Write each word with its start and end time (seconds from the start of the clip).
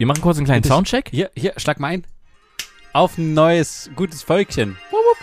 Wir 0.00 0.06
machen 0.06 0.22
kurz 0.22 0.38
einen 0.38 0.46
kleinen 0.46 0.62
Bitte. 0.62 0.72
Soundcheck. 0.72 1.10
Hier, 1.10 1.30
hier, 1.36 1.52
schlag 1.58 1.78
mal 1.78 1.88
ein. 1.88 2.06
Auf 2.94 3.18
ein 3.18 3.34
neues, 3.34 3.90
gutes 3.96 4.22
Völkchen. 4.22 4.78
Wupp, 4.90 5.02
wupp. 5.04 5.18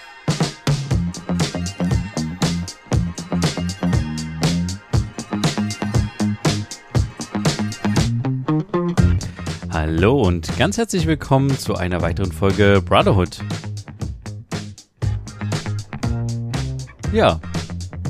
Hallo 9.71 10.21
und 10.21 10.55
ganz 10.59 10.77
herzlich 10.77 11.07
willkommen 11.07 11.57
zu 11.57 11.73
einer 11.73 12.03
weiteren 12.03 12.31
Folge 12.31 12.79
Brotherhood. 12.85 13.39
Ja, 17.11 17.41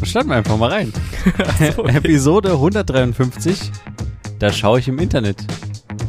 starten 0.03 0.27
wir 0.27 0.35
einfach 0.35 0.57
mal 0.57 0.71
rein. 0.71 0.91
okay. 1.77 1.95
Episode 1.95 2.51
153. 2.51 3.71
Da 4.39 4.51
schaue 4.51 4.79
ich 4.79 4.89
im 4.89 4.99
Internet. 4.99 5.45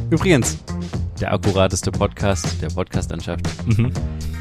Übrigens, 0.09 0.57
der 1.21 1.31
akkurateste 1.33 1.91
Podcast 1.91 2.59
der 2.63 2.69
Podcastlandschaft. 2.69 3.45
Mhm. 3.67 3.91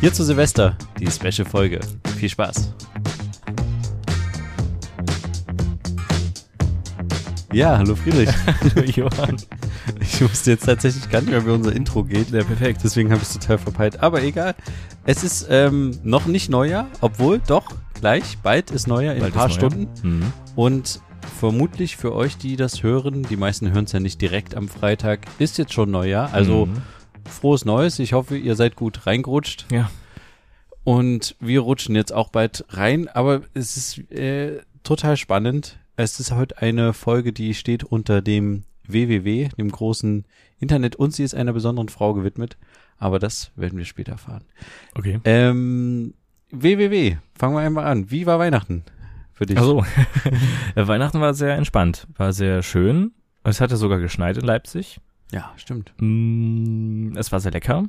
Hier 0.01 0.11
zu 0.13 0.25
Silvester, 0.25 0.79
die 0.99 1.11
Special-Folge. 1.11 1.81
Viel 2.17 2.31
Spaß. 2.31 2.73
Ja, 7.53 7.77
hallo 7.77 7.95
Friedrich. 7.97 8.31
Johann. 8.97 9.37
Ich 10.01 10.23
wusste 10.23 10.53
jetzt 10.53 10.65
tatsächlich 10.65 11.11
gar 11.11 11.21
nicht 11.21 11.31
mehr, 11.31 11.45
wie 11.45 11.51
unser 11.51 11.75
Intro 11.77 12.03
geht. 12.03 12.31
Ja, 12.31 12.45
perfekt. 12.45 12.81
Deswegen 12.83 13.11
habe 13.11 13.21
ich 13.21 13.29
es 13.29 13.35
total 13.35 13.59
verpeilt. 13.59 14.03
Aber 14.03 14.23
egal. 14.23 14.55
Es 15.05 15.23
ist 15.23 15.49
ähm, 15.51 15.99
noch 16.03 16.25
nicht 16.25 16.49
Neujahr, 16.49 16.87
obwohl 17.03 17.41
doch 17.47 17.65
gleich, 17.95 18.39
bald 18.43 18.71
ist 18.71 18.87
Neujahr 18.87 19.15
in 19.15 19.21
Bald 19.21 19.35
ein 19.35 19.39
paar. 19.39 19.51
Stunden. 19.51 19.89
Mhm. 20.03 20.33
Und 20.57 21.01
vermutlich 21.29 21.97
für 21.97 22.15
euch, 22.15 22.37
die 22.37 22.57
das 22.57 22.83
hören, 22.83 23.23
die 23.25 23.37
meisten 23.37 23.73
hören 23.73 23.85
es 23.85 23.93
ja 23.93 24.01
nicht 24.01 24.21
direkt 24.21 24.55
am 24.55 24.69
Freitag, 24.69 25.21
ist 25.39 25.59
jetzt 25.59 25.73
schon 25.73 25.91
Neujahr. 25.91 26.33
Also 26.33 26.67
Mhm. 26.67 26.83
frohes 27.29 27.65
Neues. 27.65 27.99
Ich 27.99 28.13
hoffe, 28.13 28.37
ihr 28.37 28.57
seid 28.57 28.77
gut 28.77 29.07
reingerutscht. 29.07 29.67
Ja. 29.71 29.91
Und 30.85 31.37
wir 31.41 31.61
rutschen 31.61 31.95
jetzt 31.95 32.13
auch 32.13 32.31
bald 32.31 32.65
rein, 32.71 33.09
aber 33.09 33.43
es 33.55 33.77
ist 33.77 34.11
äh, 34.11 34.61
total 34.83 35.17
spannend. 35.17 35.79
Es 35.97 36.19
ist 36.21 36.33
heute 36.33 36.59
eine 36.59 36.93
Folge, 36.95 37.33
die 37.33 37.55
steht 37.55 37.85
unter 37.85 38.23
dem 38.23 38.65
www, 38.87 39.49
dem 39.59 39.71
großen 39.71 40.25
Internet, 40.61 40.97
und 40.97 41.15
sie 41.15 41.25
ist 41.25 41.35
einer 41.35 41.53
besonderen 41.53 41.89
Frau 41.91 42.15
gewidmet. 42.15 42.57
Aber 42.97 43.19
das 43.19 43.53
werden 43.55 43.79
wir 43.79 43.85
später 43.85 44.13
erfahren. 44.13 44.45
Okay. 44.97 45.21
Ähm, 45.25 46.15
www, 46.51 47.19
fangen 47.39 47.55
wir 47.55 47.61
einmal 47.61 47.87
an. 47.87 48.11
Wie 48.11 48.27
war 48.27 48.39
Weihnachten 48.39 48.83
für 49.39 49.47
dich? 49.47 49.57
Also, 49.57 49.85
Weihnachten 50.75 51.21
war 51.21 51.33
sehr 51.35 51.55
entspannt, 51.57 52.07
war 52.17 52.33
sehr 52.33 52.63
schön. 52.63 53.13
Es 53.45 53.61
hatte 53.61 53.77
sogar 53.77 53.99
geschneit 54.01 54.37
in 54.37 54.45
Leipzig. 54.45 55.01
Ja, 55.33 55.53
stimmt. 55.57 55.93
Mm, 55.99 57.17
Es 57.17 57.33
war 57.33 57.41
sehr 57.41 57.53
lecker. 57.53 57.85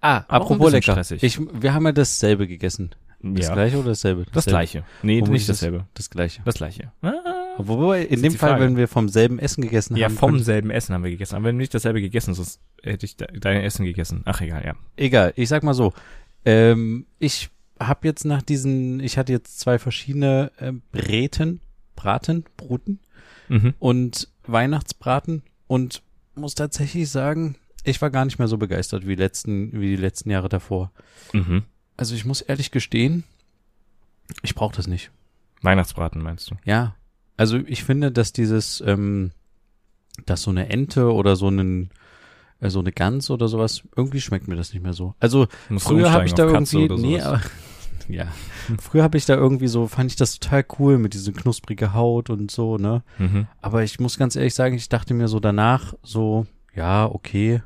Ah, 0.00 0.24
apropos 0.28 0.72
lecker. 0.72 0.92
stressig. 0.92 1.22
Ich, 1.22 1.38
wir 1.40 1.74
haben 1.74 1.84
ja 1.86 1.92
dasselbe 1.92 2.46
gegessen. 2.48 2.90
Das 3.24 3.46
ja. 3.48 3.54
gleiche 3.54 3.78
oder 3.78 3.90
dasselbe? 3.90 4.24
Das 4.24 4.32
Dasselbe. 4.46 4.50
gleiche. 4.56 4.84
Nee, 5.02 5.20
Womit 5.20 5.32
nicht 5.32 5.48
das- 5.48 5.58
dasselbe. 5.60 5.86
Das 5.94 6.10
gleiche. 6.10 6.42
Das 6.44 6.56
gleiche. 6.56 6.90
Ah. 7.02 7.12
Wobei, 7.58 8.02
in 8.02 8.20
dem 8.22 8.32
Fall, 8.32 8.50
Frage. 8.50 8.64
wenn 8.64 8.76
wir 8.76 8.88
vom 8.88 9.08
selben 9.08 9.38
Essen 9.38 9.62
gegessen 9.62 9.94
Ja, 9.96 10.06
haben. 10.08 10.16
vom 10.16 10.30
könnte- 10.32 10.44
selben 10.44 10.70
Essen 10.70 10.94
haben 10.94 11.04
wir 11.04 11.10
gegessen. 11.12 11.36
Aber 11.36 11.44
wenn 11.44 11.56
wir 11.56 11.60
nicht 11.62 11.74
dasselbe 11.74 12.00
gegessen, 12.00 12.34
sonst 12.34 12.60
hätte 12.82 13.06
ich 13.06 13.16
de 13.16 13.28
dein 13.38 13.60
Essen 13.60 13.84
gegessen. 13.84 14.22
Ach, 14.24 14.40
egal, 14.40 14.64
ja. 14.64 14.74
Egal, 14.96 15.32
ich 15.36 15.48
sag 15.48 15.62
mal 15.62 15.74
so. 15.74 15.92
Ähm, 16.44 17.06
ich 17.20 17.50
habe 17.88 18.06
jetzt 18.06 18.24
nach 18.24 18.42
diesen, 18.42 19.00
ich 19.00 19.18
hatte 19.18 19.32
jetzt 19.32 19.60
zwei 19.60 19.78
verschiedene 19.78 20.50
äh, 20.58 20.72
Bräten, 20.92 21.60
Braten, 21.96 22.44
Bruten 22.56 22.98
Mhm. 23.48 23.74
und 23.78 24.28
Weihnachtsbraten 24.46 25.42
und 25.66 26.02
muss 26.34 26.54
tatsächlich 26.54 27.10
sagen, 27.10 27.56
ich 27.84 28.00
war 28.00 28.08
gar 28.10 28.24
nicht 28.24 28.38
mehr 28.38 28.48
so 28.48 28.56
begeistert 28.56 29.06
wie 29.06 29.14
letzten, 29.14 29.72
wie 29.72 29.88
die 29.88 29.96
letzten 30.00 30.30
Jahre 30.30 30.48
davor. 30.48 30.90
Mhm. 31.32 31.64
Also 31.96 32.14
ich 32.14 32.24
muss 32.24 32.40
ehrlich 32.40 32.70
gestehen, 32.70 33.24
ich 34.42 34.54
brauche 34.54 34.74
das 34.76 34.86
nicht. 34.86 35.10
Weihnachtsbraten 35.60 36.22
meinst 36.22 36.50
du? 36.50 36.54
Ja, 36.64 36.94
also 37.36 37.58
ich 37.58 37.84
finde, 37.84 38.10
dass 38.10 38.32
dieses, 38.32 38.82
ähm, 38.86 39.32
dass 40.24 40.42
so 40.42 40.50
eine 40.50 40.68
Ente 40.70 41.12
oder 41.12 41.36
so 41.36 41.48
einen 41.48 41.90
äh, 42.60 42.70
so 42.70 42.78
eine 42.80 42.92
Gans 42.92 43.28
oder 43.30 43.48
sowas, 43.48 43.82
irgendwie 43.96 44.20
schmeckt 44.20 44.48
mir 44.48 44.56
das 44.56 44.72
nicht 44.72 44.82
mehr 44.82 44.92
so. 44.94 45.14
Also 45.20 45.48
Musst 45.68 45.86
früher 45.86 46.12
habe 46.12 46.24
ich 46.26 46.34
da 46.34 46.44
irgendwie, 46.46 46.88
nee, 46.88 47.20
aber, 47.20 47.40
ja, 48.08 48.26
früher 48.80 49.02
habe 49.02 49.18
ich 49.18 49.26
da 49.26 49.34
irgendwie 49.34 49.68
so, 49.68 49.86
fand 49.86 50.10
ich 50.10 50.16
das 50.16 50.38
total 50.38 50.64
cool 50.78 50.98
mit 50.98 51.14
diese 51.14 51.32
knusprige 51.32 51.92
Haut 51.94 52.30
und 52.30 52.50
so, 52.50 52.76
ne? 52.78 53.02
Mhm. 53.18 53.46
Aber 53.60 53.82
ich 53.82 54.00
muss 54.00 54.18
ganz 54.18 54.36
ehrlich 54.36 54.54
sagen, 54.54 54.74
ich 54.74 54.88
dachte 54.88 55.14
mir 55.14 55.28
so 55.28 55.40
danach 55.40 55.94
so, 56.02 56.46
ja, 56.74 57.06
okay, 57.06 57.62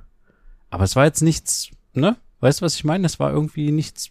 aber 0.70 0.84
es 0.84 0.97
war 0.97 1.04
jetzt 1.04 1.22
nichts, 1.22 1.70
ne? 1.94 2.16
Weißt 2.41 2.60
du, 2.60 2.64
was 2.64 2.74
ich 2.74 2.84
meine? 2.84 3.06
Es 3.06 3.19
war 3.19 3.32
irgendwie 3.32 3.72
nichts 3.72 4.10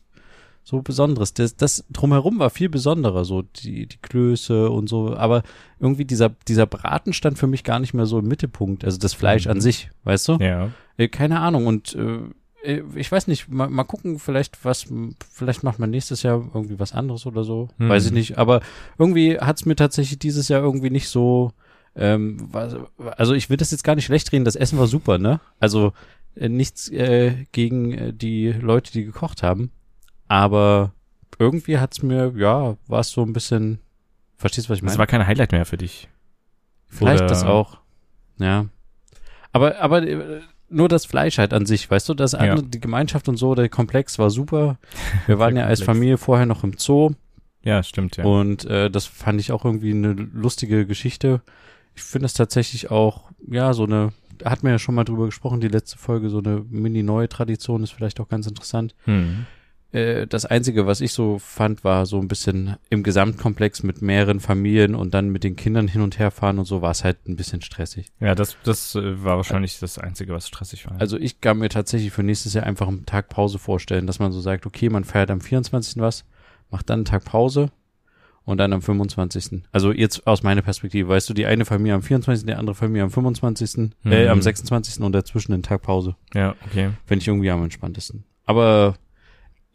so 0.64 0.82
Besonderes. 0.82 1.36
Das, 1.36 1.56
das 1.56 1.86
drumherum 1.92 2.40
war 2.40 2.50
viel 2.50 2.70
besonderer, 2.70 3.24
so 3.24 3.44
die, 3.44 3.86
die 3.86 3.98
Klöße 3.98 4.70
und 4.72 4.90
so, 4.90 5.16
aber 5.16 5.44
irgendwie 5.80 6.06
dieser, 6.06 6.30
dieser 6.48 6.66
Braten 6.66 7.14
stand 7.14 7.38
für 7.38 7.46
mich 7.46 7.64
gar 7.64 7.78
nicht 7.80 7.94
mehr 7.94 8.08
so 8.08 8.18
im 8.18 8.28
Mittelpunkt, 8.28 8.84
also 8.84 8.98
das 8.98 9.14
Fleisch 9.14 9.46
Mhm. 9.46 9.52
an 9.52 9.62
sich, 9.62 9.92
weißt 10.06 10.28
du? 10.30 10.38
Ja. 10.40 10.72
Äh, 10.98 11.08
keine 11.10 11.40
Ahnung 11.42 11.68
und 11.68 11.94
äh, 11.94 12.18
ich 12.96 13.12
weiß 13.12 13.28
nicht, 13.28 13.50
mal, 13.50 13.70
mal 13.70 13.84
gucken, 13.84 14.20
vielleicht 14.20 14.64
was, 14.66 14.86
vielleicht 15.32 15.64
macht 15.64 15.80
man 15.80 15.90
nächstes 15.90 16.24
Jahr 16.24 16.44
irgendwie 16.54 16.80
was 16.80 16.94
anderes 16.94 17.26
oder 17.26 17.44
so, 17.44 17.70
Mhm. 17.78 17.90
weiß 17.90 18.06
ich 18.08 18.12
nicht, 18.12 18.38
aber 18.38 18.62
irgendwie 18.98 19.38
hat's 19.40 19.66
mir 19.66 19.76
tatsächlich 19.76 20.20
dieses 20.20 20.48
Jahr 20.48 20.62
irgendwie 20.62 20.90
nicht 20.90 21.10
so, 21.10 21.52
ähm, 21.96 22.50
also 23.18 23.34
ich 23.34 23.50
will 23.50 23.58
das 23.58 23.72
jetzt 23.72 23.84
gar 23.84 23.96
nicht 23.96 24.06
schlecht 24.06 24.32
reden, 24.32 24.46
das 24.46 24.56
Essen 24.56 24.78
war 24.80 24.88
super, 24.88 25.18
ne? 25.18 25.40
Also 25.60 25.94
äh, 26.36 26.50
nichts 26.50 26.90
äh, 26.90 27.46
gegen 27.52 27.94
äh, 27.94 28.14
die 28.14 28.52
Leute, 28.52 28.92
die 28.92 29.06
gekocht 29.06 29.44
haben, 29.44 29.72
aber 30.28 30.92
irgendwie 31.40 31.78
hat's 31.80 32.02
mir, 32.02 32.34
ja, 32.36 32.78
war 32.88 33.00
es 33.00 33.10
so 33.12 33.22
ein 33.22 33.34
bisschen, 33.34 33.80
verstehst 34.38 34.68
du, 34.68 34.72
was 34.72 34.78
ich 34.78 34.82
Das 34.84 34.92
meine? 34.94 35.00
war 35.00 35.08
kein 35.08 35.26
Highlight 35.28 35.52
mehr 35.52 35.66
für 35.66 35.78
dich. 35.78 36.10
Vielleicht 36.88 37.22
Oder- 37.24 37.28
das 37.30 37.44
auch. 37.44 37.80
Ja. 38.38 38.66
Aber, 39.52 39.80
aber 39.82 40.04
äh, 40.06 40.42
nur 40.76 40.90
das 40.90 41.06
Fleisch 41.06 41.38
halt 41.38 41.54
an 41.54 41.66
sich, 41.66 41.90
weißt 41.90 42.10
du, 42.10 42.14
das 42.14 42.36
andere, 42.36 42.64
die 42.64 42.80
Gemeinschaft 42.80 43.28
und 43.30 43.38
so, 43.38 43.56
der 43.56 43.70
Komplex 43.70 44.20
war 44.20 44.30
super. 44.30 44.78
Wir 45.28 45.40
waren 45.40 45.56
ja 45.56 45.66
als. 45.66 45.82
Familie 45.82 46.18
vorher 46.18 46.46
noch 46.46 46.64
im 46.64 46.74
Zoo 46.78 47.12
Ja, 47.64 47.84
stimmt, 47.84 48.18
ja. 48.18 48.26
und 48.26 48.66
äh, 48.66 48.90
das 48.90 49.06
fand 49.06 49.40
ich 49.40 49.52
auch 49.52 49.66
irgendwie 49.66 49.92
eine 49.92 50.14
lustige 50.14 50.86
Geschichte. 50.86 51.42
Ich 51.96 52.04
finde 52.04 52.26
es 52.26 52.34
tatsächlich 52.34 52.92
auch, 52.92 53.32
ja, 53.50 53.74
so 53.74 53.84
eine, 53.84 54.12
hat 54.44 54.64
mir 54.64 54.72
ja 54.72 54.80
schon 54.80 54.96
mal 54.96 55.04
drüber 55.04 55.26
gesprochen, 55.26 55.62
die 55.62 55.68
letzte 55.68 55.98
Folge, 55.98 56.30
so 56.30 56.40
eine 56.40 56.66
mini-neue 56.70 57.30
Tradition 57.30 57.84
ist 57.84 57.92
vielleicht 57.92 58.20
auch 58.20 58.28
ganz 58.28 58.48
interessant. 58.48 58.96
Hm. 59.06 59.46
Äh, 59.92 60.28
das 60.28 60.46
Einzige, 60.46 60.86
was 60.88 61.00
ich 61.02 61.14
so 61.14 61.40
fand, 61.40 61.84
war 61.84 62.06
so 62.06 62.20
ein 62.20 62.28
bisschen 62.28 62.76
im 62.90 63.04
Gesamtkomplex 63.04 63.84
mit 63.84 64.02
mehreren 64.02 64.40
Familien 64.40 64.96
und 64.96 65.14
dann 65.14 65.30
mit 65.30 65.44
den 65.44 65.56
Kindern 65.56 65.88
hin 65.88 66.02
und 66.02 66.20
her 66.20 66.32
fahren 66.32 66.60
und 66.60 66.66
so 66.66 66.82
war 66.82 66.92
es 66.92 67.04
halt 67.04 67.28
ein 67.28 67.36
bisschen 67.36 67.62
stressig. 67.62 68.08
Ja, 68.20 68.36
das, 68.36 68.58
das 68.64 68.96
äh, 68.96 69.24
war 69.24 69.38
wahrscheinlich 69.38 69.80
das 69.80 69.98
Einzige, 69.98 70.34
was 70.34 70.48
stressig 70.48 70.86
war. 70.90 71.00
Also 71.00 71.18
ich 71.18 71.40
kann 71.42 71.60
mir 71.60 71.70
tatsächlich 71.70 72.12
für 72.12 72.24
nächstes 72.24 72.54
Jahr 72.54 72.66
einfach 72.66 72.88
einen 72.88 73.06
Tag 73.06 73.30
Pause 73.30 73.60
vorstellen, 73.60 74.08
dass 74.08 74.20
man 74.20 74.32
so 74.32 74.42
sagt, 74.42 74.66
okay, 74.66 74.90
man 74.90 75.04
feiert 75.04 75.32
am 75.32 75.42
24. 75.42 75.98
was, 76.02 76.26
macht 76.72 76.90
dann 76.90 77.00
einen 77.00 77.06
Tag 77.06 77.24
Pause 77.26 77.72
und 78.44 78.58
dann 78.58 78.74
am 78.74 78.82
25. 78.82 79.64
Also 79.72 79.92
jetzt 79.92 80.28
aus 80.28 80.44
meiner 80.44 80.62
Perspektive, 80.62 81.08
weißt 81.10 81.30
du, 81.30 81.34
die 81.34 81.46
eine 81.46 81.66
Familie 81.66 81.96
am 81.96 82.02
24., 82.04 82.46
die 82.46 82.54
andere 82.54 82.76
Familie 82.76 83.04
am 83.04 83.12
25., 83.12 83.92
äh, 84.06 84.26
Mhm. 84.26 84.30
am 84.30 84.42
26. 84.42 85.02
und 85.04 85.14
dazwischen 85.14 85.54
einen 85.54 85.64
Tag 85.64 85.82
Pause. 85.84 86.16
ja, 86.34 86.56
okay. 86.66 86.92
Finde 87.06 87.22
ich 87.22 87.28
irgendwie 87.28 87.50
am 87.50 87.64
entspanntesten. 87.64 88.24
Aber 88.46 88.96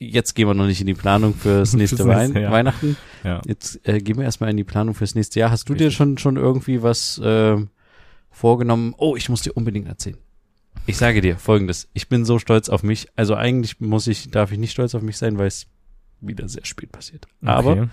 jetzt 0.00 0.34
gehen 0.34 0.48
wir 0.48 0.54
noch 0.54 0.66
nicht 0.66 0.80
in 0.80 0.86
die 0.88 0.94
Planung 0.94 1.34
fürs 1.34 1.72
nächste 1.74 1.98
Fürs 1.98 2.08
Wein 2.08 2.18
nächste 2.18 2.40
Jahr. 2.40 2.52
Weihnachten. 2.52 2.96
Ja. 3.22 3.40
Jetzt 3.46 3.86
äh, 3.86 4.00
gehen 4.00 4.16
wir 4.16 4.24
erstmal 4.24 4.50
in 4.50 4.56
die 4.56 4.64
Planung 4.64 4.94
fürs 4.94 5.14
nächste 5.14 5.38
Jahr. 5.38 5.50
Hast 5.50 5.68
du 5.68 5.74
dir 5.74 5.84
Richtig. 5.86 5.96
schon 5.96 6.18
schon 6.18 6.36
irgendwie 6.36 6.82
was 6.82 7.18
äh, 7.18 7.56
vorgenommen? 8.30 8.94
Oh, 8.98 9.14
ich 9.16 9.28
muss 9.28 9.42
dir 9.42 9.52
unbedingt 9.56 9.86
erzählen. 9.86 10.16
Ich 10.86 10.96
sage 10.96 11.20
dir 11.20 11.36
folgendes, 11.36 11.88
ich 11.92 12.08
bin 12.08 12.24
so 12.24 12.38
stolz 12.38 12.68
auf 12.68 12.82
mich. 12.82 13.08
Also 13.14 13.34
eigentlich 13.34 13.80
muss 13.80 14.06
ich, 14.06 14.30
darf 14.30 14.50
ich 14.50 14.58
nicht 14.58 14.72
stolz 14.72 14.94
auf 14.94 15.02
mich 15.02 15.18
sein, 15.18 15.36
weil 15.38 15.46
es 15.48 15.66
wieder 16.20 16.48
sehr 16.48 16.64
spät 16.64 16.90
passiert. 16.90 17.26
Aber 17.44 17.72
Okay. 17.72 17.88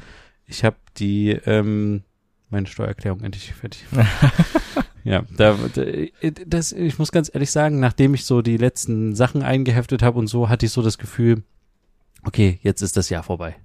ich 0.46 0.64
habe 0.64 0.78
die, 0.98 1.32
ähm, 1.46 2.04
meine 2.50 2.68
Steuererklärung 2.68 3.22
endlich 3.22 3.54
fertig. 3.54 3.86
ja, 5.04 5.24
da, 5.36 5.58
da, 5.74 5.84
das, 6.46 6.72
ich 6.72 6.98
muss 6.98 7.12
ganz 7.12 7.30
ehrlich 7.34 7.52
sagen, 7.52 7.80
nachdem 7.80 8.14
ich 8.14 8.26
so 8.26 8.42
die 8.42 8.58
letzten 8.58 9.16
Sachen 9.16 9.42
eingeheftet 9.44 10.02
habe 10.02 10.18
und 10.20 10.28
so, 10.28 10.48
hatte 10.50 10.66
ich 10.66 10.72
so 10.72 10.82
das 10.82 10.98
Gefühl, 10.98 11.44
okay, 12.28 12.60
jetzt 12.62 12.82
ist 12.82 12.98
das 12.98 13.10
Jahr 13.10 13.24
vorbei. 13.24 13.56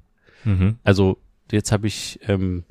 Mhm. 0.44 0.78
Also 0.84 1.18
jetzt 1.50 1.72
habe 1.72 1.86
ich 1.86 2.20
ähm, 2.28 2.64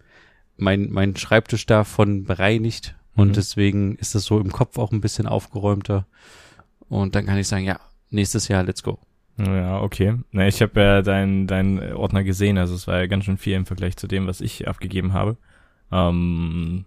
mein, 0.57 0.89
mein 0.89 1.15
Schreibtisch 1.15 1.65
davon 1.65 2.23
bereinigt 2.23 2.95
und 3.15 3.29
Mhm. 3.29 3.33
deswegen 3.33 3.95
ist 3.97 4.15
das 4.15 4.23
so 4.25 4.39
im 4.39 4.51
Kopf 4.51 4.77
auch 4.77 4.91
ein 4.91 5.01
bisschen 5.01 5.27
aufgeräumter. 5.27 6.07
Und 6.89 7.15
dann 7.15 7.25
kann 7.25 7.37
ich 7.37 7.47
sagen, 7.47 7.65
ja, 7.65 7.79
nächstes 8.09 8.47
Jahr, 8.47 8.63
let's 8.63 8.83
go. 8.83 8.99
Ja, 9.37 9.81
okay. 9.81 10.15
Na, 10.31 10.47
ich 10.47 10.61
habe 10.61 10.79
ja 10.79 11.01
deinen 11.01 11.47
dein 11.47 11.93
Ordner 11.93 12.23
gesehen, 12.23 12.57
also 12.57 12.75
es 12.75 12.87
war 12.87 12.99
ja 12.99 13.07
ganz 13.07 13.25
schön 13.25 13.37
viel 13.37 13.55
im 13.55 13.65
Vergleich 13.65 13.97
zu 13.97 14.07
dem, 14.07 14.27
was 14.27 14.41
ich 14.41 14.67
abgegeben 14.67 15.13
habe. 15.13 15.37
Ähm, 15.91 16.85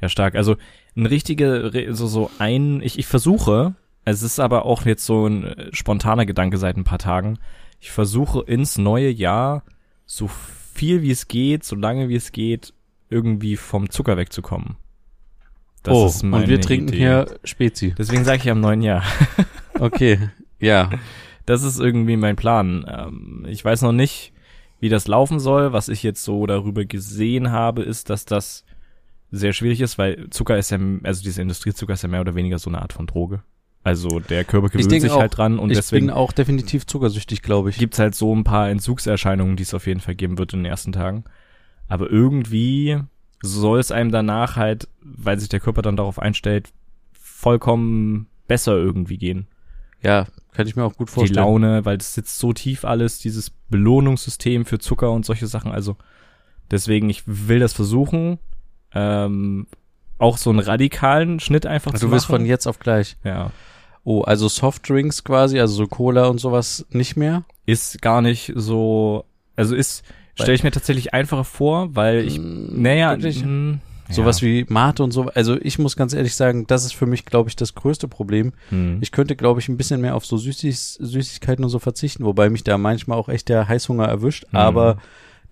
ja, 0.00 0.08
stark. 0.08 0.34
Also 0.34 0.56
ein 0.96 1.06
richtiger, 1.06 1.70
so, 1.94 2.06
so 2.06 2.30
ein, 2.38 2.80
ich, 2.82 2.98
ich 2.98 3.06
versuche, 3.06 3.74
es 4.04 4.22
ist 4.22 4.40
aber 4.40 4.64
auch 4.66 4.84
jetzt 4.84 5.04
so 5.04 5.26
ein 5.26 5.44
äh, 5.44 5.68
spontaner 5.72 6.26
Gedanke 6.26 6.58
seit 6.58 6.76
ein 6.76 6.84
paar 6.84 6.98
Tagen, 6.98 7.38
ich 7.86 7.92
versuche 7.92 8.40
ins 8.40 8.78
neue 8.78 9.10
Jahr 9.10 9.62
so 10.06 10.26
viel 10.26 11.02
wie 11.02 11.12
es 11.12 11.28
geht, 11.28 11.62
so 11.62 11.76
lange 11.76 12.08
wie 12.08 12.16
es 12.16 12.32
geht, 12.32 12.74
irgendwie 13.10 13.56
vom 13.56 13.90
Zucker 13.90 14.16
wegzukommen. 14.16 14.74
Das 15.84 15.94
oh, 15.94 16.06
ist 16.06 16.24
und 16.24 16.30
meine 16.30 16.48
wir 16.48 16.60
trinken 16.60 16.88
Idee. 16.88 16.96
hier 16.96 17.38
Spezi. 17.44 17.94
Deswegen 17.96 18.24
sage 18.24 18.38
ich 18.42 18.50
am 18.50 18.60
neuen 18.60 18.82
Jahr. 18.82 19.04
Okay, 19.78 20.30
ja. 20.58 20.88
Das 21.44 21.62
ist 21.62 21.78
irgendwie 21.78 22.16
mein 22.16 22.34
Plan. 22.34 22.86
Ähm, 22.88 23.44
ich 23.46 23.62
weiß 23.62 23.82
noch 23.82 23.92
nicht, 23.92 24.32
wie 24.80 24.88
das 24.88 25.06
laufen 25.06 25.38
soll. 25.38 25.74
Was 25.74 25.90
ich 25.90 26.02
jetzt 26.02 26.24
so 26.24 26.46
darüber 26.46 26.86
gesehen 26.86 27.52
habe, 27.52 27.82
ist, 27.82 28.08
dass 28.08 28.24
das 28.24 28.64
sehr 29.30 29.52
schwierig 29.52 29.82
ist, 29.82 29.98
weil 29.98 30.30
Zucker 30.30 30.56
ist 30.56 30.70
ja, 30.70 30.78
also 31.02 31.22
dieser 31.22 31.42
Industriezucker 31.42 31.92
ist 31.92 32.02
ja 32.02 32.08
mehr 32.08 32.22
oder 32.22 32.34
weniger 32.34 32.58
so 32.58 32.70
eine 32.70 32.80
Art 32.80 32.94
von 32.94 33.06
Droge. 33.06 33.42
Also 33.86 34.18
der 34.18 34.44
Körper 34.44 34.68
gewöhnt 34.68 34.90
sich 35.00 35.12
auch, 35.12 35.20
halt 35.20 35.36
dran 35.38 35.60
und 35.60 35.70
ich 35.70 35.78
deswegen 35.78 36.06
bin 36.06 36.14
auch 36.16 36.32
definitiv 36.32 36.88
zuckersüchtig, 36.88 37.40
glaube 37.40 37.70
ich. 37.70 37.78
gibt's 37.78 38.00
halt 38.00 38.16
so 38.16 38.34
ein 38.34 38.42
paar 38.42 38.68
Entzugserscheinungen, 38.68 39.54
die 39.54 39.62
es 39.62 39.74
auf 39.74 39.86
jeden 39.86 40.00
Fall 40.00 40.16
geben 40.16 40.38
wird 40.38 40.52
in 40.54 40.64
den 40.64 40.66
ersten 40.66 40.90
Tagen. 40.90 41.22
Aber 41.86 42.10
irgendwie 42.10 42.98
soll 43.42 43.78
es 43.78 43.92
einem 43.92 44.10
danach 44.10 44.56
halt, 44.56 44.88
weil 45.02 45.38
sich 45.38 45.48
der 45.50 45.60
Körper 45.60 45.82
dann 45.82 45.96
darauf 45.96 46.18
einstellt, 46.18 46.70
vollkommen 47.12 48.26
besser 48.48 48.72
irgendwie 48.74 49.18
gehen. 49.18 49.46
Ja, 50.02 50.26
kann 50.52 50.66
ich 50.66 50.74
mir 50.74 50.82
auch 50.82 50.96
gut 50.96 51.06
die 51.10 51.12
vorstellen. 51.12 51.36
Laune, 51.44 51.84
weil 51.84 51.98
es 51.98 52.12
sitzt 52.12 52.40
so 52.40 52.52
tief 52.52 52.84
alles, 52.84 53.20
dieses 53.20 53.50
Belohnungssystem 53.68 54.64
für 54.64 54.80
Zucker 54.80 55.12
und 55.12 55.24
solche 55.24 55.46
Sachen. 55.46 55.70
Also 55.70 55.96
deswegen, 56.72 57.08
ich 57.08 57.22
will 57.26 57.60
das 57.60 57.72
versuchen. 57.72 58.40
Ähm, 58.92 59.68
auch 60.18 60.38
so 60.38 60.50
einen 60.50 60.58
radikalen 60.58 61.38
Schnitt 61.38 61.66
einfach 61.66 61.92
zu 61.94 62.06
Du 62.06 62.10
wirst 62.10 62.28
machen. 62.28 62.40
von 62.40 62.46
jetzt 62.46 62.66
auf 62.66 62.80
gleich. 62.80 63.16
ja. 63.22 63.52
Oh, 64.08 64.20
also 64.22 64.46
Softdrinks 64.46 65.24
quasi, 65.24 65.58
also 65.58 65.74
so 65.74 65.86
Cola 65.88 66.26
und 66.28 66.38
sowas 66.38 66.86
nicht 66.90 67.16
mehr? 67.16 67.42
Ist 67.66 68.00
gar 68.00 68.22
nicht 68.22 68.52
so, 68.54 69.24
also 69.56 69.74
ist, 69.74 70.04
stelle 70.36 70.54
ich 70.54 70.62
mir 70.62 70.70
tatsächlich 70.70 71.12
einfacher 71.12 71.42
vor, 71.42 71.96
weil 71.96 72.20
ich, 72.24 72.38
Mm, 72.38 72.82
naja, 72.82 73.16
mm, 73.16 73.80
Sowas 74.08 74.40
ja. 74.40 74.46
wie 74.46 74.64
Mate 74.68 75.02
und 75.02 75.10
so. 75.10 75.24
Also 75.34 75.56
ich 75.60 75.80
muss 75.80 75.96
ganz 75.96 76.12
ehrlich 76.14 76.36
sagen, 76.36 76.68
das 76.68 76.84
ist 76.84 76.94
für 76.94 77.06
mich, 77.06 77.24
glaube 77.24 77.48
ich, 77.48 77.56
das 77.56 77.74
größte 77.74 78.06
Problem. 78.06 78.52
Hm. 78.68 78.98
Ich 79.00 79.10
könnte, 79.10 79.34
glaube 79.34 79.58
ich, 79.58 79.68
ein 79.68 79.76
bisschen 79.76 80.00
mehr 80.00 80.14
auf 80.14 80.24
so 80.24 80.36
Süßig 80.36 80.78
Süßigkeiten 80.78 81.64
und 81.64 81.70
so 81.70 81.80
verzichten, 81.80 82.24
wobei 82.24 82.48
mich 82.48 82.62
da 82.62 82.78
manchmal 82.78 83.18
auch 83.18 83.28
echt 83.28 83.48
der 83.48 83.66
Heißhunger 83.66 84.04
erwischt. 84.04 84.44
Mhm. 84.52 84.56
Aber 84.58 84.98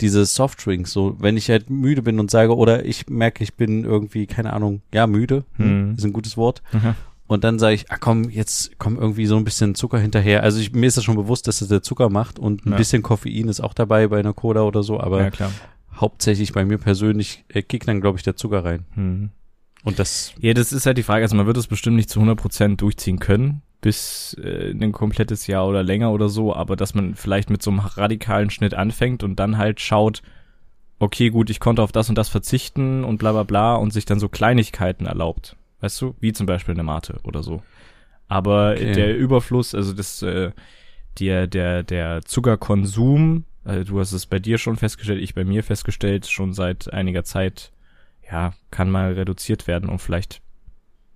diese 0.01 0.25
Softdrinks, 0.25 0.93
so, 0.93 1.17
wenn 1.19 1.37
ich 1.37 1.51
halt 1.51 1.69
müde 1.71 2.03
bin 2.03 2.21
und 2.21 2.31
sage, 2.31 2.55
oder 2.57 2.85
ich 2.85 3.09
merke, 3.09 3.43
ich 3.43 3.55
bin 3.55 3.83
irgendwie, 3.85 4.27
keine 4.29 4.53
Ahnung, 4.53 4.83
ja, 4.93 5.09
müde, 5.09 5.43
Mhm. 5.59 5.95
ist 5.99 6.05
ein 6.05 6.13
gutes 6.13 6.37
Wort. 6.37 6.63
Aha. 6.73 6.95
Und 7.27 7.43
dann 7.43 7.59
sage 7.59 7.75
ich, 7.75 7.91
ah 7.91 7.97
komm, 7.99 8.29
jetzt 8.29 8.79
komm 8.79 8.99
irgendwie 8.99 9.25
so 9.27 9.37
ein 9.37 9.45
bisschen 9.45 9.75
Zucker 9.75 9.99
hinterher. 9.99 10.43
Also 10.43 10.61
ich, 10.61 10.73
mir 10.73 10.87
ist 10.87 10.97
das 10.99 11.05
schon 11.05 11.17
bewusst, 11.17 11.49
dass 11.49 11.61
das 11.61 11.69
der 11.69 11.83
Zucker 11.83 12.11
macht 12.11 12.39
und 12.39 12.67
ein 12.67 12.73
Ja. 12.73 12.77
bisschen 12.77 13.03
Koffein 13.03 13.49
ist 13.49 13.61
auch 13.61 13.73
dabei 13.75 14.09
bei 14.09 14.19
einer 14.19 14.35
Cola 14.35 14.63
oder 14.63 14.83
so, 14.83 15.01
aber 15.01 15.23
ja, 15.25 15.51
hauptsächlich 15.97 16.53
bei 16.53 16.65
mir 16.65 16.79
persönlich 16.79 17.45
äh, 17.49 17.63
kickt 17.63 17.89
dann, 17.89 18.01
glaube 18.01 18.19
ich, 18.19 18.25
der 18.25 18.37
Zucker 18.37 18.65
rein. 18.65 18.85
Hm. 18.95 19.31
Und 19.85 19.99
das, 19.99 20.35
Ja, 20.41 20.53
das 20.55 20.73
ist 20.73 20.87
halt 20.87 20.99
die 20.99 21.03
Frage. 21.03 21.23
Also 21.25 21.37
man 21.37 21.47
wird 21.47 21.57
es 21.57 21.67
bestimmt 21.67 21.97
nicht 21.97 22.11
zu 22.11 22.21
100% 22.21 22.77
durchziehen 22.77 23.19
können, 23.21 23.63
bis 23.81 24.35
äh, 24.43 24.71
ein 24.73 24.93
komplettes 24.93 25.47
Jahr 25.47 25.67
oder 25.67 25.83
länger 25.83 26.11
oder 26.13 26.29
so, 26.29 26.55
aber 26.55 26.77
dass 26.77 26.95
man 26.95 27.15
vielleicht 27.15 27.49
mit 27.51 27.63
so 27.63 27.71
einem 27.71 27.81
radikalen 27.81 28.51
Schnitt 28.51 28.75
anfängt 28.75 29.23
und 29.23 29.37
dann 29.39 29.57
halt 29.59 29.81
schaut, 29.81 30.23
okay, 30.99 31.31
gut, 31.31 31.49
ich 31.51 31.61
konnte 31.61 31.83
auf 31.83 31.93
das 31.93 32.09
und 32.09 32.17
das 32.17 32.29
verzichten 32.29 33.05
und 33.05 33.19
bla 33.19 33.33
bla 33.33 33.43
bla 33.45 33.75
und 33.77 33.93
sich 33.93 34.05
dann 34.05 34.21
so 34.21 34.29
Kleinigkeiten 34.29 35.07
erlaubt. 35.07 35.57
Weißt 35.85 36.01
du? 36.01 36.15
Wie 36.19 36.33
zum 36.33 36.47
Beispiel 36.47 36.73
eine 36.73 36.83
Mate 36.83 37.21
oder 37.25 37.43
so. 37.43 37.63
Aber 38.27 38.71
Okay. 38.73 38.93
der 38.95 39.15
Überfluss, 39.19 39.75
also 39.75 39.93
das, 39.93 40.23
äh, 40.23 40.51
der, 41.19 41.47
der, 41.47 41.83
der 41.83 42.23
Zuckerkonsum, 42.25 43.45
äh, 43.67 43.85
du 43.85 44.01
hast 44.01 44.13
es 44.13 44.25
bei 44.25 44.39
dir 44.39 44.57
schon 44.57 44.77
festgestellt, 44.77 45.21
ich 45.21 45.35
bei 45.35 45.45
mir 45.45 45.63
festgestellt, 45.63 46.27
schon 46.27 46.55
seit 46.55 46.91
einiger 46.91 47.23
Zeit, 47.23 47.71
ja, 48.33 48.55
kann 48.71 48.91
mal 48.91 49.13
reduziert 49.13 49.67
werden 49.67 49.91
und 49.91 49.99
vielleicht 49.99 50.41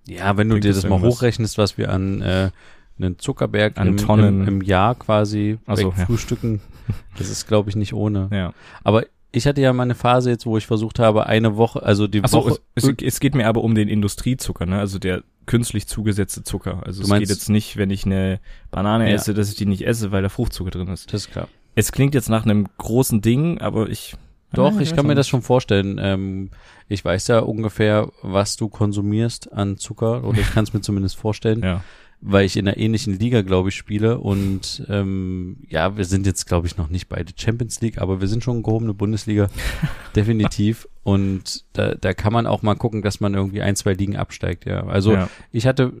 ja, 0.07 0.37
wenn 0.37 0.49
du 0.49 0.59
dir 0.59 0.71
das 0.71 0.87
mal 0.87 1.01
hochrechnest, 1.01 1.57
was 1.57 1.79
wir 1.79 1.91
an 1.91 2.21
äh, 2.21 2.51
einen 2.99 3.17
Zuckerberg 3.17 3.75
An 3.79 3.87
im, 3.87 3.97
Tonnen. 3.97 4.41
im, 4.43 4.47
im 4.47 4.61
Jahr 4.61 4.93
quasi 4.93 5.57
Ach 5.65 5.77
so, 5.77 5.89
ja. 5.89 5.97
wegfrühstücken, 5.97 6.61
das 7.17 7.29
ist, 7.29 7.47
glaube 7.47 7.71
ich, 7.71 7.75
nicht 7.75 7.93
ohne. 7.93 8.29
Ja. 8.31 8.53
Aber 8.83 9.05
ich 9.31 9.45
hatte 9.47 9.61
ja 9.61 9.71
mal 9.73 9.83
eine 9.83 9.95
Phase 9.95 10.29
jetzt, 10.31 10.45
wo 10.45 10.57
ich 10.57 10.65
versucht 10.67 10.99
habe, 10.99 11.25
eine 11.27 11.55
Woche, 11.57 11.83
also 11.83 12.07
die 12.07 12.23
Achso, 12.23 12.37
Woche, 12.45 12.59
es, 12.75 12.91
es, 13.01 13.19
geht 13.19 13.35
mir 13.35 13.47
aber 13.47 13.63
um 13.63 13.75
den 13.75 13.87
Industriezucker, 13.87 14.65
ne? 14.65 14.79
Also 14.79 14.97
der 14.99 15.23
künstlich 15.45 15.87
zugesetzte 15.87 16.43
Zucker. 16.43 16.81
Also 16.85 17.01
Du 17.01 17.03
es 17.05 17.09
meinst- 17.09 17.27
geht 17.27 17.35
jetzt 17.37 17.49
nicht, 17.49 17.77
wenn 17.77 17.89
ich 17.89 18.05
eine 18.05 18.39
Banane 18.71 19.09
Ja. 19.09 19.15
esse, 19.15 19.33
dass 19.33 19.49
ich 19.49 19.55
die 19.55 19.65
nicht 19.65 19.85
esse, 19.85 20.11
weil 20.11 20.21
da 20.23 20.29
Fruchtzucker 20.29 20.71
drin 20.71 20.87
ist. 20.87 21.13
das 21.13 21.25
ist 21.25 21.31
klar. 21.31 21.47
Es 21.75 21.91
klingt 21.91 22.13
jetzt 22.15 22.29
nach 22.29 22.43
einem 22.45 22.67
großen 22.77 23.21
Ding, 23.21 23.59
aber 23.61 23.89
ich. 23.89 24.15
Doch, 24.51 24.79
ich 24.79 24.95
kann 24.95 25.05
mir 25.05 25.13
das 25.13 25.27
schon 25.27 25.43
vorstellen. 25.43 25.99
Ähm, 26.01 26.49
ich 26.87 27.05
weiß 27.05 27.27
ja 27.27 27.39
ungefähr, 27.39 28.09
was 28.23 28.55
du 28.57 28.67
konsumierst 28.67 29.53
an 29.53 29.77
Zucker, 29.77 30.23
oder 30.23 30.39
ich 30.39 30.49
kann 30.51 30.63
es 30.63 30.73
mir 30.73 30.81
zumindest 30.81 31.17
vorstellen, 31.17 31.61
Ja. 31.61 31.83
Weil 32.21 32.45
ich 32.45 32.57
in 32.57 32.67
einer 32.67 32.77
ähnlichen 32.77 33.17
Liga, 33.17 33.41
glaube 33.41 33.69
ich, 33.69 33.75
spiele. 33.75 34.19
Und 34.19 34.85
ähm, 34.89 35.57
ja, 35.69 35.95
wir 35.97 36.05
sind 36.05 36.25
jetzt, 36.25 36.47
glaube 36.47 36.67
ich, 36.67 36.77
noch 36.77 36.89
nicht 36.89 37.07
beide 37.07 37.31
Champions 37.35 37.79
League, 37.81 37.99
aber 37.99 38.19
wir 38.19 38.27
sind 38.27 38.43
schon 38.43 38.63
gehobene 38.63 38.93
Bundesliga, 38.93 39.49
definitiv. 40.15 40.87
Und 41.03 41.63
da, 41.73 41.95
da 41.95 42.13
kann 42.13 42.33
man 42.33 42.45
auch 42.45 42.61
mal 42.61 42.75
gucken, 42.75 43.01
dass 43.01 43.19
man 43.19 43.33
irgendwie 43.33 43.61
ein, 43.61 43.75
zwei 43.75 43.93
Ligen 43.93 44.17
absteigt, 44.17 44.65
ja. 44.65 44.85
Also 44.85 45.13
ja. 45.13 45.29
ich 45.51 45.65
hatte 45.65 45.93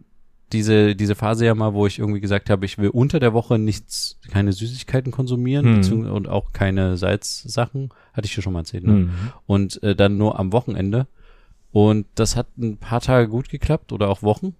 diese, 0.51 0.95
diese 0.95 1.15
Phase 1.15 1.45
ja 1.45 1.55
mal, 1.55 1.73
wo 1.73 1.85
ich 1.85 1.99
irgendwie 1.99 2.19
gesagt 2.19 2.49
habe, 2.49 2.65
ich 2.65 2.77
will 2.77 2.89
unter 2.89 3.19
der 3.19 3.33
Woche 3.33 3.59
nichts, 3.59 4.19
keine 4.29 4.51
Süßigkeiten 4.51 5.11
konsumieren 5.11 5.83
Hm. 5.83 6.09
und 6.09 6.27
auch 6.27 6.53
keine 6.53 6.97
Salzsachen. 6.97 7.89
Hatte 8.13 8.25
ich 8.25 8.35
dir 8.35 8.41
schon 8.41 8.53
mal 8.53 8.59
erzählt, 8.59 8.83
ne? 8.83 8.93
Mhm. 8.93 9.11
Und 9.45 9.81
äh, 9.83 9.95
dann 9.95 10.17
nur 10.17 10.39
am 10.39 10.51
Wochenende. 10.51 11.07
Und 11.71 12.07
das 12.15 12.35
hat 12.35 12.57
ein 12.57 12.77
paar 12.77 12.99
Tage 12.99 13.29
gut 13.29 13.49
geklappt 13.49 13.91
oder 13.93 14.09
auch 14.09 14.23
Wochen. 14.23 14.55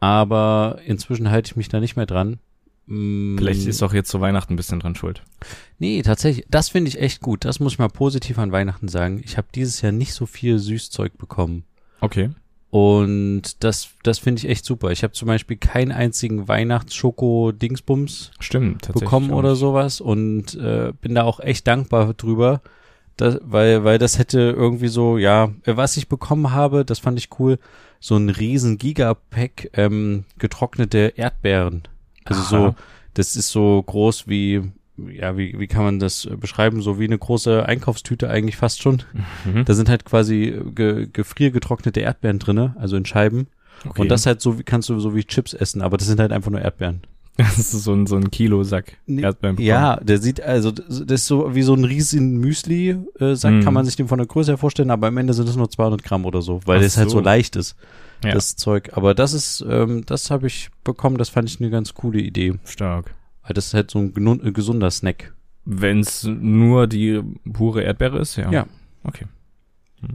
Aber 0.00 0.78
inzwischen 0.84 1.30
halte 1.30 1.50
ich 1.50 1.56
mich 1.56 1.68
da 1.68 1.80
nicht 1.80 1.96
mehr 1.96 2.06
dran. 2.06 2.38
Mm, 2.86 3.36
Vielleicht 3.36 3.66
ist 3.66 3.82
auch 3.82 3.92
jetzt 3.92 4.10
zu 4.10 4.20
Weihnachten 4.20 4.54
ein 4.54 4.56
bisschen 4.56 4.80
dran 4.80 4.94
schuld. 4.94 5.22
Nee, 5.78 6.02
tatsächlich, 6.02 6.46
das 6.48 6.68
finde 6.68 6.88
ich 6.88 7.00
echt 7.00 7.20
gut. 7.20 7.44
Das 7.44 7.60
muss 7.60 7.74
ich 7.74 7.78
mal 7.78 7.88
positiv 7.88 8.38
an 8.38 8.52
Weihnachten 8.52 8.88
sagen. 8.88 9.20
Ich 9.24 9.36
habe 9.36 9.48
dieses 9.54 9.82
Jahr 9.82 9.92
nicht 9.92 10.14
so 10.14 10.26
viel 10.26 10.58
Süßzeug 10.58 11.18
bekommen. 11.18 11.64
Okay. 12.00 12.30
Und 12.70 13.64
das, 13.64 13.90
das 14.02 14.18
finde 14.18 14.40
ich 14.40 14.48
echt 14.48 14.64
super. 14.64 14.90
Ich 14.90 15.02
habe 15.02 15.14
zum 15.14 15.26
Beispiel 15.26 15.56
keinen 15.56 15.90
einzigen 15.90 16.48
Weihnachts-Schoko-Dingsbums 16.48 18.32
Stimmt, 18.40 18.92
bekommen 18.92 19.30
oder 19.30 19.56
sowas 19.56 20.02
und 20.02 20.54
äh, 20.54 20.92
bin 21.00 21.14
da 21.14 21.24
auch 21.24 21.40
echt 21.40 21.66
dankbar 21.66 22.12
drüber, 22.12 22.60
dass, 23.18 23.38
weil, 23.42 23.84
weil 23.84 23.98
das 23.98 24.18
hätte 24.18 24.38
irgendwie 24.56 24.88
so, 24.88 25.18
ja, 25.18 25.50
was 25.66 25.96
ich 25.96 26.08
bekommen 26.08 26.52
habe, 26.52 26.84
das 26.84 27.00
fand 27.00 27.18
ich 27.18 27.28
cool, 27.38 27.58
so 28.00 28.16
ein 28.16 28.30
riesen 28.30 28.78
Gigapack 28.78 29.70
ähm, 29.74 30.24
getrocknete 30.38 31.12
Erdbeeren. 31.16 31.82
Also 32.24 32.42
so, 32.42 32.56
Aha. 32.56 32.76
das 33.14 33.34
ist 33.34 33.50
so 33.50 33.82
groß 33.82 34.28
wie, 34.28 34.62
ja, 34.96 35.36
wie, 35.36 35.58
wie 35.58 35.66
kann 35.66 35.82
man 35.82 35.98
das 35.98 36.26
äh, 36.26 36.36
beschreiben? 36.36 36.80
So 36.80 37.00
wie 37.00 37.06
eine 37.06 37.18
große 37.18 37.66
Einkaufstüte 37.66 38.30
eigentlich 38.30 38.56
fast 38.56 38.82
schon. 38.82 39.02
Mhm. 39.44 39.64
Da 39.64 39.74
sind 39.74 39.88
halt 39.88 40.04
quasi 40.04 40.44
äh, 40.44 40.70
ge, 40.70 41.08
gefriergetrocknete 41.12 42.00
Erdbeeren 42.00 42.38
drinne, 42.38 42.76
also 42.78 42.96
in 42.96 43.04
Scheiben. 43.04 43.48
Okay. 43.84 44.02
Und 44.02 44.08
das 44.08 44.26
halt 44.26 44.40
so, 44.40 44.60
wie 44.60 44.64
kannst 44.64 44.88
du 44.90 44.98
so 45.00 45.16
wie 45.16 45.24
Chips 45.24 45.54
essen, 45.54 45.82
aber 45.82 45.96
das 45.96 46.06
sind 46.06 46.20
halt 46.20 46.32
einfach 46.32 46.52
nur 46.52 46.60
Erdbeeren. 46.60 47.02
das 47.56 47.58
ist 47.72 47.84
so 47.84 47.92
ein, 47.94 48.06
so 48.06 48.16
ein 48.16 48.30
Kilo-Sack 48.30 48.98
Nee. 49.06 49.24
Ja, 49.58 49.96
der 49.96 50.18
sieht, 50.18 50.40
also 50.40 50.70
das 50.72 51.00
ist 51.00 51.26
so 51.26 51.54
wie 51.54 51.62
so 51.62 51.72
ein 51.74 51.84
riesen 51.84 52.38
Müsli-Sack, 52.38 53.52
Mhm. 53.52 53.62
kann 53.62 53.74
man 53.74 53.84
sich 53.84 53.96
den 53.96 54.08
von 54.08 54.18
der 54.18 54.26
Größe 54.26 54.50
her 54.52 54.58
vorstellen, 54.58 54.90
aber 54.90 55.06
am 55.06 55.16
Ende 55.16 55.32
sind 55.34 55.48
es 55.48 55.56
nur 55.56 55.70
200 55.70 56.02
Gramm 56.02 56.24
oder 56.26 56.42
so, 56.42 56.60
weil 56.66 56.78
Ach 56.78 56.82
das 56.82 56.96
halt 56.96 57.10
so 57.10 57.18
so. 57.18 57.24
leicht 57.24 57.56
ist, 57.56 57.76
Ja. 58.24 58.32
das 58.32 58.56
Zeug. 58.56 58.90
Aber 58.94 59.14
das 59.14 59.32
ist, 59.34 59.64
ähm, 59.68 60.04
das 60.04 60.30
habe 60.30 60.48
ich 60.48 60.68
bekommen, 60.84 61.16
das 61.16 61.28
fand 61.28 61.48
ich 61.48 61.60
eine 61.60 61.70
ganz 61.70 61.94
coole 61.94 62.20
Idee. 62.20 62.54
Stark. 62.64 63.14
Weil 63.44 63.54
das 63.54 63.68
ist 63.68 63.74
halt 63.74 63.90
so 63.90 63.98
ein 64.00 64.40
äh, 64.44 64.52
gesunder 64.52 64.90
Snack. 64.90 65.32
Wenn 65.64 66.00
es 66.00 66.24
nur 66.24 66.86
die 66.88 67.20
pure 67.52 67.82
Erdbeere 67.82 68.18
ist, 68.18 68.36
ja. 68.36 68.50
Ja. 68.50 68.66
Okay. 69.04 69.26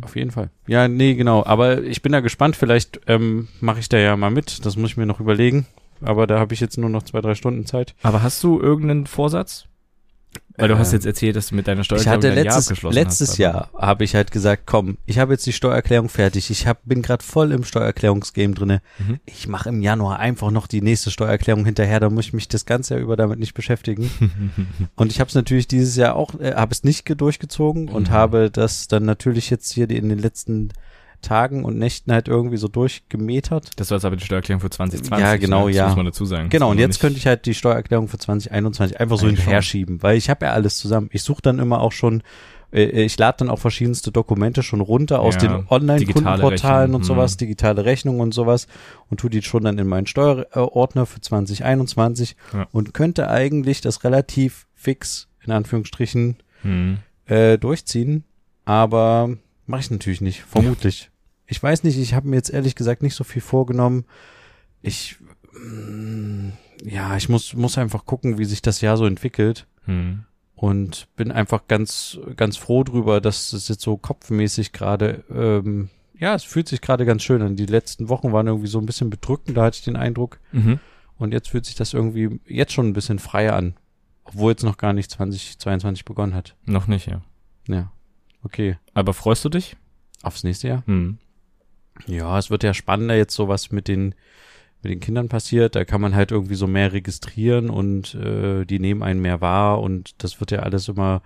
Auf 0.01 0.15
jeden 0.15 0.31
Fall. 0.31 0.49
Ja, 0.67 0.87
nee, 0.87 1.13
genau. 1.15 1.45
Aber 1.45 1.83
ich 1.83 2.01
bin 2.01 2.11
da 2.11 2.21
gespannt. 2.21 2.55
Vielleicht 2.55 3.01
ähm, 3.07 3.47
mache 3.59 3.79
ich 3.79 3.89
da 3.89 3.97
ja 3.97 4.15
mal 4.15 4.31
mit. 4.31 4.65
Das 4.65 4.77
muss 4.77 4.91
ich 4.91 4.97
mir 4.97 5.05
noch 5.05 5.19
überlegen. 5.19 5.65
Aber 6.03 6.27
da 6.27 6.39
habe 6.39 6.53
ich 6.53 6.59
jetzt 6.59 6.77
nur 6.77 6.89
noch 6.89 7.03
zwei, 7.03 7.21
drei 7.21 7.35
Stunden 7.35 7.65
Zeit. 7.65 7.95
Aber 8.03 8.23
hast 8.23 8.43
du 8.43 8.59
irgendeinen 8.59 9.07
Vorsatz? 9.07 9.65
Weil 10.55 10.67
du 10.67 10.77
hast 10.77 10.89
Ähm, 10.89 10.97
jetzt 10.97 11.05
erzählt, 11.07 11.35
dass 11.35 11.47
du 11.47 11.55
mit 11.55 11.67
deiner 11.67 11.81
Ich 11.81 11.85
Steuererklärung 11.85 12.17
hatte 12.17 12.27
dein 12.35 12.37
Jahr 12.45 12.55
letztes, 12.55 12.67
abgeschlossen 12.67 12.93
letztes 12.95 13.29
hast. 13.31 13.37
Jahr 13.39 13.69
habe 13.75 14.03
ich 14.03 14.13
halt 14.13 14.29
gesagt, 14.31 14.63
komm, 14.67 14.97
ich 15.07 15.17
habe 15.17 15.33
jetzt 15.33 15.45
die 15.47 15.53
Steuererklärung 15.53 16.09
fertig. 16.09 16.51
Ich 16.51 16.67
hab, 16.67 16.79
bin 16.85 17.01
gerade 17.01 17.23
voll 17.23 17.51
im 17.51 17.63
Steuererklärungsgame 17.63 18.53
drinne. 18.53 18.81
Mhm. 18.99 19.19
Ich 19.25 19.47
mache 19.47 19.69
im 19.69 19.81
Januar 19.81 20.19
einfach 20.19 20.51
noch 20.51 20.67
die 20.67 20.81
nächste 20.81 21.09
Steuererklärung 21.09 21.65
hinterher. 21.65 21.99
Da 21.99 22.09
muss 22.11 22.25
ich 22.25 22.33
mich 22.33 22.47
das 22.47 22.65
ganze 22.65 22.93
Jahr 22.95 23.01
über 23.03 23.15
damit 23.15 23.39
nicht 23.39 23.55
beschäftigen. 23.55 24.09
und 24.95 25.11
ich 25.11 25.19
habe 25.19 25.27
es 25.29 25.35
natürlich 25.35 25.67
dieses 25.67 25.95
Jahr 25.95 26.15
auch, 26.15 26.39
äh, 26.39 26.53
habe 26.53 26.71
es 26.71 26.83
nicht 26.83 27.05
ge- 27.05 27.15
durchgezogen 27.15 27.89
und 27.89 28.09
Mhm. 28.09 28.13
habe 28.13 28.51
das 28.51 28.87
dann 28.87 29.05
natürlich 29.05 29.49
jetzt 29.49 29.71
hier 29.73 29.89
in 29.89 30.09
den 30.09 30.19
letzten 30.19 30.69
Tagen 31.23 31.65
und 31.65 31.77
Nächten 31.79 32.11
halt 32.11 32.27
irgendwie 32.27 32.57
so 32.57 32.67
durchgemetert. 32.67 33.71
Das 33.77 33.89
war 33.89 33.97
jetzt 33.97 34.05
aber 34.05 34.15
die 34.15 34.23
Steuererklärung 34.23 34.61
für 34.61 34.69
2020. 34.69 35.23
Ja, 35.25 35.35
genau, 35.37 35.61
ne? 35.65 35.71
das 35.71 35.77
ja. 35.77 35.87
muss 35.87 35.95
man 35.95 36.05
dazu 36.05 36.25
sagen. 36.25 36.49
Genau, 36.49 36.69
und 36.69 36.77
jetzt 36.77 36.99
könnte 36.99 37.17
ich 37.17 37.25
halt 37.25 37.45
die 37.47 37.55
Steuererklärung 37.55 38.07
für 38.07 38.17
2021 38.17 38.99
einfach 38.99 39.17
so 39.17 39.25
hinterher 39.25 39.61
schieben, 39.61 40.03
weil 40.03 40.17
ich 40.17 40.29
habe 40.29 40.45
ja 40.45 40.51
alles 40.51 40.77
zusammen. 40.77 41.09
Ich 41.11 41.23
suche 41.23 41.41
dann 41.41 41.57
immer 41.59 41.81
auch 41.81 41.91
schon, 41.91 42.21
äh, 42.71 42.83
ich 42.83 43.17
lade 43.17 43.37
dann 43.39 43.49
auch 43.49 43.59
verschiedenste 43.59 44.11
Dokumente 44.11 44.61
schon 44.63 44.81
runter 44.81 45.19
aus 45.19 45.35
Ja, 45.35 45.41
den 45.41 45.67
Online-Kundenportalen 45.69 46.93
und 46.95 47.03
sowas, 47.03 47.31
hm. 47.33 47.37
digitale 47.39 47.85
Rechnungen 47.85 48.21
und 48.21 48.33
sowas 48.33 48.67
und 49.09 49.19
tu 49.19 49.29
die 49.29 49.41
schon 49.41 49.63
dann 49.63 49.79
in 49.79 49.87
meinen 49.87 50.07
Steuerordner 50.07 51.05
für 51.05 51.21
2021 51.21 52.35
Ja. 52.53 52.67
und 52.71 52.93
könnte 52.93 53.29
eigentlich 53.29 53.81
das 53.81 54.03
relativ 54.03 54.67
fix, 54.75 55.27
in 55.45 55.51
Anführungsstrichen, 55.51 56.37
Hm. 56.61 56.97
äh, 57.25 57.57
durchziehen, 57.57 58.23
aber 58.65 59.29
mache 59.65 59.81
ich 59.81 59.91
natürlich 59.91 60.21
nicht, 60.21 60.43
vermutlich. 60.43 61.09
Ich 61.47 61.61
weiß 61.61 61.83
nicht, 61.83 61.97
ich 61.97 62.13
habe 62.13 62.27
mir 62.27 62.35
jetzt 62.37 62.49
ehrlich 62.49 62.75
gesagt 62.75 63.03
nicht 63.03 63.15
so 63.15 63.23
viel 63.23 63.41
vorgenommen. 63.41 64.05
Ich 64.81 65.17
mm, 65.53 66.49
ja, 66.85 67.15
ich 67.17 67.29
muss 67.29 67.53
muss 67.53 67.77
einfach 67.77 68.05
gucken, 68.05 68.37
wie 68.37 68.45
sich 68.45 68.61
das 68.61 68.81
Jahr 68.81 68.97
so 68.97 69.05
entwickelt 69.05 69.67
Hm. 69.85 70.23
und 70.55 71.07
bin 71.17 71.31
einfach 71.31 71.67
ganz 71.67 72.17
ganz 72.37 72.55
froh 72.57 72.83
drüber, 72.83 73.19
dass 73.19 73.51
es 73.53 73.67
jetzt 73.67 73.81
so 73.81 73.97
kopfmäßig 73.97 74.71
gerade 74.71 75.23
ähm, 75.29 75.89
ja, 76.17 76.35
es 76.35 76.43
fühlt 76.43 76.67
sich 76.69 76.79
gerade 76.79 77.05
ganz 77.05 77.23
schön 77.23 77.41
an. 77.41 77.55
Die 77.57 77.65
letzten 77.65 78.07
Wochen 78.07 78.31
waren 78.31 78.47
irgendwie 78.47 78.67
so 78.67 78.79
ein 78.79 78.85
bisschen 78.85 79.09
bedrückend, 79.09 79.57
da 79.57 79.63
hatte 79.65 79.77
ich 79.79 79.83
den 79.83 79.97
Eindruck. 79.97 80.39
Mhm. 80.53 80.79
Und 81.17 81.33
jetzt 81.33 81.49
fühlt 81.49 81.65
sich 81.65 81.75
das 81.75 81.93
irgendwie 81.93 82.39
jetzt 82.47 82.71
schon 82.71 82.87
ein 82.87 82.93
bisschen 82.93 83.19
freier 83.19 83.55
an. 83.55 83.73
Obwohl 84.23 84.51
jetzt 84.51 84.63
noch 84.63 84.77
gar 84.77 84.93
nicht 84.93 85.11
2022 85.11 86.05
begonnen 86.05 86.33
hat. 86.33 86.55
Noch 86.65 86.87
nicht, 86.87 87.07
ja. 87.07 87.21
Ja. 87.67 87.91
Okay. 88.41 88.77
Aber 88.93 89.13
freust 89.13 89.43
du 89.43 89.49
dich? 89.49 89.75
Aufs 90.21 90.43
nächste 90.45 90.69
Jahr? 90.69 90.83
Hm. 90.85 91.17
Ja, 92.07 92.37
es 92.37 92.49
wird 92.49 92.63
ja 92.63 92.73
spannender 92.73 93.15
jetzt 93.15 93.35
so 93.35 93.47
was 93.47 93.71
mit 93.71 93.87
den 93.87 94.15
mit 94.81 94.91
den 94.91 94.99
Kindern 94.99 95.29
passiert. 95.29 95.75
Da 95.75 95.85
kann 95.85 96.01
man 96.01 96.13
halt 96.15 96.31
irgendwie 96.31 96.55
so 96.55 96.67
mehr 96.67 96.91
registrieren 96.91 97.69
und 97.69 98.15
äh, 98.15 98.65
die 98.65 98.79
nehmen 98.79 99.01
einen 99.01 99.21
mehr 99.21 99.39
wahr 99.39 99.81
und 99.81 100.21
das 100.23 100.39
wird 100.39 100.51
ja 100.51 100.59
alles 100.59 100.89
immer 100.89 101.21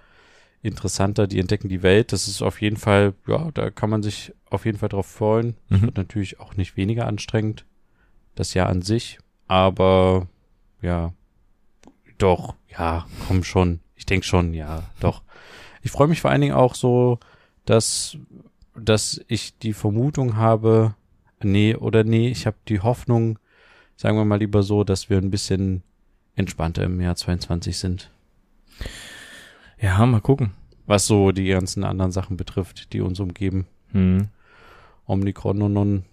interessanter. 0.61 1.27
Die 1.27 1.39
entdecken 1.39 1.69
die 1.69 1.83
Welt. 1.83 2.13
Das 2.13 2.27
ist 2.27 2.41
auf 2.41 2.61
jeden 2.61 2.77
Fall, 2.77 3.13
ja, 3.27 3.49
da 3.53 3.71
kann 3.71 3.89
man 3.89 4.03
sich 4.03 4.33
auf 4.49 4.65
jeden 4.65 4.77
Fall 4.77 4.89
drauf 4.89 5.07
freuen. 5.07 5.55
Mhm. 5.69 5.81
Wird 5.83 5.97
natürlich 5.97 6.39
auch 6.39 6.55
nicht 6.55 6.77
weniger 6.77 7.07
anstrengend. 7.07 7.65
Das 8.35 8.53
Jahr 8.53 8.69
an 8.69 8.83
sich. 8.83 9.17
Aber 9.47 10.27
ja, 10.81 11.13
doch, 12.17 12.55
ja, 12.77 13.07
komm 13.27 13.43
schon. 13.43 13.79
Ich 13.95 14.05
denke 14.05 14.25
schon, 14.25 14.53
ja, 14.53 14.83
doch. 14.99 15.23
Ich 15.81 15.91
freue 15.91 16.07
mich 16.07 16.21
vor 16.21 16.31
allen 16.31 16.41
Dingen 16.41 16.55
auch 16.55 16.75
so, 16.75 17.19
dass, 17.65 18.17
dass 18.79 19.21
ich 19.27 19.57
die 19.57 19.73
Vermutung 19.73 20.35
habe, 20.35 20.95
nee 21.43 21.75
oder 21.75 22.03
nee, 22.03 22.29
ich 22.29 22.45
habe 22.45 22.57
die 22.67 22.79
Hoffnung, 22.79 23.39
sagen 23.95 24.17
wir 24.17 24.25
mal 24.25 24.39
lieber 24.39 24.63
so, 24.63 24.83
dass 24.83 25.09
wir 25.09 25.17
ein 25.17 25.31
bisschen 25.31 25.83
entspannter 26.35 26.83
im 26.83 27.01
Jahr 27.01 27.15
22 27.15 27.77
sind. 27.77 28.11
Ja, 29.79 30.05
mal 30.05 30.21
gucken. 30.21 30.51
Was 30.85 31.05
so 31.05 31.31
die 31.31 31.47
ganzen 31.47 31.83
anderen 31.83 32.11
Sachen 32.11 32.37
betrifft, 32.37 32.93
die 32.93 33.01
uns 33.01 33.19
umgeben. 33.19 33.67
Hm. 33.91 34.29
Omikron 35.05 35.61
und 35.61 35.73
non. 35.73 36.03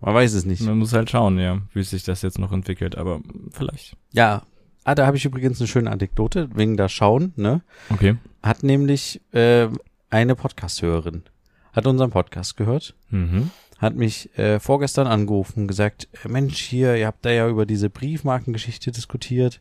Man 0.00 0.14
weiß 0.14 0.32
es 0.34 0.44
nicht. 0.44 0.62
Man 0.62 0.78
muss 0.78 0.92
halt 0.92 1.10
schauen, 1.10 1.38
ja, 1.38 1.60
wie 1.74 1.82
sich 1.82 2.04
das 2.04 2.22
jetzt 2.22 2.38
noch 2.38 2.52
entwickelt, 2.52 2.96
aber 2.96 3.20
vielleicht. 3.50 3.96
Ja. 4.12 4.42
Ah, 4.82 4.94
da 4.94 5.06
habe 5.06 5.18
ich 5.18 5.26
übrigens 5.26 5.60
eine 5.60 5.68
schöne 5.68 5.90
Anekdote, 5.90 6.48
wegen 6.54 6.78
da 6.78 6.88
Schauen, 6.88 7.34
ne? 7.36 7.60
Okay. 7.90 8.16
Hat 8.42 8.62
nämlich 8.62 9.20
äh, 9.32 9.68
eine 10.08 10.34
Podcast-Hörerin, 10.34 11.22
hat 11.72 11.86
unseren 11.86 12.10
Podcast 12.10 12.56
gehört, 12.56 12.94
Mhm. 13.10 13.50
hat 13.78 13.94
mich 13.96 14.36
äh, 14.38 14.60
vorgestern 14.60 15.06
angerufen 15.06 15.60
und 15.62 15.68
gesagt, 15.68 16.08
äh, 16.24 16.28
Mensch, 16.28 16.58
hier, 16.60 16.96
ihr 16.96 17.06
habt 17.06 17.24
da 17.24 17.30
ja 17.30 17.48
über 17.48 17.66
diese 17.66 17.90
Briefmarkengeschichte 17.90 18.90
diskutiert, 18.92 19.60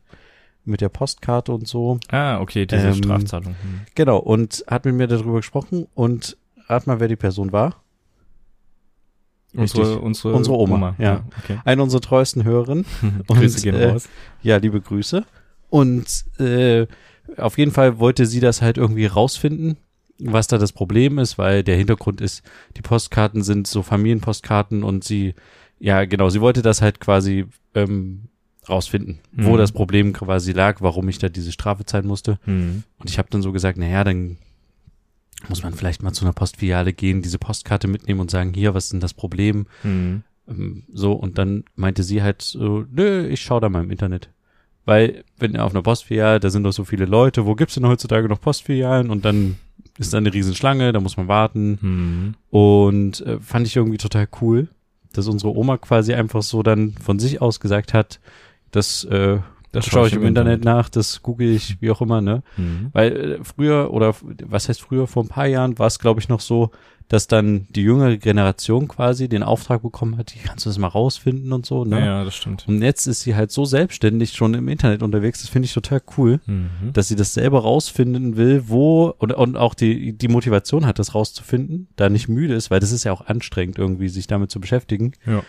mit 0.66 0.82
der 0.82 0.90
Postkarte 0.90 1.52
und 1.54 1.68
so. 1.68 2.00
Ah, 2.10 2.40
okay, 2.42 2.66
diese 2.66 2.88
Ähm, 2.90 2.94
Strafzahlung. 2.96 3.56
Hm. 3.62 3.82
Genau, 3.96 4.18
und 4.18 4.64
hat 4.68 4.86
mit 4.86 4.94
mir 4.96 5.08
darüber 5.08 5.38
gesprochen 5.38 5.88
und 5.96 6.38
rat 6.68 6.86
mal, 6.86 7.00
wer 7.00 7.08
die 7.08 7.16
Person 7.16 7.52
war. 7.52 7.82
richtig. 9.58 9.80
Unsere, 9.82 10.00
unsere, 10.00 10.34
Unsere 10.34 10.58
Oma, 10.58 10.96
ja. 11.00 11.24
Okay. 11.44 11.60
Eine 11.66 11.82
unserer 11.82 12.02
treuesten 12.02 12.44
Hörerinnen. 12.44 12.86
Und, 13.28 13.38
Grüße 13.38 13.62
gehen 13.62 13.74
äh, 13.76 13.92
raus. 13.92 14.08
Ja, 14.44 14.58
liebe 14.58 14.80
Grüße. 14.80 15.26
Und 15.70 16.26
äh, 16.40 16.86
auf 17.38 17.58
jeden 17.58 17.72
Fall 17.72 17.98
wollte 18.00 18.26
sie 18.28 18.40
das 18.42 18.62
halt 18.62 18.78
irgendwie 18.78 19.06
rausfinden, 19.08 19.78
was 20.20 20.48
da 20.48 20.58
das 20.58 20.74
Problem 20.74 21.18
ist, 21.18 21.38
weil 21.38 21.64
der 21.64 21.78
Hintergrund 21.78 22.22
ist, 22.22 22.44
die 22.78 22.82
Postkarten 22.82 23.42
sind 23.44 23.68
so 23.68 23.82
Familienpostkarten 23.84 24.84
und 24.84 25.04
sie, 25.04 25.34
ja 25.80 26.06
genau, 26.06 26.30
sie 26.30 26.42
wollte 26.42 26.62
das 26.62 26.82
halt 26.82 27.00
quasi 27.00 27.46
ähm, 27.74 28.24
rausfinden, 28.68 29.20
wo 29.32 29.54
Mhm. 29.54 29.58
das 29.58 29.72
Problem 29.72 30.14
quasi 30.14 30.52
lag, 30.52 30.82
warum 30.82 31.08
ich 31.10 31.18
da 31.20 31.30
diese 31.30 31.52
Strafe 31.52 31.86
zahlen 31.86 32.06
musste. 32.08 32.38
Hm. 32.44 32.84
Und 33.00 33.10
ich 33.10 33.18
habe 33.18 33.30
dann 33.32 33.42
so 33.42 33.52
gesagt, 33.52 33.78
naja, 33.78 34.04
dann 34.04 34.38
muss 35.48 35.64
man 35.64 35.74
vielleicht 35.74 36.04
mal 36.04 36.12
zu 36.12 36.26
einer 36.26 36.34
Postfiliale 36.34 36.92
gehen, 36.94 37.22
diese 37.22 37.40
Postkarte 37.40 37.88
mitnehmen 37.88 38.20
und 38.20 38.30
sagen, 38.30 38.54
hier, 38.54 38.74
was 38.74 38.86
ist 38.86 38.94
denn 38.94 39.00
das 39.00 39.14
Problem? 39.14 39.68
Hm. 39.84 40.24
Ähm, 40.50 40.84
So, 40.94 41.14
und 41.14 41.38
dann 41.38 41.64
meinte 41.76 42.04
sie 42.04 42.22
halt 42.22 42.42
so, 42.42 42.86
nö, 42.92 43.26
ich 43.28 43.42
schau 43.42 43.60
da 43.60 43.70
mal 43.70 43.84
im 43.84 43.92
Internet. 43.92 44.30
Weil, 44.86 45.24
wenn 45.38 45.56
auf 45.58 45.72
einer 45.72 45.84
Postfiliale, 45.84 46.40
da 46.40 46.50
sind 46.50 46.64
doch 46.64 46.72
so 46.74 46.84
viele 46.84 47.06
Leute, 47.06 47.46
wo 47.46 47.56
gibt's 47.56 47.76
denn 47.76 47.86
heutzutage 47.88 48.28
noch 48.28 48.42
Postfilialen? 48.42 49.10
Und 49.10 49.24
dann 49.24 49.58
ist 50.00 50.14
da 50.14 50.18
eine 50.18 50.34
Riesenschlange, 50.34 50.94
da 50.94 51.00
muss 51.00 51.18
man 51.18 51.28
warten. 51.28 51.78
Hm. 51.82 52.36
Und 52.50 53.22
äh, 53.22 53.40
fand 53.40 53.68
ich 53.68 53.76
irgendwie 53.76 53.98
total 53.98 54.28
cool, 54.42 54.70
dass 55.14 55.28
unsere 55.28 55.56
Oma 55.56 55.78
quasi 55.78 56.14
einfach 56.14 56.42
so 56.42 56.64
dann 56.64 56.94
von 56.94 57.20
sich 57.20 57.42
aus 57.42 57.60
gesagt 57.60 57.94
hat, 57.94 58.20
das, 58.72 59.04
äh, 59.04 59.40
das 59.72 59.86
schaue 59.86 60.08
ich 60.08 60.14
im 60.14 60.26
Internet 60.26 60.64
nach, 60.64 60.90
das 60.90 61.22
google 61.22 61.50
ich, 61.50 61.80
wie 61.82 61.92
auch 61.92 62.02
immer, 62.02 62.22
ne? 62.22 62.44
Hm. 62.56 62.90
Weil 62.94 63.12
äh, 63.12 63.44
früher, 63.44 63.94
oder 63.94 64.16
was 64.46 64.70
heißt 64.70 64.82
früher, 64.82 65.08
vor 65.08 65.24
ein 65.24 65.30
paar 65.30 65.48
Jahren 65.48 65.78
war 65.78 65.88
es, 65.88 66.00
glaube 66.00 66.20
ich, 66.20 66.30
noch 66.30 66.40
so, 66.40 66.72
dass 67.08 67.26
dann 67.26 67.66
die 67.72 67.82
jüngere 67.82 68.18
Generation 68.18 68.88
quasi 68.88 69.28
den 69.28 69.42
Auftrag 69.42 69.82
bekommen 69.82 70.18
hat, 70.18 70.30
hier 70.30 70.44
kannst 70.44 70.66
du 70.66 70.70
das 70.70 70.78
mal 70.78 70.88
rausfinden 70.88 71.52
und 71.54 71.66
so, 71.66 71.84
ne? 71.84 72.00
Ja, 72.00 72.06
ja, 72.06 72.24
das 72.24 72.36
stimmt. 72.36 72.68
Und 72.68 72.84
jetzt 72.84 73.08
ist 73.08 73.22
sie 73.22 73.36
halt 73.36 73.52
so 73.52 73.66
selbstständig 73.66 74.34
schon 74.34 74.54
im 74.54 74.68
Internet 74.68 75.02
unterwegs, 75.02 75.42
das 75.42 75.50
finde 75.50 75.66
ich 75.66 75.74
total 75.74 76.02
cool, 76.18 76.40
Mhm. 76.46 76.94
dass 76.94 77.08
sie 77.08 77.16
das 77.16 77.34
selber 77.34 77.62
rausfinden 77.62 78.38
will, 78.38 78.66
wo, 78.68 79.14
und, 79.18 79.34
und 79.34 79.58
auch 79.58 79.74
die, 79.74 80.14
die 80.14 80.28
Motivation 80.28 80.86
hat, 80.86 81.00
das 81.00 81.16
rauszufinden, 81.16 81.88
da 81.96 82.10
nicht 82.10 82.28
müde 82.28 82.54
ist, 82.54 82.70
weil 82.70 82.80
das 82.80 82.92
ist 82.92 83.04
ja 83.06 83.12
auch 83.12 83.26
anstrengend 83.26 83.80
irgendwie, 83.80 84.10
sich 84.10 84.28
damit 84.28 84.52
zu 84.52 84.60
beschäftigen. 84.60 85.14
Ja. 85.26 85.42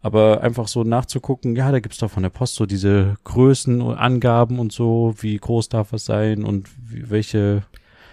Aber 0.00 0.42
einfach 0.42 0.68
so 0.68 0.84
nachzugucken, 0.84 1.56
ja, 1.56 1.72
da 1.72 1.80
gibt's 1.80 1.98
doch 1.98 2.10
von 2.10 2.22
der 2.22 2.30
Post 2.30 2.54
so 2.54 2.66
diese 2.66 3.16
Größen 3.24 3.80
und 3.80 3.96
Angaben 3.96 4.58
und 4.58 4.72
so, 4.72 5.14
wie 5.18 5.36
groß 5.36 5.68
darf 5.68 5.92
es 5.92 6.04
sein 6.04 6.44
und 6.44 6.68
wie, 6.88 7.10
welche, 7.10 7.64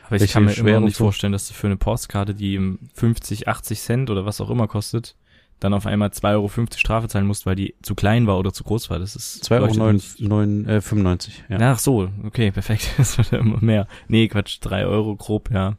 Aber 0.08 0.16
ich 0.16 0.22
welche 0.22 0.34
kann 0.34 0.46
mir 0.46 0.58
immer 0.58 0.78
und 0.78 0.86
nicht 0.86 0.98
vorstellen, 0.98 1.34
dass 1.34 1.48
du 1.48 1.54
für 1.54 1.68
eine 1.68 1.78
Postkarte, 1.78 2.34
die 2.34 2.56
im 2.56 2.80
50, 2.96 3.48
80 3.48 3.80
Cent 3.80 4.10
oder 4.10 4.26
was 4.26 4.42
auch 4.42 4.50
immer 4.50 4.68
kostet, 4.68 5.16
dann 5.60 5.74
auf 5.74 5.86
einmal 5.86 6.10
2,50 6.10 6.34
Euro 6.34 6.50
Strafe 6.76 7.08
zahlen 7.08 7.28
musst, 7.28 7.46
weil 7.46 7.56
die 7.56 7.76
zu 7.82 7.96
klein 7.96 8.28
war 8.28 8.40
oder 8.40 8.52
zu 8.52 8.64
groß 8.64 8.90
war. 8.90 9.00
Das 9.00 9.16
ist 9.16 9.44
2,95 9.50 9.60
leuchtet 9.60 9.82
Euro, 9.82 9.92
nicht. 9.94 10.22
neun, 10.22 10.66
äh, 10.68 10.82
95, 10.82 11.44
ja. 11.50 11.58
Ach 11.62 11.80
so, 11.80 12.10
okay, 12.24 12.52
perfekt. 12.52 12.90
Das 12.98 13.18
wird 13.18 13.32
ja 13.32 13.38
immer 13.40 13.62
mehr. 13.62 13.88
Nee, 14.08 14.28
Quatsch, 14.28 14.58
3 14.62 14.86
Euro 14.86 15.16
grob, 15.16 15.52
ja. 15.52 15.78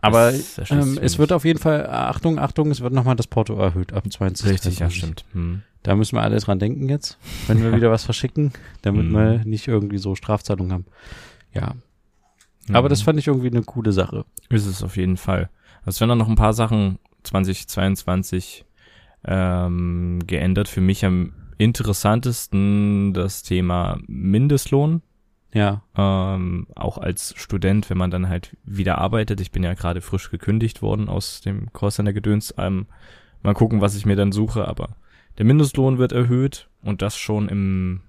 Aber 0.00 0.32
ähm, 0.70 0.98
es 1.02 1.18
wird 1.18 1.32
auf 1.32 1.44
jeden 1.44 1.58
Fall, 1.58 1.86
Achtung, 1.88 2.38
Achtung, 2.38 2.70
es 2.70 2.80
wird 2.80 2.92
nochmal 2.92 3.16
das 3.16 3.26
Porto 3.26 3.56
erhöht 3.58 3.92
ab 3.92 4.04
20. 4.10 4.46
Richtig, 4.48 4.74
ja, 4.78 4.88
22. 4.88 4.96
stimmt. 4.98 5.24
Hm. 5.32 5.62
Da 5.82 5.96
müssen 5.96 6.16
wir 6.16 6.22
alle 6.22 6.38
dran 6.38 6.58
denken 6.58 6.88
jetzt, 6.88 7.18
wenn 7.48 7.62
wir 7.62 7.72
wieder 7.76 7.90
was 7.90 8.04
verschicken, 8.04 8.52
damit 8.82 9.06
Mhm. 9.06 9.12
wir 9.12 9.44
nicht 9.44 9.66
irgendwie 9.66 9.98
so 9.98 10.14
Strafzahlungen 10.14 10.72
haben. 10.72 10.86
Ja, 11.54 11.74
aber 12.72 12.88
das 12.88 13.02
fand 13.02 13.18
ich 13.18 13.26
irgendwie 13.26 13.48
eine 13.48 13.62
coole 13.62 13.92
Sache. 13.92 14.24
ist 14.50 14.66
es 14.66 14.82
auf 14.82 14.96
jeden 14.96 15.16
Fall. 15.16 15.48
Also 15.80 15.96
es 15.96 16.00
werden 16.00 16.10
dann 16.10 16.18
noch 16.18 16.28
ein 16.28 16.36
paar 16.36 16.52
Sachen 16.52 16.98
2022 17.22 18.64
ähm, 19.24 20.20
geändert. 20.26 20.68
Für 20.68 20.80
mich 20.82 21.04
am 21.04 21.32
interessantesten 21.56 23.12
das 23.14 23.42
Thema 23.42 23.98
Mindestlohn. 24.06 25.02
Ja, 25.54 25.82
Ähm, 25.96 26.66
auch 26.76 26.98
als 26.98 27.32
Student, 27.36 27.88
wenn 27.90 27.96
man 27.98 28.10
dann 28.10 28.28
halt 28.28 28.56
wieder 28.64 28.98
arbeitet. 28.98 29.40
Ich 29.40 29.50
bin 29.50 29.62
ja 29.62 29.74
gerade 29.74 30.00
frisch 30.02 30.30
gekündigt 30.30 30.82
worden 30.82 31.08
aus 31.08 31.40
dem 31.40 31.72
Callcenter-Gedöns. 31.72 32.54
Ähm, 32.58 32.86
mal 33.42 33.54
gucken, 33.54 33.80
was 33.80 33.96
ich 33.96 34.04
mir 34.04 34.16
dann 34.16 34.30
suche. 34.32 34.68
Aber 34.68 34.96
der 35.38 35.46
Mindestlohn 35.46 35.96
wird 35.98 36.12
erhöht 36.12 36.68
und 36.82 37.00
das 37.00 37.16
schon 37.16 37.48
im, 37.48 38.02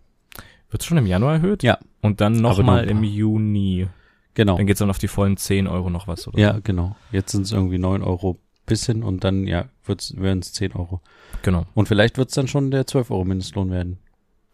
wird 0.69 0.83
schon 0.83 0.97
im 0.97 1.05
Januar 1.05 1.35
erhöht? 1.35 1.63
Ja. 1.63 1.77
Und 2.01 2.19
dann 2.21 2.33
nochmal 2.33 2.83
noch- 2.85 2.91
im 2.91 3.03
Juni. 3.03 3.87
genau. 4.33 4.57
Dann 4.57 4.67
geht's 4.67 4.79
dann 4.79 4.89
auf 4.89 4.99
die 4.99 5.07
vollen 5.07 5.37
10 5.37 5.67
Euro 5.67 5.89
noch 5.89 6.07
was, 6.07 6.27
oder? 6.27 6.37
Ja, 6.39 6.55
so. 6.55 6.61
genau. 6.63 6.95
Jetzt 7.11 7.31
sind 7.31 7.43
es 7.43 7.51
irgendwie 7.53 7.77
neun 7.79 8.01
Euro 8.03 8.37
bisschen 8.65 9.01
und 9.01 9.23
dann, 9.23 9.47
ja, 9.47 9.65
werden 9.85 10.39
es 10.39 10.53
10 10.53 10.73
Euro. 10.73 11.01
Genau. 11.41 11.65
Und 11.73 11.87
vielleicht 11.87 12.17
wird 12.17 12.29
es 12.29 12.35
dann 12.35 12.47
schon 12.47 12.69
der 12.69 12.85
12 12.85 13.09
Euro 13.11 13.25
Mindestlohn 13.25 13.71
werden. 13.71 13.97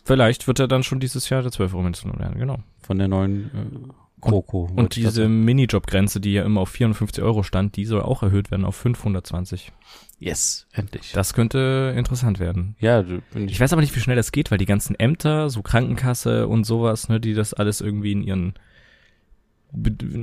Vielleicht 0.06 0.48
wird 0.48 0.60
er 0.60 0.68
dann 0.68 0.84
schon 0.84 1.00
dieses 1.00 1.30
Jahr 1.30 1.42
der 1.42 1.52
12 1.52 1.74
Euro 1.74 1.84
Mindestlohn 1.84 2.18
werden, 2.20 2.38
genau. 2.40 2.60
Von 2.86 3.00
der 3.00 3.08
neuen 3.08 3.46
äh, 3.46 3.92
Kroko. 4.22 4.70
Und 4.76 4.98
ich 4.98 5.04
grad 5.04 5.14
diese. 5.14 5.28
Minijob-Grenze, 5.28 6.20
die 6.20 6.34
ja 6.34 6.44
immer 6.44 6.62
auf 6.62 6.70
450 6.70 7.24
Euro 7.24 7.44
stand, 7.44 7.76
die 7.76 7.86
soll 7.86 8.02
auch 8.02 8.24
erhöht 8.24 8.52
werden 8.52 8.66
auf 8.66 8.76
520. 8.76 9.72
Yes, 10.20 10.68
endlich. 10.72 11.12
Das 11.14 11.34
könnte 11.34 11.94
interessant 11.98 12.40
werden. 12.40 12.76
ja, 12.80 13.02
bin 13.02 13.50
Ich 13.50 13.60
weiß 13.60 13.74
aber 13.74 13.82
nicht, 13.82 13.96
wie 13.96 14.00
schnell 14.00 14.16
das 14.16 14.32
geht, 14.32 14.52
weil 14.52 14.58
die 14.58 14.66
ganzen 14.66 14.96
Ämter, 14.98 15.50
so 15.50 15.62
Krankenkasse 15.62 16.48
und 16.48 16.64
sowas, 16.64 17.10
ne, 17.10 17.20
die 17.20 17.34
das 17.34 17.54
alles 17.54 17.82
irgendwie 17.82 18.14
in 18.14 18.24
ihren 18.24 18.54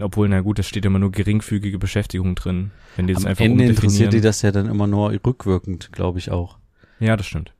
obwohl, 0.00 0.31
na 0.31 0.40
gut, 0.40 0.59
es 0.59 0.66
steht 0.66 0.87
immer 0.87 0.99
nur 0.99 1.12
geringfügige 1.12 1.78
Beschäftigung 1.78 2.35
drin. 2.35 2.71
Wenn 2.97 3.07
die 3.07 3.12
das 3.12 3.25
Am 3.25 3.31
einfach 3.31 3.45
Ende 3.45 3.64
interessiert 3.64 4.14
die 4.14 4.23
das 4.23 4.40
ja 4.40 4.50
dann 4.50 4.66
immer 4.66 4.87
nur 4.87 5.11
rückwirkend, 5.11 5.92
glaube 5.92 6.19
ich 6.19 6.31
auch. 6.31 6.59
Ja, 7.00 7.19
das 7.19 7.26
stimmt. 7.26 7.52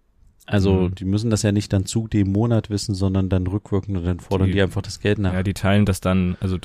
Also 0.47 0.73
Mhm. 0.75 0.95
die 0.97 1.05
müssen 1.05 1.31
das 1.31 1.43
ja 1.43 1.53
nicht 1.53 1.73
dann 1.73 1.87
zu 1.87 2.09
dem 2.09 2.33
Monat 2.33 2.69
wissen, 2.69 2.95
sondern 2.95 3.29
dann 3.29 3.47
rückwirkend 3.47 3.97
und 3.97 4.05
dann 4.05 4.19
fordern 4.21 4.49
die, 4.49 4.55
Die- 4.55 4.63
einfach 4.63 4.83
das 4.83 4.99
Geld 5.01 5.19
nach. 5.19 5.33
Ja, 5.33 5.43
die 5.43 5.55
teilen 5.55 5.87
das 5.87 6.01
dann, 6.01 6.37
also 6.41 6.59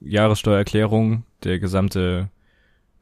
Jahressteuererklärung, 0.00 1.24
der 1.42 1.58
gesamte 1.58 2.28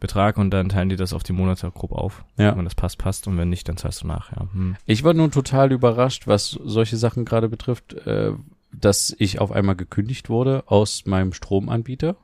Betrag 0.00 0.36
und 0.38 0.50
dann 0.50 0.68
teilen 0.68 0.88
die 0.88 0.96
das 0.96 1.12
auf 1.12 1.22
die 1.22 1.32
Monate 1.32 1.70
grob 1.70 1.92
auf. 1.92 2.24
Ja. 2.36 2.56
Wenn 2.56 2.64
das 2.64 2.74
passt, 2.74 2.98
passt 2.98 3.28
und 3.28 3.38
wenn 3.38 3.48
nicht, 3.50 3.68
dann 3.68 3.76
zahlst 3.76 4.02
du 4.02 4.06
nach, 4.08 4.32
ja. 4.32 4.48
Hm. 4.52 4.76
Ich 4.86 5.04
war 5.04 5.14
nun 5.14 5.30
total 5.30 5.70
überrascht, 5.70 6.26
was 6.26 6.50
solche 6.64 6.96
Sachen 6.96 7.24
gerade 7.24 7.48
betrifft, 7.48 7.92
äh, 8.06 8.32
dass 8.72 9.14
ich 9.18 9.38
auf 9.38 9.52
einmal 9.52 9.76
gekündigt 9.76 10.28
wurde 10.28 10.64
aus 10.66 11.04
meinem 11.06 11.32
Stromanbieter. 11.32 12.16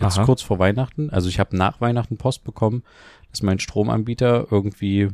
Jetzt 0.00 0.16
Aha. 0.18 0.24
kurz 0.24 0.42
vor 0.42 0.58
Weihnachten. 0.60 1.10
Also 1.10 1.28
ich 1.28 1.40
habe 1.40 1.56
nach 1.56 1.80
Weihnachten 1.80 2.16
Post 2.16 2.44
bekommen, 2.44 2.82
dass 3.32 3.42
mein 3.42 3.58
Stromanbieter 3.58 4.46
irgendwie 4.50 5.08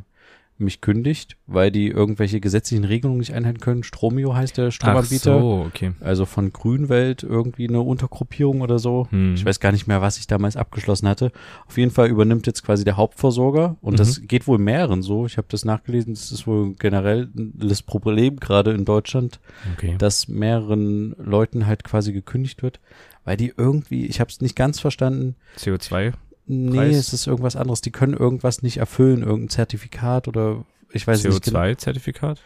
mich 0.57 0.79
kündigt, 0.79 1.35
weil 1.47 1.69
die 1.69 1.87
irgendwelche 1.87 2.39
gesetzlichen 2.39 2.85
Regelungen 2.85 3.19
nicht 3.19 3.33
einhalten 3.33 3.59
können. 3.59 3.83
Stromio 3.83 4.35
heißt 4.35 4.57
der 4.57 4.67
Ach 4.67 4.71
Stromanbieter. 4.71 5.39
so, 5.39 5.65
okay. 5.67 5.91
Also 5.99 6.25
von 6.25 6.53
Grünwelt 6.53 7.23
irgendwie 7.23 7.67
eine 7.67 7.81
Untergruppierung 7.81 8.61
oder 8.61 8.79
so. 8.79 9.07
Hm. 9.09 9.33
Ich 9.35 9.45
weiß 9.45 9.59
gar 9.59 9.71
nicht 9.73 9.85
mehr, 9.87 10.01
was 10.01 10.17
ich 10.17 10.27
damals 10.27 10.55
abgeschlossen 10.55 11.09
hatte. 11.09 11.31
Auf 11.67 11.77
jeden 11.77 11.91
Fall 11.91 12.07
übernimmt 12.07 12.47
jetzt 12.47 12.63
quasi 12.63 12.85
der 12.85 12.95
Hauptversorger 12.95 13.75
und 13.81 13.93
Mhm. 13.93 13.97
das 13.97 14.21
geht 14.21 14.47
wohl 14.47 14.57
mehreren 14.57 15.01
so. 15.01 15.25
Ich 15.25 15.37
habe 15.37 15.47
das 15.49 15.65
nachgelesen, 15.65 16.13
das 16.13 16.31
ist 16.31 16.47
wohl 16.47 16.73
generell 16.75 17.27
das 17.33 17.81
Problem 17.81 18.37
gerade 18.39 18.71
in 18.71 18.85
Deutschland, 18.85 19.39
Okay. 19.73 19.95
dass 19.97 20.27
mehreren 20.29 21.15
Leuten 21.17 21.65
halt 21.67 21.83
quasi 21.83 22.13
gekündigt 22.13 22.63
wird, 22.63 22.79
weil 23.25 23.35
die 23.35 23.53
irgendwie, 23.57 24.05
ich 24.05 24.19
habe 24.21 24.29
es 24.29 24.39
nicht 24.39 24.55
ganz 24.55 24.79
verstanden. 24.79 25.35
CO2? 25.57 26.13
Nee, 26.47 26.77
Preis? 26.77 26.97
es 26.97 27.13
ist 27.13 27.27
irgendwas 27.27 27.55
anderes. 27.55 27.81
Die 27.81 27.91
können 27.91 28.13
irgendwas 28.13 28.61
nicht 28.61 28.77
erfüllen, 28.77 29.21
irgendein 29.21 29.49
Zertifikat 29.49 30.27
oder 30.27 30.65
ich 30.91 31.07
weiß 31.07 31.23
nicht 31.23 31.43
genau. 31.43 31.59
CO2-Zertifikat? 31.59 32.41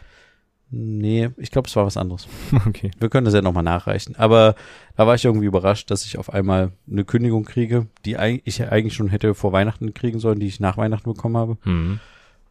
Nee, 0.72 1.30
ich 1.36 1.50
glaube, 1.50 1.66
es 1.68 1.74
war 1.74 1.84
was 1.84 1.96
anderes. 1.96 2.28
Okay. 2.66 2.92
Wir 2.98 3.08
können 3.08 3.24
das 3.24 3.34
ja 3.34 3.42
nochmal 3.42 3.64
nachreichen. 3.64 4.14
Aber 4.16 4.54
da 4.96 5.06
war 5.06 5.14
ich 5.16 5.24
irgendwie 5.24 5.46
überrascht, 5.46 5.90
dass 5.90 6.04
ich 6.04 6.18
auf 6.18 6.32
einmal 6.32 6.72
eine 6.90 7.04
Kündigung 7.04 7.44
kriege, 7.44 7.86
die 8.04 8.16
ich 8.44 8.62
eigentlich 8.62 8.94
schon 8.94 9.08
hätte 9.08 9.34
vor 9.34 9.52
Weihnachten 9.52 9.94
kriegen 9.94 10.20
sollen, 10.20 10.38
die 10.38 10.46
ich 10.46 10.60
nach 10.60 10.76
Weihnachten 10.76 11.12
bekommen 11.12 11.36
habe. 11.36 11.58
Hm. 11.62 12.00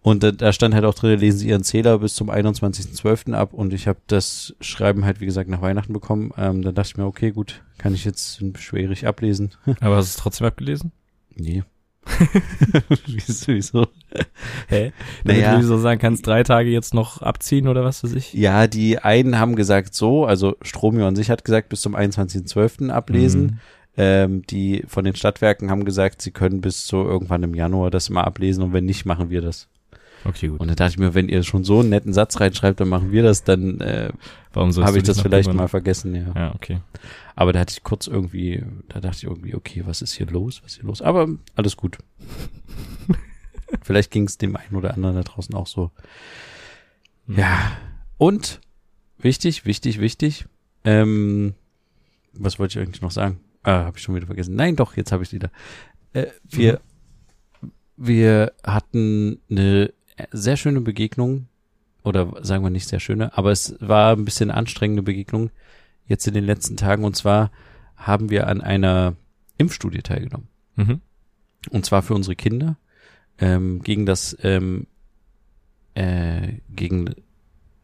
Und 0.01 0.23
da, 0.23 0.31
da 0.31 0.53
stand 0.53 0.73
halt 0.73 0.85
auch 0.85 0.93
drin, 0.93 1.19
lesen 1.19 1.39
Sie 1.39 1.49
Ihren 1.49 1.63
Zähler 1.63 1.99
bis 1.99 2.15
zum 2.15 2.29
21.12. 2.29 3.33
ab. 3.33 3.53
Und 3.53 3.73
ich 3.73 3.87
habe 3.87 3.99
das 4.07 4.55
Schreiben 4.61 5.05
halt, 5.05 5.19
wie 5.19 5.25
gesagt, 5.25 5.49
nach 5.49 5.61
Weihnachten 5.61 5.93
bekommen. 5.93 6.31
Ähm, 6.37 6.61
dann 6.61 6.75
dachte 6.75 6.89
ich 6.91 6.97
mir, 6.97 7.05
okay, 7.05 7.31
gut, 7.31 7.61
kann 7.77 7.93
ich 7.93 8.05
jetzt 8.05 8.41
schwierig 8.57 9.07
ablesen. 9.07 9.51
Aber 9.81 9.97
hast 9.97 10.15
du 10.15 10.17
es 10.17 10.23
trotzdem 10.23 10.47
abgelesen? 10.47 10.91
Nee. 11.39 11.63
wieso? 13.45 13.87
Hä? 14.67 14.91
Naja. 15.23 15.51
Damit 15.51 15.63
du 15.63 15.67
so 15.67 15.77
sagen 15.77 15.99
kannst, 15.99 16.25
drei 16.25 16.43
Tage 16.43 16.69
jetzt 16.69 16.93
noch 16.93 17.21
abziehen 17.21 17.67
oder 17.67 17.83
was 17.83 18.03
weiß 18.03 18.13
ich? 18.13 18.33
Ja, 18.33 18.67
die 18.67 18.99
einen 18.99 19.37
haben 19.37 19.55
gesagt 19.55 19.93
so, 19.93 20.25
also 20.25 20.55
Stromio 20.61 21.07
an 21.07 21.15
sich 21.15 21.29
hat 21.29 21.45
gesagt, 21.45 21.69
bis 21.69 21.81
zum 21.81 21.95
21.12. 21.95 22.89
ablesen. 22.89 23.41
Mhm. 23.41 23.59
Ähm, 23.97 24.43
die 24.43 24.83
von 24.87 25.03
den 25.03 25.15
Stadtwerken 25.15 25.69
haben 25.69 25.83
gesagt, 25.83 26.21
sie 26.21 26.31
können 26.31 26.61
bis 26.61 26.87
so 26.87 27.03
irgendwann 27.03 27.43
im 27.43 27.53
Januar 27.53 27.91
das 27.91 28.09
mal 28.09 28.23
ablesen 28.23 28.63
und 28.63 28.71
wenn 28.71 28.85
nicht, 28.85 29.05
machen 29.05 29.29
wir 29.29 29.41
das. 29.41 29.67
Okay, 30.25 30.47
gut. 30.47 30.59
Und 30.59 30.67
dann 30.67 30.75
dachte 30.75 30.91
ich 30.91 30.97
mir, 30.97 31.13
wenn 31.13 31.29
ihr 31.29 31.43
schon 31.43 31.63
so 31.63 31.79
einen 31.79 31.89
netten 31.89 32.13
Satz 32.13 32.39
reinschreibt, 32.39 32.79
dann 32.79 32.89
machen 32.89 33.11
wir 33.11 33.23
das, 33.23 33.43
dann 33.43 33.79
äh, 33.79 34.11
habe 34.53 34.97
ich 34.97 35.03
das 35.03 35.21
vielleicht 35.21 35.53
mal 35.53 35.67
vergessen, 35.67 36.15
ja. 36.15 36.33
Ja, 36.35 36.55
okay. 36.55 36.81
Aber 37.35 37.53
da 37.53 37.59
hatte 37.59 37.71
ich 37.71 37.83
kurz 37.83 38.07
irgendwie, 38.07 38.63
da 38.89 38.99
dachte 38.99 39.17
ich 39.17 39.23
irgendwie, 39.23 39.55
okay, 39.55 39.83
was 39.85 40.01
ist 40.01 40.13
hier 40.13 40.27
los? 40.27 40.61
Was 40.63 40.73
ist 40.73 40.79
hier 40.79 40.87
los? 40.87 41.01
Aber 41.01 41.27
alles 41.55 41.77
gut. 41.77 41.97
vielleicht 43.83 44.11
ging 44.11 44.25
es 44.25 44.37
dem 44.37 44.55
einen 44.55 44.75
oder 44.75 44.93
anderen 44.93 45.15
da 45.15 45.23
draußen 45.23 45.55
auch 45.55 45.67
so. 45.67 45.91
Ja. 47.27 47.77
Und 48.17 48.59
wichtig, 49.17 49.65
wichtig, 49.65 49.99
wichtig. 50.01 50.45
Ähm, 50.83 51.53
was 52.33 52.59
wollte 52.59 52.79
ich 52.79 52.85
eigentlich 52.85 53.01
noch 53.01 53.11
sagen? 53.11 53.39
Ah, 53.63 53.85
habe 53.85 53.97
ich 53.97 54.03
schon 54.03 54.15
wieder 54.15 54.25
vergessen. 54.25 54.55
Nein, 54.55 54.75
doch, 54.75 54.97
jetzt 54.97 55.11
habe 55.11 55.23
ich 55.23 55.31
wieder. 55.31 55.51
Äh, 56.13 56.27
wir, 56.43 56.81
wir 57.97 58.53
hatten 58.63 59.39
eine 59.49 59.93
sehr 60.31 60.57
schöne 60.57 60.81
Begegnung 60.81 61.47
oder 62.03 62.43
sagen 62.43 62.63
wir 62.63 62.69
nicht 62.69 62.87
sehr 62.87 62.99
schöne, 62.99 63.37
aber 63.37 63.51
es 63.51 63.75
war 63.79 64.15
ein 64.15 64.25
bisschen 64.25 64.51
anstrengende 64.51 65.03
Begegnung 65.03 65.49
jetzt 66.07 66.27
in 66.27 66.33
den 66.33 66.45
letzten 66.45 66.77
Tagen 66.77 67.03
und 67.03 67.15
zwar 67.15 67.51
haben 67.95 68.29
wir 68.29 68.47
an 68.47 68.61
einer 68.61 69.15
Impfstudie 69.57 70.01
teilgenommen 70.01 70.47
Mhm. 70.75 71.01
und 71.71 71.85
zwar 71.85 72.01
für 72.01 72.13
unsere 72.13 72.35
Kinder 72.37 72.77
ähm, 73.37 73.81
gegen 73.81 74.05
das 74.05 74.37
ähm, 74.43 74.87
äh, 75.93 76.53
gegen 76.69 77.13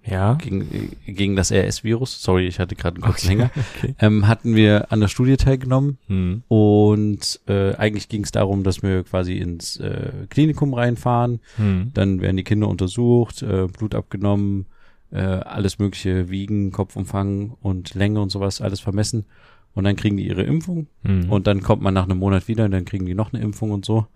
Ja. 0.07 0.35
gegen, 0.35 0.91
gegen 1.05 1.35
das 1.35 1.51
RS-Virus. 1.51 2.21
Sorry, 2.21 2.47
ich 2.47 2.59
hatte 2.59 2.75
gerade 2.75 2.95
einen 2.97 3.03
kurzen 3.03 3.27
Okay. 3.27 3.35
Hänger. 3.37 3.51
Okay. 3.77 3.95
Ähm, 3.99 4.27
hatten 4.27 4.55
wir 4.55 4.91
an 4.91 4.99
der 4.99 5.07
Studie 5.07 5.37
teilgenommen 5.37 5.97
Hm. 6.07 6.43
und 6.47 7.39
äh, 7.47 7.73
eigentlich 7.75 8.07
ging 8.09 8.23
es 8.23 8.31
darum, 8.31 8.63
dass 8.63 8.83
wir 8.83 9.03
quasi 9.03 9.37
ins 9.37 9.77
äh, 9.77 10.11
Klinikum 10.29 10.73
reinfahren. 10.73 11.39
Hm. 11.57 11.91
Dann 11.93 12.21
werden 12.21 12.37
die 12.37 12.43
Kinder 12.43 12.67
untersucht, 12.67 13.41
äh, 13.41 13.67
Blut 13.67 13.95
abgenommen, 13.95 14.67
äh, 15.11 15.19
alles 15.21 15.79
mögliche 15.79 16.29
wiegen, 16.29 16.71
Kopfumfang 16.71 17.55
und 17.61 17.93
Länge 17.95 18.21
und 18.21 18.29
sowas 18.31 18.61
alles 18.61 18.79
vermessen. 18.79 19.25
Und 19.73 19.83
dann 19.83 19.95
kriegen 19.97 20.15
die 20.17 20.27
ihre 20.27 20.43
Impfung 20.43 20.87
Hm. 21.03 21.29
und 21.31 21.47
dann 21.47 21.61
kommt 21.61 21.81
man 21.81 21.93
nach 21.93 22.05
einem 22.05 22.19
Monat 22.19 22.47
wieder 22.47 22.65
und 22.65 22.71
dann 22.71 22.85
kriegen 22.85 23.05
die 23.05 23.15
noch 23.15 23.33
eine 23.33 23.43
Impfung 23.43 23.71
und 23.71 23.85
so. 23.85 24.07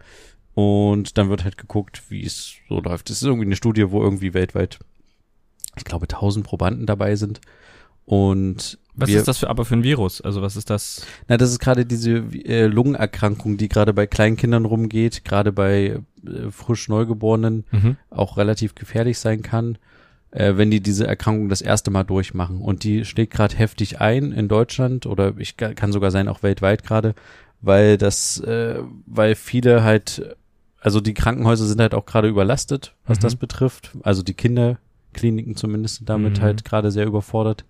Und 0.56 1.18
dann 1.18 1.30
wird 1.30 1.44
halt 1.44 1.58
geguckt, 1.58 2.04
wie 2.10 2.24
es 2.26 2.54
so 2.68 2.80
läuft. 2.82 3.10
Das 3.10 3.18
ist 3.18 3.24
irgendwie 3.24 3.46
eine 3.46 3.56
Studie, 3.56 3.92
wo 3.92 4.02
irgendwie 4.02 4.34
weltweit, 4.34 4.80
ich 5.80 5.86
glaube, 5.86 6.06
1000 6.08 6.46
Probanden 6.46 6.86
dabei 6.86 7.16
sind. 7.16 7.42
Und 8.06 8.80
was 8.96 9.10
wir, 9.10 9.18
ist 9.20 9.28
das 9.28 9.38
für 9.38 9.50
aber 9.50 9.66
für 9.66 9.76
ein 9.76 9.84
Virus? 9.84 10.20
Also 10.20 10.42
was 10.42 10.56
ist 10.56 10.70
das? 10.70 11.06
Na, 11.28 11.38
das 11.38 11.52
ist 11.52 11.60
gerade 11.60 11.86
diese 11.86 12.12
äh, 12.44 12.66
Lungenerkrankung, 12.66 13.58
die 13.58 13.70
gerade 13.70 13.94
bei 13.94 14.08
kleinen 14.08 14.36
Kindern 14.36 14.66
rumgeht, 14.66 15.24
gerade 15.24 15.52
bei 15.52 16.00
äh, 16.26 16.52
frisch 16.52 16.90
Neugeborenen 16.90 17.66
Mhm. 17.72 17.98
auch 18.10 18.38
relativ 18.38 18.74
gefährlich 18.76 19.20
sein 19.20 19.42
kann, 19.44 19.78
äh, 20.32 20.58
wenn 20.58 20.72
die 20.72 20.82
diese 20.82 21.06
Erkrankung 21.08 21.50
das 21.50 21.62
erste 21.62 21.92
Mal 21.92 22.04
durchmachen. 22.04 22.62
Und 22.62 22.84
die 22.84 23.06
schlägt 23.06 23.34
gerade 23.34 23.56
heftig 23.56 24.02
ein 24.02 24.32
in 24.32 24.48
Deutschland 24.48 25.06
oder 25.06 25.34
ich 25.38 25.56
kann 25.58 25.92
sogar 25.92 26.10
sein 26.12 26.28
auch 26.28 26.42
weltweit 26.44 26.84
gerade, 26.84 27.14
weil 27.62 27.98
das, 27.98 28.40
äh, 28.42 28.80
weil 29.06 29.36
viele 29.36 29.84
halt, 29.84 30.36
also 30.82 31.00
die 31.00 31.14
Krankenhäuser 31.14 31.66
sind 31.66 31.80
halt 31.80 31.94
auch 31.94 32.06
gerade 32.08 32.28
überlastet, 32.28 32.96
was 33.06 33.20
Mhm. 33.20 33.22
das 33.22 33.36
betrifft. 33.36 33.92
Also 34.02 34.24
die 34.24 34.34
Kinderkliniken 35.14 35.56
zumindest 35.56 36.08
damit 36.08 36.38
Mhm. 36.38 36.42
halt 36.42 36.66
gerade 36.66 36.92
sehr 36.92 37.06
überfordert. 37.06 37.66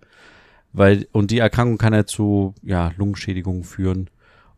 Weil, 0.72 1.08
und 1.12 1.30
die 1.30 1.38
Erkrankung 1.38 1.78
kann 1.78 1.94
halt 1.94 2.08
zu, 2.08 2.54
ja, 2.62 2.92
Lungenschädigungen 2.96 3.64
führen. 3.64 4.08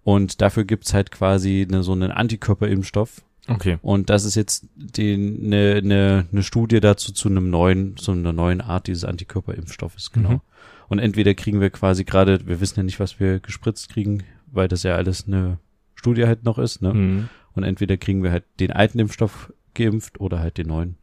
Und 0.04 0.42
dafür 0.42 0.64
gibt's 0.64 0.92
halt 0.92 1.10
quasi 1.10 1.66
eine, 1.66 1.82
so 1.82 1.92
einen 1.92 2.10
Antikörperimpfstoff, 2.10 3.22
Okay. 3.48 3.78
und 3.82 4.10
das 4.10 4.24
ist 4.24 4.34
jetzt 4.34 4.68
die 4.76 5.14
eine 5.14 5.80
ne, 5.82 6.26
ne 6.30 6.42
Studie 6.42 6.80
dazu 6.80 7.12
zu 7.12 7.28
einem 7.28 7.50
neuen, 7.50 7.96
zu 7.96 8.12
einer 8.12 8.32
neuen 8.32 8.60
Art 8.60 8.86
dieses 8.88 9.04
Antikörperimpfstoffes, 9.04 10.12
genau. 10.12 10.30
Mhm. 10.30 10.40
Und 10.88 10.98
entweder 10.98 11.34
kriegen 11.34 11.60
wir 11.60 11.70
quasi 11.70 12.04
gerade, 12.04 12.46
wir 12.46 12.60
wissen 12.60 12.78
ja 12.80 12.82
nicht, 12.82 13.00
was 13.00 13.18
wir 13.18 13.40
gespritzt 13.40 13.88
kriegen, 13.88 14.24
weil 14.50 14.68
das 14.68 14.82
ja 14.82 14.94
alles 14.96 15.26
eine 15.26 15.58
Studie 15.94 16.26
halt 16.26 16.44
noch 16.44 16.58
ist, 16.58 16.82
ne? 16.82 16.92
Hm. 16.92 17.28
Und 17.54 17.62
entweder 17.64 17.96
kriegen 17.96 18.22
wir 18.22 18.30
halt 18.32 18.44
den 18.60 18.70
alten 18.72 18.98
Impfstoff 18.98 19.52
geimpft 19.74 20.20
oder 20.20 20.40
halt 20.40 20.58
den 20.58 20.66
neuen. 20.68 20.96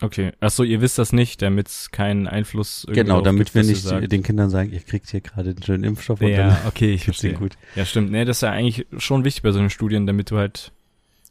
Okay. 0.00 0.32
Ach 0.40 0.50
so, 0.50 0.62
ihr 0.62 0.80
wisst 0.80 0.98
das 0.98 1.12
nicht, 1.12 1.42
damit 1.42 1.68
es 1.68 1.90
keinen 1.90 2.26
Einfluss 2.26 2.84
irgendwie 2.84 3.00
genau, 3.02 3.20
damit 3.20 3.54
wir 3.54 3.64
nicht 3.64 3.82
sagt. 3.82 4.10
den 4.12 4.22
Kindern 4.22 4.48
sagen, 4.50 4.70
ihr 4.72 4.80
kriegt 4.80 5.10
hier 5.10 5.20
gerade 5.20 5.54
den 5.54 5.62
schönen 5.62 5.84
Impfstoff 5.84 6.20
und 6.20 6.28
Ja, 6.28 6.48
dann 6.48 6.56
okay, 6.66 6.92
ich 6.94 7.04
verstehe. 7.04 7.34
gut. 7.34 7.56
Ja, 7.74 7.84
stimmt. 7.84 8.10
Nee, 8.10 8.24
das 8.24 8.38
ist 8.38 8.40
ja 8.42 8.50
eigentlich 8.52 8.86
schon 8.98 9.24
wichtig 9.24 9.42
bei 9.42 9.50
so 9.52 9.58
den 9.58 9.70
Studien, 9.70 10.06
damit 10.06 10.30
du 10.30 10.38
halt 10.38 10.72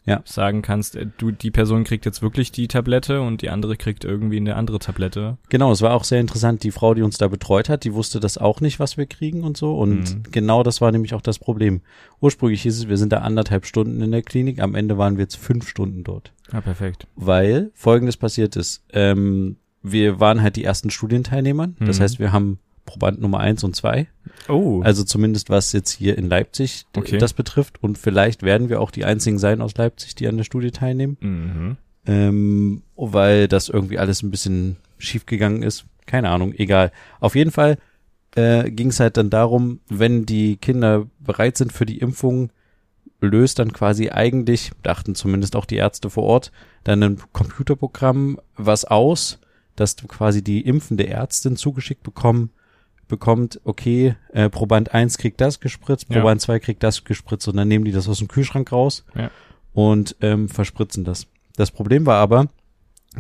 Ja. 0.08 0.22
sagen 0.26 0.62
kannst, 0.62 0.96
äh, 0.96 1.06
du, 1.18 1.32
die 1.32 1.52
Person 1.52 1.84
kriegt 1.84 2.06
jetzt 2.06 2.22
wirklich 2.22 2.52
die 2.52 2.68
Tablette 2.68 3.22
und 3.22 3.42
die 3.42 3.50
andere 3.50 3.76
kriegt 3.78 4.06
irgendwie 4.06 4.38
eine 4.38 4.56
andere 4.56 4.80
Tablette. 4.80 5.38
Genau, 5.50 5.72
es 5.72 5.82
war 5.82 5.94
auch 5.94 6.04
sehr 6.06 6.20
interessant. 6.22 6.64
Die 6.64 6.72
Frau, 6.72 6.94
die 6.94 7.02
uns 7.04 7.18
da 7.18 7.28
betreut 7.28 7.70
hat, 7.70 7.84
die 7.84 7.94
wusste 7.94 8.20
das 8.20 8.38
auch 8.38 8.62
nicht, 8.62 8.80
was 8.80 8.98
wir 8.98 9.06
kriegen 9.06 9.44
und 9.44 9.58
so. 9.58 9.78
Und 9.78 10.16
Mhm. 10.16 10.24
genau 10.32 10.64
das 10.64 10.82
war 10.82 10.92
nämlich 10.92 11.14
auch 11.14 11.22
das 11.22 11.38
Problem. 11.40 11.82
Ursprünglich 12.22 12.62
hieß 12.64 12.78
es, 12.78 12.88
wir 12.88 12.98
sind 12.98 13.12
da 13.14 13.18
anderthalb 13.20 13.66
Stunden 13.66 14.02
in 14.02 14.12
der 14.12 14.24
Klinik. 14.24 14.60
Am 14.62 14.74
Ende 14.76 14.98
waren 14.98 15.18
wir 15.18 15.24
jetzt 15.24 15.36
fünf 15.36 15.68
Stunden 15.68 16.04
dort. 16.04 16.32
Ah, 16.52 16.62
perfekt. 16.62 17.06
Weil 17.16 17.72
Folgendes 17.74 18.16
passiert 18.18 18.56
ist. 18.56 18.84
Ähm, 18.94 19.58
wir 19.84 20.20
waren 20.20 20.42
halt 20.42 20.56
die 20.56 20.64
ersten 20.64 20.90
Studienteilnehmer. 20.90 21.70
Das 21.80 22.00
Mhm. 22.00 22.04
heißt, 22.04 22.20
wir 22.20 22.32
haben 22.32 22.60
Proband 22.88 23.22
Nummer 23.22 23.40
eins 23.40 23.64
und 23.64 23.76
zwei. 23.76 24.08
Oh. 24.50 24.82
Also 24.82 25.04
zumindest 25.04 25.52
was 25.52 25.74
jetzt 25.74 25.92
hier 25.92 26.18
in 26.18 26.28
Leipzig 26.28 26.86
Okay. 26.96 27.20
das 27.20 27.34
betrifft. 27.34 27.84
Und 27.84 28.00
vielleicht 28.00 28.42
werden 28.42 28.70
wir 28.70 28.82
auch 28.82 28.90
die 28.90 29.06
einzigen 29.06 29.38
sein 29.38 29.62
aus 29.62 29.78
Leipzig, 29.78 30.16
die 30.16 30.28
an 30.28 30.38
der 30.38 30.44
Studie 30.44 30.72
teilnehmen. 30.72 31.18
mhm. 31.20 31.78
Ähm, 32.10 32.84
weil 32.96 33.50
das 33.50 33.68
irgendwie 33.68 34.00
alles 34.00 34.24
ein 34.24 34.32
bisschen 34.32 34.78
schief 34.98 35.26
gegangen 35.26 35.62
ist. 35.62 35.86
Keine 36.06 36.30
Ahnung, 36.30 36.54
egal. 36.54 36.94
Auf 37.20 37.36
jeden 37.36 37.52
Fall 37.52 37.78
äh, 38.36 38.72
ging 38.72 38.88
es 38.92 39.02
halt 39.02 39.18
dann 39.18 39.30
darum, 39.30 39.82
wenn 39.90 40.26
die 40.26 40.56
Kinder 40.56 41.06
bereit 41.20 41.58
sind 41.58 41.74
für 41.74 41.86
die 41.86 41.98
Impfung, 41.98 42.50
löst 43.20 43.60
dann 43.60 43.74
quasi 43.74 44.10
eigentlich, 44.10 44.72
dachten 44.84 45.16
zumindest 45.16 45.58
auch 45.58 45.66
die 45.66 45.76
Ärzte 45.76 46.10
vor 46.10 46.24
Ort, 46.24 46.52
dann 46.86 47.04
ein 47.04 47.20
Computerprogramm 47.34 48.40
was 48.56 48.86
aus, 48.86 49.40
dass 49.76 49.98
du 49.98 50.08
quasi 50.08 50.42
die 50.42 50.62
impfende 50.62 51.08
Ärztin 51.08 51.58
zugeschickt 51.58 52.04
bekommen, 52.04 52.52
bekommt, 53.08 53.60
okay, 53.64 54.16
äh, 54.34 54.50
Proband 54.50 54.94
1 54.94 55.18
kriegt 55.18 55.40
das 55.42 55.60
gespritzt, 55.60 56.08
Ja. 56.10 56.18
Proband 56.20 56.42
2 56.42 56.60
kriegt 56.60 56.84
das 56.84 57.04
gespritzt 57.04 57.48
und 57.48 57.58
dann 57.58 57.68
nehmen 57.68 57.86
die 57.86 57.92
das 57.92 58.08
aus 58.10 58.20
dem 58.20 58.28
Kühlschrank 58.28 58.72
raus 58.72 59.06
Ja. 59.16 59.32
und 59.74 60.16
ähm, 60.22 60.50
verspritzen 60.50 61.04
das. 61.04 61.28
Das 61.56 61.72
Problem 61.72 62.06
war 62.06 62.18
aber, 62.18 62.48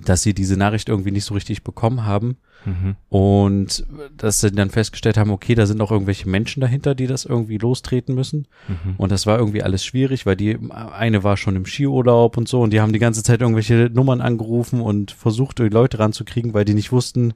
dass 0.06 0.22
sie 0.22 0.34
diese 0.34 0.58
Nachricht 0.58 0.90
irgendwie 0.90 1.12
nicht 1.12 1.26
so 1.26 1.34
richtig 1.34 1.64
bekommen 1.64 2.06
haben 2.06 2.38
Mhm. 2.66 2.96
und 3.10 3.86
dass 4.18 4.42
sie 4.42 4.52
dann 4.52 4.70
festgestellt 4.72 5.16
haben, 5.18 5.30
okay, 5.30 5.54
da 5.56 5.66
sind 5.68 5.80
auch 5.80 5.92
irgendwelche 5.92 6.28
Menschen 6.28 6.60
dahinter, 6.60 6.96
die 6.96 7.06
das 7.08 7.24
irgendwie 7.24 7.58
lostreten 7.60 8.14
müssen. 8.16 8.48
Mhm. 8.68 8.96
Und 8.98 9.12
das 9.12 9.26
war 9.28 9.38
irgendwie 9.38 9.62
alles 9.64 9.86
schwierig, 9.86 10.26
weil 10.26 10.36
die 10.36 10.58
eine 10.72 11.24
war 11.24 11.38
schon 11.38 11.56
im 11.56 11.66
Skiurlaub 11.66 12.36
und 12.36 12.48
so 12.48 12.62
und 12.62 12.74
die 12.74 12.82
haben 12.82 12.94
die 12.94 13.00
ganze 13.00 13.22
Zeit 13.24 13.42
irgendwelche 13.42 13.90
Nummern 13.94 14.22
angerufen 14.22 14.82
und 14.82 15.12
versucht, 15.12 15.60
die 15.60 15.70
Leute 15.70 16.00
ranzukriegen, 16.00 16.54
weil 16.54 16.66
die 16.66 16.74
nicht 16.74 16.92
wussten, 16.92 17.34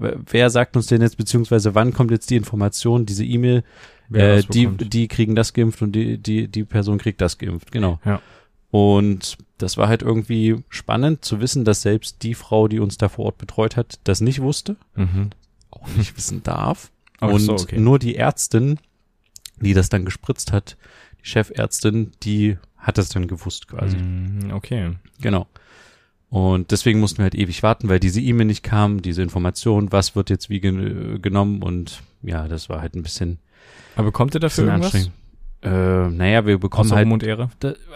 wer 0.00 0.50
sagt 0.50 0.76
uns 0.76 0.86
denn 0.86 1.02
jetzt, 1.02 1.16
beziehungsweise 1.16 1.74
wann 1.74 1.92
kommt 1.92 2.10
jetzt 2.10 2.30
die 2.30 2.36
Information, 2.36 3.06
diese 3.06 3.24
E-Mail, 3.24 3.62
äh, 4.12 4.42
die, 4.42 4.66
bekommt. 4.66 4.92
die 4.92 5.08
kriegen 5.08 5.36
das 5.36 5.52
geimpft 5.52 5.82
und 5.82 5.92
die, 5.92 6.18
die, 6.18 6.48
die 6.48 6.64
Person 6.64 6.98
kriegt 6.98 7.20
das 7.20 7.38
geimpft, 7.38 7.70
genau. 7.70 8.00
Ja. 8.04 8.20
Und 8.70 9.36
das 9.58 9.76
war 9.76 9.88
halt 9.88 10.02
irgendwie 10.02 10.62
spannend 10.68 11.24
zu 11.24 11.40
wissen, 11.40 11.64
dass 11.64 11.82
selbst 11.82 12.22
die 12.22 12.34
Frau, 12.34 12.68
die 12.68 12.78
uns 12.80 12.98
da 12.98 13.08
vor 13.08 13.26
Ort 13.26 13.38
betreut 13.38 13.76
hat, 13.76 13.98
das 14.04 14.20
nicht 14.20 14.40
wusste, 14.40 14.76
Mhm. 14.94 15.30
auch 15.70 15.86
nicht 15.96 16.16
wissen 16.16 16.42
darf. 16.42 16.90
Ach 17.20 17.28
und 17.28 17.40
so, 17.40 17.52
okay. 17.54 17.78
nur 17.78 17.98
die 17.98 18.16
Ärztin, 18.16 18.78
die 19.60 19.74
das 19.74 19.88
dann 19.90 20.04
gespritzt 20.04 20.52
hat, 20.52 20.76
die 21.22 21.28
Chefärztin, 21.28 22.12
die 22.22 22.56
hat 22.78 22.96
das 22.96 23.10
dann 23.10 23.28
gewusst 23.28 23.68
quasi. 23.68 23.96
Mhm, 23.98 24.52
Okay. 24.52 24.92
Genau. 25.20 25.46
Und 26.30 26.70
deswegen 26.70 27.00
mussten 27.00 27.18
wir 27.18 27.24
halt 27.24 27.34
ewig 27.34 27.62
warten, 27.64 27.88
weil 27.88 27.98
diese 27.98 28.20
E-Mail 28.20 28.46
nicht 28.46 28.62
kam, 28.62 29.02
diese 29.02 29.20
Information, 29.20 29.90
was 29.90 30.14
wird 30.14 30.30
jetzt 30.30 30.48
wie 30.48 30.60
gen 30.60 31.20
genommen 31.20 31.62
und 31.62 32.02
ja, 32.22 32.46
das 32.46 32.68
war 32.68 32.80
halt 32.80 32.94
ein 32.94 33.02
bisschen, 33.02 33.38
Aber 33.96 34.06
bekommt 34.06 34.34
ihr 34.34 34.40
dafür 34.40 34.66
irgendwas? 34.66 35.10
Äh, 35.62 36.08
naja, 36.08 36.46
wir 36.46 36.58
bekommen 36.58 36.86
Außer 36.86 36.96
halt, 36.96 37.06
Ruhm 37.06 37.12
und 37.12 37.22
Ehre? 37.24 37.50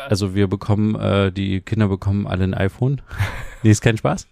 also 0.08 0.34
wir 0.34 0.48
bekommen, 0.48 0.96
äh, 0.96 1.32
die 1.32 1.60
Kinder 1.60 1.88
bekommen 1.88 2.26
alle 2.26 2.44
ein 2.44 2.54
iPhone. 2.54 3.00
nee, 3.62 3.70
ist 3.70 3.80
kein 3.80 3.96
Spaß. 3.96 4.26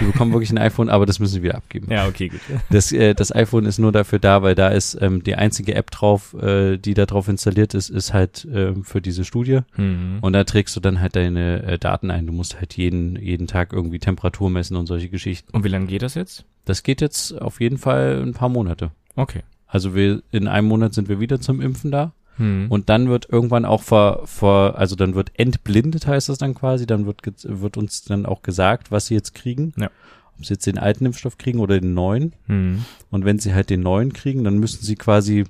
Die 0.00 0.04
bekommen 0.04 0.32
wirklich 0.32 0.50
ein 0.50 0.58
iPhone, 0.58 0.88
aber 0.88 1.06
das 1.06 1.20
müssen 1.20 1.34
sie 1.34 1.42
wieder 1.42 1.54
abgeben. 1.54 1.90
Ja, 1.90 2.06
okay, 2.08 2.28
gut. 2.28 2.40
Das, 2.70 2.90
äh, 2.90 3.14
das 3.14 3.34
iPhone 3.34 3.64
ist 3.64 3.78
nur 3.78 3.92
dafür 3.92 4.18
da, 4.18 4.42
weil 4.42 4.54
da 4.54 4.68
ist 4.68 4.98
ähm, 5.00 5.22
die 5.22 5.36
einzige 5.36 5.74
App 5.74 5.90
drauf, 5.90 6.34
äh, 6.34 6.76
die 6.78 6.94
da 6.94 7.06
drauf 7.06 7.28
installiert 7.28 7.74
ist, 7.74 7.90
ist 7.90 8.12
halt 8.12 8.46
ähm, 8.52 8.84
für 8.84 9.00
diese 9.00 9.24
Studie. 9.24 9.60
Mhm. 9.76 10.18
Und 10.20 10.32
da 10.32 10.44
trägst 10.44 10.74
du 10.74 10.80
dann 10.80 11.00
halt 11.00 11.14
deine 11.14 11.62
äh, 11.62 11.78
Daten 11.78 12.10
ein. 12.10 12.26
Du 12.26 12.32
musst 12.32 12.58
halt 12.58 12.76
jeden, 12.76 13.16
jeden 13.16 13.46
Tag 13.46 13.72
irgendwie 13.72 13.98
Temperatur 13.98 14.50
messen 14.50 14.76
und 14.76 14.86
solche 14.86 15.08
Geschichten. 15.08 15.54
Und 15.54 15.64
wie 15.64 15.68
lange 15.68 15.86
geht 15.86 16.02
das 16.02 16.14
jetzt? 16.14 16.44
Das 16.64 16.82
geht 16.82 17.00
jetzt 17.00 17.40
auf 17.40 17.60
jeden 17.60 17.78
Fall 17.78 18.22
ein 18.22 18.32
paar 18.32 18.48
Monate. 18.48 18.90
Okay. 19.14 19.42
Also 19.66 19.94
wir, 19.94 20.22
in 20.30 20.48
einem 20.48 20.68
Monat 20.68 20.94
sind 20.94 21.08
wir 21.08 21.20
wieder 21.20 21.40
zum 21.40 21.60
Impfen 21.60 21.90
da. 21.90 22.12
Mhm. 22.38 22.66
Und 22.68 22.88
dann 22.88 23.08
wird 23.08 23.28
irgendwann 23.30 23.64
auch 23.64 23.82
ver, 23.82 24.22
ver 24.24 24.74
also 24.76 24.96
dann 24.96 25.14
wird 25.14 25.32
entblindet, 25.38 26.06
heißt 26.06 26.28
das 26.28 26.38
dann 26.38 26.54
quasi. 26.54 26.86
Dann 26.86 27.06
wird, 27.06 27.22
wird 27.44 27.76
uns 27.76 28.04
dann 28.04 28.26
auch 28.26 28.42
gesagt, 28.42 28.90
was 28.90 29.06
sie 29.06 29.14
jetzt 29.14 29.34
kriegen. 29.34 29.72
Ja. 29.76 29.90
Ob 30.36 30.44
sie 30.44 30.54
jetzt 30.54 30.66
den 30.66 30.78
alten 30.78 31.06
Impfstoff 31.06 31.38
kriegen 31.38 31.60
oder 31.60 31.80
den 31.80 31.94
neuen. 31.94 32.34
Mhm. 32.46 32.84
Und 33.10 33.24
wenn 33.24 33.38
sie 33.38 33.54
halt 33.54 33.70
den 33.70 33.80
neuen 33.80 34.12
kriegen, 34.12 34.44
dann 34.44 34.58
müssen 34.58 34.84
sie 34.84 34.96
quasi 34.96 35.44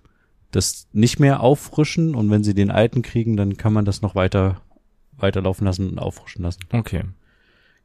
das 0.50 0.86
nicht 0.92 1.20
mehr 1.20 1.40
auffrischen. 1.40 2.14
Und 2.14 2.30
wenn 2.30 2.44
sie 2.44 2.54
den 2.54 2.70
alten 2.70 3.02
kriegen, 3.02 3.36
dann 3.36 3.56
kann 3.56 3.72
man 3.72 3.84
das 3.84 4.02
noch 4.02 4.14
weiter 4.14 4.60
weiterlaufen 5.16 5.64
lassen 5.64 5.88
und 5.90 5.98
auffrischen 5.98 6.42
lassen. 6.42 6.60
Okay. 6.72 7.04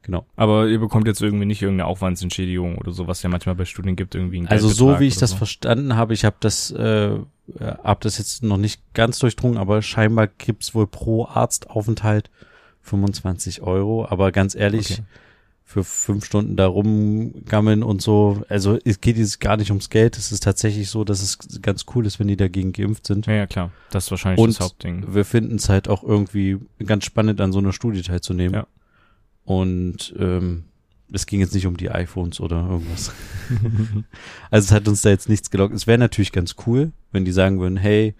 Genau. 0.02 0.24
Aber 0.36 0.66
ihr 0.68 0.78
bekommt 0.78 1.06
jetzt 1.06 1.20
irgendwie 1.20 1.44
nicht 1.44 1.60
irgendeine 1.60 1.86
Aufwandsentschädigung 1.86 2.78
oder 2.78 2.92
so, 2.92 3.06
was 3.06 3.22
ja 3.22 3.28
manchmal 3.28 3.54
bei 3.54 3.66
Studien 3.66 3.96
gibt, 3.96 4.14
irgendwie 4.14 4.40
ein 4.40 4.48
Also 4.48 4.68
so 4.68 4.98
wie 4.98 5.06
ich 5.06 5.16
das 5.16 5.30
so. 5.30 5.36
verstanden 5.36 5.94
habe, 5.94 6.14
ich 6.14 6.24
habe 6.24 6.36
das, 6.40 6.70
äh, 6.70 7.18
habe 7.58 8.00
das 8.02 8.18
jetzt 8.18 8.42
noch 8.42 8.56
nicht 8.58 8.80
ganz 8.94 9.18
durchdrungen, 9.18 9.58
aber 9.58 9.82
scheinbar 9.82 10.26
gibt's 10.26 10.74
wohl 10.74 10.86
pro 10.86 11.26
Arztaufenthalt 11.26 12.30
25 12.82 13.62
Euro. 13.62 14.06
Aber 14.08 14.32
ganz 14.32 14.54
ehrlich, 14.54 14.92
Okay. 14.92 15.02
für 15.64 15.84
fünf 15.84 16.24
Stunden 16.24 16.56
da 16.56 16.66
rumgammeln 16.66 17.82
und 17.82 18.02
so, 18.02 18.42
also 18.48 18.78
es 18.84 19.00
geht 19.00 19.16
jetzt 19.16 19.38
gar 19.40 19.56
nicht 19.56 19.70
ums 19.70 19.88
Geld. 19.90 20.16
Es 20.18 20.32
ist 20.32 20.42
tatsächlich 20.42 20.88
so, 20.90 21.04
dass 21.04 21.22
es 21.22 21.38
ganz 21.62 21.84
cool 21.94 22.06
ist, 22.06 22.18
wenn 22.18 22.26
die 22.28 22.36
dagegen 22.36 22.72
geimpft 22.72 23.06
sind. 23.06 23.26
Ja, 23.26 23.34
ja, 23.34 23.46
klar. 23.46 23.70
Das 23.90 24.04
ist 24.04 24.10
wahrscheinlich 24.10 24.40
Und 24.42 24.50
das 24.58 24.60
Hauptding. 24.60 25.14
wir 25.14 25.24
finden 25.24 25.56
es 25.56 25.68
halt 25.68 25.88
auch 25.88 26.02
irgendwie 26.02 26.58
ganz 26.84 27.04
spannend, 27.04 27.40
an 27.40 27.52
so 27.52 27.58
einer 27.58 27.72
Studie 27.72 28.02
teilzunehmen. 28.02 28.54
Ja. 28.54 28.66
Und 29.44 30.14
ähm, 30.18 30.64
es 31.12 31.26
ging 31.26 31.40
jetzt 31.40 31.54
nicht 31.54 31.66
um 31.66 31.76
die 31.76 31.90
iPhones 31.90 32.40
oder 32.40 32.66
irgendwas. 32.68 33.12
also 34.50 34.66
es 34.66 34.72
hat 34.72 34.88
uns 34.88 35.02
da 35.02 35.10
jetzt 35.10 35.28
nichts 35.28 35.50
gelockt. 35.50 35.74
Es 35.74 35.86
wäre 35.86 35.98
natürlich 35.98 36.32
ganz 36.32 36.56
cool, 36.66 36.92
wenn 37.12 37.24
die 37.24 37.32
sagen 37.32 37.60
würden, 37.60 37.76
hey, 37.76 38.14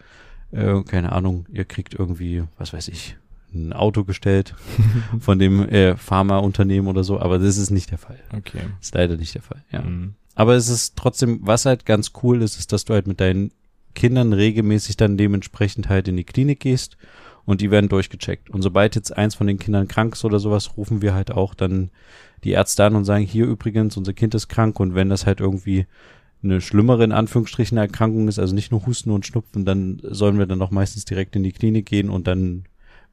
äh, 0.52 0.82
keine 0.82 1.12
Ahnung, 1.12 1.46
ihr 1.52 1.64
kriegt 1.64 1.94
irgendwie, 1.94 2.44
was 2.58 2.72
weiß 2.72 2.88
ich, 2.88 3.16
ein 3.54 3.72
Auto 3.72 4.04
gestellt 4.04 4.54
von 5.20 5.38
dem 5.38 5.68
äh, 5.68 5.96
Pharmaunternehmen 5.96 6.88
oder 6.88 7.04
so, 7.04 7.20
aber 7.20 7.38
das 7.38 7.56
ist 7.56 7.70
nicht 7.70 7.90
der 7.90 7.98
Fall. 7.98 8.18
Okay. 8.36 8.60
ist 8.80 8.94
leider 8.94 9.16
nicht 9.16 9.34
der 9.34 9.42
Fall, 9.42 9.62
ja. 9.72 9.82
Mhm. 9.82 10.14
Aber 10.34 10.54
es 10.54 10.68
ist 10.68 10.96
trotzdem, 10.96 11.40
was 11.42 11.66
halt 11.66 11.84
ganz 11.84 12.12
cool 12.22 12.42
ist, 12.42 12.58
ist, 12.58 12.72
dass 12.72 12.84
du 12.84 12.94
halt 12.94 13.06
mit 13.06 13.20
deinen 13.20 13.52
Kindern 13.94 14.32
regelmäßig 14.32 14.96
dann 14.96 15.16
dementsprechend 15.16 15.88
halt 15.88 16.08
in 16.08 16.16
die 16.16 16.24
Klinik 16.24 16.60
gehst 16.60 16.96
und 17.44 17.60
die 17.60 17.70
werden 17.70 17.88
durchgecheckt. 17.88 18.50
Und 18.50 18.62
sobald 18.62 18.94
jetzt 18.94 19.16
eins 19.16 19.34
von 19.34 19.46
den 19.46 19.58
Kindern 19.58 19.88
krank 19.88 20.14
ist 20.14 20.24
oder 20.24 20.38
sowas, 20.38 20.76
rufen 20.76 21.02
wir 21.02 21.14
halt 21.14 21.30
auch 21.30 21.54
dann 21.54 21.90
die 22.44 22.52
Ärzte 22.52 22.84
an 22.84 22.96
und 22.96 23.04
sagen, 23.04 23.24
hier 23.24 23.46
übrigens, 23.46 23.96
unser 23.96 24.12
Kind 24.12 24.34
ist 24.34 24.48
krank 24.48 24.80
und 24.80 24.94
wenn 24.94 25.08
das 25.10 25.26
halt 25.26 25.40
irgendwie 25.40 25.86
eine 26.42 26.60
schlimmere, 26.60 27.04
in 27.04 27.12
Anführungsstrichen, 27.12 27.76
Erkrankung 27.76 28.28
ist, 28.28 28.38
also 28.38 28.54
nicht 28.54 28.70
nur 28.70 28.86
Husten 28.86 29.10
und 29.10 29.26
Schnupfen, 29.26 29.64
dann 29.64 30.00
sollen 30.02 30.38
wir 30.38 30.46
dann 30.46 30.62
auch 30.62 30.70
meistens 30.70 31.04
direkt 31.04 31.36
in 31.36 31.42
die 31.42 31.52
Klinik 31.52 31.86
gehen 31.86 32.08
und 32.08 32.26
dann 32.26 32.64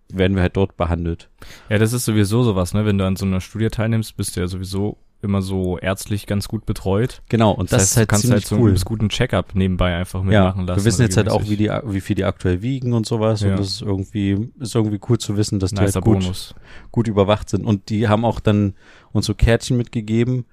werden 0.10 0.36
wir 0.36 0.44
halt 0.44 0.56
dort 0.56 0.78
behandelt. 0.78 1.30
Ja, 1.70 1.78
das 1.78 1.92
ist 1.92 2.06
sowieso 2.06 2.44
sowas, 2.44 2.74
ne? 2.74 2.86
Wenn 2.86 2.98
du 2.98 3.06
an 3.06 3.18
so 3.18 3.26
einer 3.26 3.42
Studie 3.42 3.68
teilnimmst, 3.68 4.16
bist 4.16 4.36
du 4.36 4.40
ja 4.40 4.48
sowieso 4.48 4.98
immer 5.22 5.42
so 5.42 5.80
ärztlich 5.80 6.28
ganz 6.28 6.48
gut 6.48 6.66
betreut. 6.66 7.22
Genau, 7.30 7.52
und 7.52 7.72
das, 7.72 7.82
heißt, 7.82 7.92
ist 7.92 7.98
halt 7.98 8.10
du 8.10 8.12
kannst 8.12 8.32
halt 8.32 8.46
so 8.46 8.56
cool. 8.58 8.70
einen 8.70 8.82
guten 8.86 9.10
Check-up 9.10 9.56
nebenbei 9.56 9.96
einfach 9.96 10.20
Ja, 10.26 10.46
mitmachen 10.46 10.68
lassen. 10.68 10.80
wir 10.82 10.86
wissen 10.86 11.02
jetzt 11.02 11.18
halt 11.18 11.30
auch, 11.30 11.44
wie 11.50 11.58
die, 11.58 11.70
wie 11.86 12.02
viel 12.02 12.16
die 12.16 12.24
aktuell 12.26 12.62
wiegen 12.62 12.94
und 12.94 13.06
sowas. 13.08 13.42
Ja. 13.42 13.52
Und 13.52 13.60
das 13.60 13.68
ist 13.68 13.82
irgendwie, 13.82 14.52
ist 14.60 14.76
irgendwie 14.76 15.00
cool 15.10 15.18
zu 15.18 15.36
wissen, 15.38 15.60
dass 15.60 15.72
die 15.72 15.82
Nicer 15.82 15.96
halt 15.96 16.06
gut, 16.06 16.20
Bonus. 16.20 16.54
gut 16.92 17.08
überwacht 17.08 17.50
sind. 17.50 17.66
Und 17.66 17.90
die 17.90 18.08
haben 18.08 18.26
auch 18.26 18.40
dann 18.40 18.76
uns 19.12 19.26
so 19.26 19.34
Kärtchen 19.34 19.76
mitgegeben, 19.78 20.46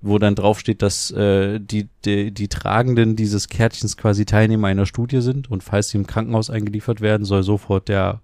wo 0.00 0.18
dann 0.18 0.34
draufsteht, 0.34 0.82
dass 0.82 1.10
äh, 1.10 1.58
die, 1.60 1.88
die, 2.04 2.32
die 2.32 2.48
Tragenden 2.48 3.16
dieses 3.16 3.48
Kärtchens 3.48 3.96
quasi 3.96 4.24
Teilnehmer 4.24 4.68
einer 4.68 4.86
Studie 4.86 5.20
sind. 5.20 5.50
Und 5.50 5.62
falls 5.64 5.88
sie 5.88 5.98
im 5.98 6.06
Krankenhaus 6.06 6.48
eingeliefert 6.50 7.00
werden, 7.00 7.24
soll 7.24 7.42
sofort 7.42 7.88
der 7.88 8.20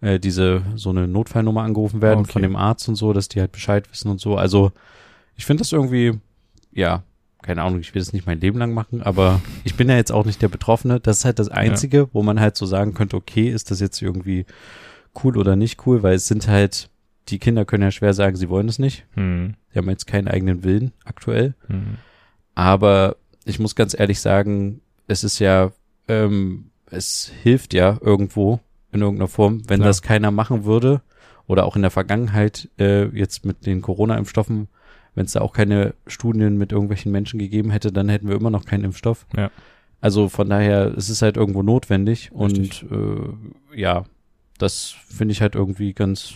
äh, 0.00 0.18
diese 0.18 0.62
so 0.76 0.90
eine 0.90 1.06
Notfallnummer 1.08 1.62
angerufen 1.62 2.00
werden 2.02 2.20
Okay. 2.20 2.32
von 2.32 2.42
dem 2.42 2.56
Arzt 2.56 2.88
und 2.88 2.96
so, 2.96 3.12
dass 3.12 3.28
die 3.28 3.40
halt 3.40 3.52
Bescheid 3.52 3.90
wissen 3.90 4.10
und 4.10 4.20
so. 4.20 4.36
Also 4.36 4.72
ich 5.42 5.46
finde 5.46 5.62
das 5.62 5.72
irgendwie, 5.72 6.20
ja, 6.70 7.02
keine 7.42 7.62
Ahnung, 7.62 7.80
ich 7.80 7.92
will 7.92 8.00
das 8.00 8.12
nicht 8.12 8.28
mein 8.28 8.38
Leben 8.38 8.60
lang 8.60 8.72
machen, 8.74 9.02
aber 9.02 9.40
ich 9.64 9.74
bin 9.74 9.88
ja 9.88 9.96
jetzt 9.96 10.12
auch 10.12 10.24
nicht 10.24 10.40
der 10.40 10.46
Betroffene. 10.46 11.00
Das 11.00 11.18
ist 11.18 11.24
halt 11.24 11.40
das 11.40 11.48
Einzige, 11.48 12.08
wo 12.12 12.22
man 12.22 12.38
halt 12.38 12.56
so 12.56 12.64
sagen 12.64 12.94
könnte, 12.94 13.16
okay, 13.16 13.48
ist 13.48 13.72
das 13.72 13.80
jetzt 13.80 14.00
irgendwie 14.00 14.46
cool 15.24 15.36
oder 15.36 15.56
nicht 15.56 15.84
cool, 15.84 16.04
weil 16.04 16.14
es 16.14 16.28
sind 16.28 16.46
halt, 16.46 16.90
die 17.26 17.40
Kinder 17.40 17.64
können 17.64 17.82
ja 17.82 17.90
schwer 17.90 18.14
sagen, 18.14 18.36
sie 18.36 18.48
wollen 18.50 18.68
es 18.68 18.78
nicht. 18.78 19.04
Hm. 19.14 19.54
Die 19.74 19.78
haben 19.78 19.90
jetzt 19.90 20.06
keinen 20.06 20.28
eigenen 20.28 20.62
Willen 20.62 20.92
aktuell. 21.04 21.54
Hm. 21.66 21.96
Aber 22.54 23.16
ich 23.44 23.58
muss 23.58 23.74
ganz 23.74 23.98
ehrlich 23.98 24.20
sagen, 24.20 24.80
es 25.08 25.24
ist 25.24 25.40
ja, 25.40 25.72
ähm, 26.06 26.70
es 26.88 27.32
hilft 27.42 27.74
ja 27.74 27.98
irgendwo 28.00 28.60
in 28.92 29.00
irgendeiner 29.00 29.26
Form, 29.26 29.62
wenn 29.66 29.80
Klar. 29.80 29.88
das 29.88 30.02
keiner 30.02 30.30
machen 30.30 30.64
würde 30.64 31.02
oder 31.48 31.64
auch 31.64 31.74
in 31.74 31.82
der 31.82 31.90
Vergangenheit 31.90 32.68
äh, 32.78 33.06
jetzt 33.06 33.44
mit 33.44 33.66
den 33.66 33.82
Corona-Impfstoffen, 33.82 34.68
wenn 35.14 35.26
es 35.26 35.32
da 35.32 35.40
auch 35.40 35.52
keine 35.52 35.94
Studien 36.06 36.56
mit 36.58 36.72
irgendwelchen 36.72 37.12
Menschen 37.12 37.38
gegeben 37.38 37.70
hätte, 37.70 37.92
dann 37.92 38.08
hätten 38.08 38.28
wir 38.28 38.36
immer 38.36 38.50
noch 38.50 38.64
keinen 38.64 38.84
Impfstoff. 38.84 39.26
Ja. 39.36 39.50
Also 40.00 40.28
von 40.28 40.48
daher, 40.48 40.92
es 40.96 41.10
ist 41.10 41.22
halt 41.22 41.36
irgendwo 41.36 41.62
notwendig 41.62 42.30
Richtig. 42.36 42.84
und 42.90 42.92
äh, 43.72 43.80
ja, 43.80 44.04
das 44.58 44.94
finde 45.08 45.32
ich 45.32 45.40
halt 45.42 45.54
irgendwie 45.54 45.92
ganz. 45.92 46.34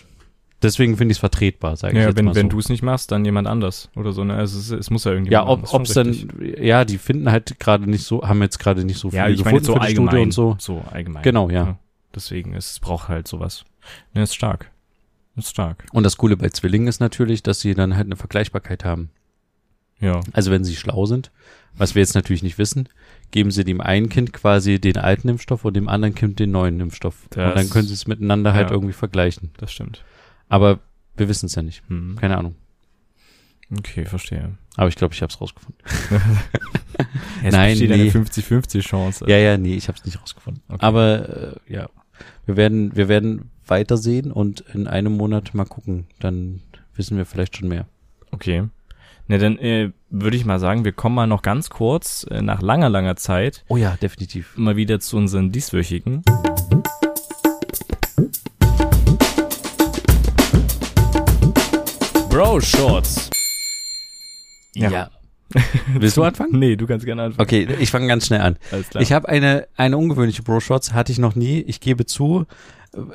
deswegen 0.62 0.97
finde 0.97 1.12
ich 1.12 1.17
es 1.17 1.21
vertretbar, 1.21 1.77
sage 1.77 1.95
ich 1.95 2.01
Ja, 2.01 2.09
jetzt 2.09 2.17
wenn, 2.17 2.27
mal 2.27 2.35
wenn 2.35 2.47
so. 2.47 2.51
du 2.51 2.59
es 2.61 2.69
nicht 2.69 2.83
machst, 2.83 3.11
dann 3.12 3.25
jemand 3.25 3.49
anders 3.49 3.91
oder 3.97 4.12
so. 4.12 4.23
Ne? 4.25 4.35
Also 4.35 4.59
es, 4.59 4.71
es 4.71 4.91
muss 4.91 5.05
ja 5.05 5.12
irgendjemand 5.12 5.47
ja, 5.49 5.53
ob 5.53 5.73
ob's 5.75 5.93
schon 5.95 6.05
dann, 6.05 6.12
richtig. 6.39 6.65
ja, 6.65 6.85
die 6.85 6.99
finden 6.99 7.31
halt 7.31 7.59
gerade 7.59 7.89
nicht 7.91 8.05
so, 8.05 8.23
haben 8.23 8.41
jetzt 8.43 8.59
gerade 8.59 8.85
nicht 8.85 8.99
so 8.99 9.11
viel 9.11 9.19
Ja, 9.19 9.29
ich 9.29 9.45
meine 9.45 9.59
gefunden 9.59 9.65
jetzt 9.65 9.67
so 9.67 9.75
für 9.75 9.81
allgemein. 9.81 10.19
und 10.23 10.33
so. 10.33 10.57
So 10.61 10.83
allgemein. 10.91 11.23
Genau, 11.23 11.51
ja. 11.51 11.79
Deswegen, 12.15 12.55
es 12.55 12.79
braucht 12.81 13.09
halt 13.09 13.27
sowas. 13.29 13.65
Ne, 14.15 14.23
ist 14.23 14.35
stark. 14.35 14.71
Ist 15.37 15.51
stark. 15.51 15.87
Und 15.92 16.05
das 16.05 16.16
Coole 16.16 16.37
bei 16.37 16.49
Zwillingen 16.49 16.88
ist 16.88 17.01
natürlich, 17.01 17.42
dass 17.42 17.61
sie 17.61 17.75
dann 17.75 17.96
halt 17.96 18.07
eine 18.07 18.16
Vergleichbarkeit 18.16 18.85
haben. 18.85 19.11
Ja. 20.01 20.20
Also 20.33 20.51
wenn 20.51 20.64
sie 20.64 20.77
schlau 20.77 21.07
sind, 21.07 21.31
was 21.75 21.94
wir 21.94 22.01
jetzt 22.01 22.14
natürlich 22.14 22.42
nicht 22.42 22.59
wissen, 22.59 22.88
geben 23.31 23.51
sie 23.51 23.64
dem 23.64 23.81
einen 23.81 24.09
Kind 24.09 24.33
quasi 24.33 24.81
den 24.81 24.96
alten 24.96 25.29
Impfstoff 25.29 25.64
und 25.64 25.75
dem 25.75 25.88
anderen 25.88 26.14
Kind 26.14 26.38
den 26.38 26.51
neuen 26.51 26.81
Impfstoff. 26.81 27.27
Das- 27.31 27.51
und 27.51 27.57
dann 27.57 27.70
können 27.70 27.87
sie 27.87 27.94
es 27.94 28.07
miteinander 28.07 28.55
halt 28.55 28.68
ja. 28.68 28.75
irgendwie 28.75 28.94
vergleichen. 28.94 29.51
Das 29.59 29.72
stimmt. 29.72 30.05
Aber 30.49 30.81
wir 31.16 31.29
wissen 31.29 31.46
es 31.46 31.55
ja 31.55 31.62
nicht. 31.62 31.83
Hm. 31.88 32.16
Keine 32.16 32.37
Ahnung. 32.38 32.57
Okay, 33.79 34.05
verstehe. 34.05 34.57
Aber 34.77 34.88
ich 34.88 34.96
glaube, 34.96 35.14
ich 35.14 35.22
habe 35.22 35.33
es 35.33 35.40
rausgefunden. 35.40 35.83
Es 37.42 37.53
Nein, 37.53 37.70
besteht 37.70 37.90
nee. 37.90 38.11
eine 38.11 38.11
50-50 38.11 38.81
Chance. 38.81 39.25
Ja, 39.29 39.37
ja, 39.37 39.59
nee, 39.59 39.75
ich 39.75 39.88
habe 39.88 39.99
es 39.99 40.05
nicht 40.05 40.20
rausgefunden. 40.20 40.62
Okay. 40.68 40.85
Aber 40.85 41.57
äh, 41.68 41.72
ja, 41.72 41.88
wir 42.44 42.57
werden, 42.57 42.94
wir 42.96 43.09
werden 43.09 43.51
weitersehen 43.66 44.33
und 44.33 44.61
in 44.72 44.87
einem 44.87 45.16
Monat 45.16 45.55
mal 45.55 45.64
gucken. 45.64 46.07
Dann 46.20 46.61
wissen 46.94 47.16
wir 47.16 47.26
vielleicht 47.26 47.57
schon 47.57 47.68
mehr. 47.68 47.87
Okay. 48.31 48.64
Ne, 49.29 49.38
dann 49.38 49.59
äh, 49.59 49.90
würde 50.09 50.37
ich 50.37 50.44
mal 50.44 50.61
sagen, 50.61 50.85
wir 50.85 50.92
kommen 50.92 51.16
mal 51.16 51.26
noch 51.26 51.42
ganz 51.42 51.68
kurz 51.68 52.24
äh, 52.31 52.42
nach 52.42 52.62
langer, 52.62 52.88
langer 52.88 53.16
Zeit 53.16 53.64
Oh 53.68 53.76
ja, 53.76 53.96
definitiv. 54.00 54.57
mal 54.57 54.76
wieder 54.76 55.00
zu 55.00 55.16
unseren 55.16 55.50
dieswöchigen. 55.50 56.22
Bro 62.31 62.61
Shorts. 62.61 63.31
Ja. 64.74 65.11
Willst 65.94 66.16
du 66.16 66.22
anfangen? 66.24 66.59
Nee, 66.59 66.76
du 66.76 66.87
kannst 66.87 67.06
gerne 67.06 67.22
anfangen. 67.24 67.46
Okay, 67.46 67.68
ich 67.78 67.90
fange 67.90 68.09
ganz 68.09 68.26
schnell 68.26 68.40
an. 68.40 68.56
Alles 68.72 68.88
klar. 68.90 69.02
Ich 69.02 69.12
habe 69.12 69.28
eine, 69.28 69.66
eine 69.76 69.96
ungewöhnliche 69.96 70.42
Bro-Shots, 70.42 70.92
hatte 70.92 71.12
ich 71.12 71.18
noch 71.18 71.35
nie. 71.37 71.61
Ich 71.61 71.80
gebe 71.80 72.04
zu, 72.06 72.46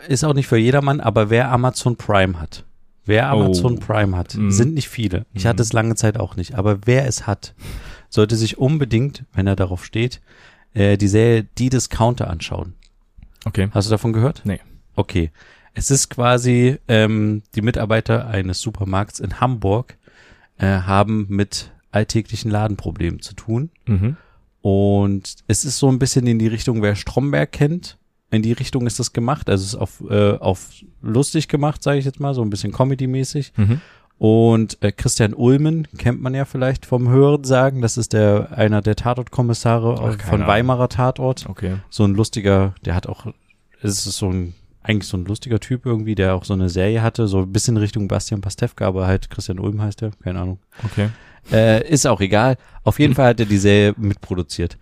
ist 0.07 0.23
auch 0.23 0.33
nicht 0.33 0.47
für 0.47 0.57
jedermann, 0.57 0.99
aber 1.01 1.29
wer 1.29 1.51
Amazon 1.51 1.97
Prime 1.97 2.39
hat, 2.39 2.63
wer 3.05 3.29
Amazon 3.29 3.77
Oh. 3.77 3.85
Prime 3.85 4.15
hat, 4.15 4.35
Mhm. 4.35 4.51
sind 4.51 4.73
nicht 4.73 4.87
viele. 4.89 5.25
Ich 5.33 5.43
Mhm. 5.43 5.49
hatte 5.49 5.61
es 5.63 5.73
lange 5.73 5.95
Zeit 5.95 6.17
auch 6.19 6.35
nicht, 6.35 6.55
aber 6.55 6.79
wer 6.85 7.05
es 7.05 7.27
hat, 7.27 7.53
sollte 8.09 8.35
sich 8.35 8.57
unbedingt, 8.57 9.23
wenn 9.33 9.47
er 9.47 9.55
darauf 9.55 9.83
steht, 9.85 10.21
äh, 10.73 10.97
die 10.97 11.07
Serie 11.07 11.45
Die 11.57 11.69
Discounter 11.69 12.29
anschauen. 12.29 12.75
okay. 13.45 13.69
Hast 13.71 13.87
du 13.87 13.91
davon 13.91 14.13
gehört? 14.13 14.41
Nee. 14.45 14.59
Okay. 14.95 15.31
Es 15.73 15.89
ist 15.89 16.09
quasi, 16.09 16.77
ähm, 16.87 17.43
die 17.55 17.61
Mitarbeiter 17.61 18.27
eines 18.27 18.59
Supermarkts 18.61 19.19
in 19.19 19.39
Hamburg 19.39 19.97
äh, 20.57 20.65
haben 20.81 21.25
mit 21.29 21.71
alltäglichen 21.91 22.51
Ladenproblemen 22.51 23.21
zu 23.21 23.33
tun. 23.33 23.69
Mhm. 23.85 24.17
Und 24.61 25.35
es 25.47 25.65
ist 25.65 25.79
so 25.79 25.89
ein 25.89 25.99
bisschen 25.99 26.27
in 26.27 26.39
die 26.39 26.47
Richtung, 26.47 26.81
wer 26.81 26.95
Stromberg 26.95 27.51
kennt. 27.51 27.97
In 28.29 28.41
die 28.41 28.53
Richtung 28.53 28.87
ist 28.87 28.99
das 28.99 29.11
gemacht. 29.11 29.49
Also 29.49 29.63
es 29.63 29.73
ist 29.73 29.79
auf, 29.79 30.03
äh, 30.09 30.37
auf 30.37 30.69
lustig 31.01 31.47
gemacht, 31.47 31.83
sage 31.83 31.99
ich 31.99 32.05
jetzt 32.05 32.19
mal, 32.19 32.33
so 32.33 32.41
ein 32.41 32.49
bisschen 32.49 32.71
Comedy-mäßig. 32.71 33.53
Mhm. 33.57 33.81
Und 34.17 34.77
äh, 34.81 34.91
Christian 34.91 35.33
Ulmen 35.33 35.87
kennt 35.97 36.21
man 36.21 36.35
ja 36.35 36.45
vielleicht 36.45 36.85
vom 36.85 37.09
Hören 37.09 37.43
sagen. 37.43 37.81
Das 37.81 37.97
ist 37.97 38.13
der 38.13 38.55
einer 38.55 38.81
der 38.81 38.95
Tatortkommissare 38.95 40.17
von. 40.19 40.47
Weimarer 40.47 40.89
Tatort. 40.89 41.49
Okay. 41.49 41.77
So 41.89 42.03
ein 42.03 42.13
lustiger, 42.13 42.75
der 42.85 42.93
hat 42.93 43.07
auch, 43.07 43.25
es 43.81 44.05
ist 44.05 44.17
so 44.17 44.29
ein 44.29 44.53
eigentlich 44.83 45.07
so 45.07 45.17
ein 45.17 45.25
lustiger 45.25 45.59
Typ 45.59 45.85
irgendwie, 45.85 46.15
der 46.15 46.35
auch 46.35 46.43
so 46.43 46.53
eine 46.53 46.69
Serie 46.69 47.01
hatte, 47.01 47.27
so 47.27 47.39
ein 47.39 47.51
bisschen 47.51 47.77
Richtung 47.77 48.07
Bastian 48.07 48.41
Pastewka, 48.41 48.87
aber 48.87 49.07
halt 49.07 49.29
Christian 49.29 49.59
Ulm 49.59 49.81
heißt 49.81 50.01
er, 50.01 50.11
keine 50.23 50.39
Ahnung. 50.39 50.59
Okay. 50.83 51.09
Äh, 51.51 51.87
ist 51.89 52.07
auch 52.07 52.21
egal. 52.21 52.57
Auf 52.83 52.99
jeden 52.99 53.15
Fall 53.15 53.29
hat 53.29 53.39
er 53.39 53.45
die 53.45 53.57
Serie 53.57 53.93
mitproduziert. 53.97 54.77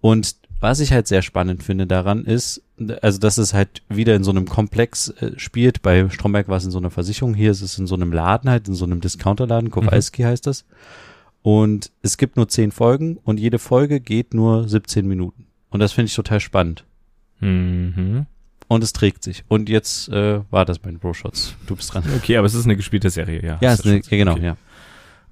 Und 0.00 0.36
was 0.60 0.80
ich 0.80 0.92
halt 0.92 1.08
sehr 1.08 1.22
spannend 1.22 1.62
finde 1.62 1.86
daran 1.86 2.24
ist, 2.24 2.62
also 3.02 3.18
dass 3.18 3.36
es 3.36 3.52
halt 3.52 3.82
wieder 3.88 4.14
in 4.14 4.22
so 4.22 4.30
einem 4.30 4.46
Komplex 4.46 5.08
äh, 5.08 5.32
spielt. 5.36 5.82
Bei 5.82 6.08
Stromberg 6.08 6.48
war 6.48 6.56
es 6.56 6.64
in 6.64 6.70
so 6.70 6.78
einer 6.78 6.90
Versicherung, 6.90 7.34
hier 7.34 7.50
ist 7.50 7.62
es 7.62 7.78
in 7.78 7.86
so 7.86 7.96
einem 7.96 8.12
Laden 8.12 8.48
halt, 8.48 8.68
in 8.68 8.74
so 8.74 8.84
einem 8.84 9.00
Discounterladen, 9.00 9.70
Kowalski 9.70 10.22
heißt 10.22 10.46
das. 10.46 10.64
Und 11.42 11.90
es 12.02 12.16
gibt 12.16 12.36
nur 12.36 12.48
zehn 12.48 12.70
Folgen 12.70 13.18
und 13.24 13.40
jede 13.40 13.58
Folge 13.58 14.00
geht 14.00 14.34
nur 14.34 14.68
17 14.68 15.06
Minuten. 15.06 15.46
Und 15.70 15.80
das 15.80 15.92
finde 15.92 16.06
ich 16.06 16.14
total 16.14 16.38
spannend. 16.38 16.84
Mhm. 17.40 18.26
Und 18.68 18.84
es 18.84 18.92
trägt 18.92 19.24
sich. 19.24 19.44
Und 19.48 19.68
jetzt 19.68 20.08
äh, 20.10 20.40
war 20.50 20.64
das 20.64 20.80
mein 20.84 20.98
Bro-Shots. 20.98 21.56
Du 21.66 21.74
bist 21.74 21.92
dran. 21.92 22.04
Okay, 22.16 22.36
aber 22.36 22.46
es 22.46 22.54
ist 22.54 22.64
eine 22.64 22.76
gespielte 22.76 23.10
Serie, 23.10 23.42
ja. 23.42 23.58
Ja, 23.60 23.70
Hast 23.70 23.80
ist 23.80 23.86
eine, 23.86 23.96
ja, 23.96 24.02
genau, 24.10 24.32
okay. 24.32 24.44
ja. 24.44 24.56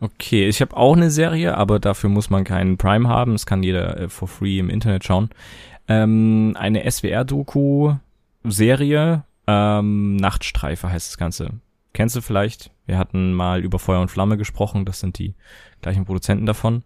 Okay, 0.01 0.49
ich 0.49 0.61
habe 0.63 0.77
auch 0.77 0.97
eine 0.97 1.11
Serie, 1.11 1.57
aber 1.57 1.79
dafür 1.79 2.09
muss 2.09 2.31
man 2.31 2.45
keinen 2.45 2.79
Prime 2.79 3.09
haben. 3.09 3.33
Das 3.33 3.47
kann 3.47 3.63
jeder 3.63 3.99
äh, 3.99 4.09
for 4.09 4.29
free 4.29 4.59
im 4.59 4.71
Internet 4.71 5.05
schauen. 5.05 5.29
Ähm, 5.89 6.57
eine 6.59 6.91
SWR-Doku-Serie, 6.91 9.25
ähm, 9.47 10.17
Nachtstreife 10.17 10.91
heißt 10.91 11.09
das 11.09 11.19
Ganze. 11.19 11.51
Kennst 11.93 12.17
du 12.17 12.21
vielleicht? 12.21 12.71
Wir 12.87 12.99
hatten 12.99 13.33
mal 13.35 13.63
über 13.63 13.79
Feuer 13.79 14.01
und 14.01 14.11
Flamme 14.11 14.37
gesprochen. 14.37 14.85
Das 14.85 15.01
sind 15.01 15.19
die 15.19 15.35
gleichen 15.83 16.05
Produzenten 16.05 16.47
davon. 16.47 16.83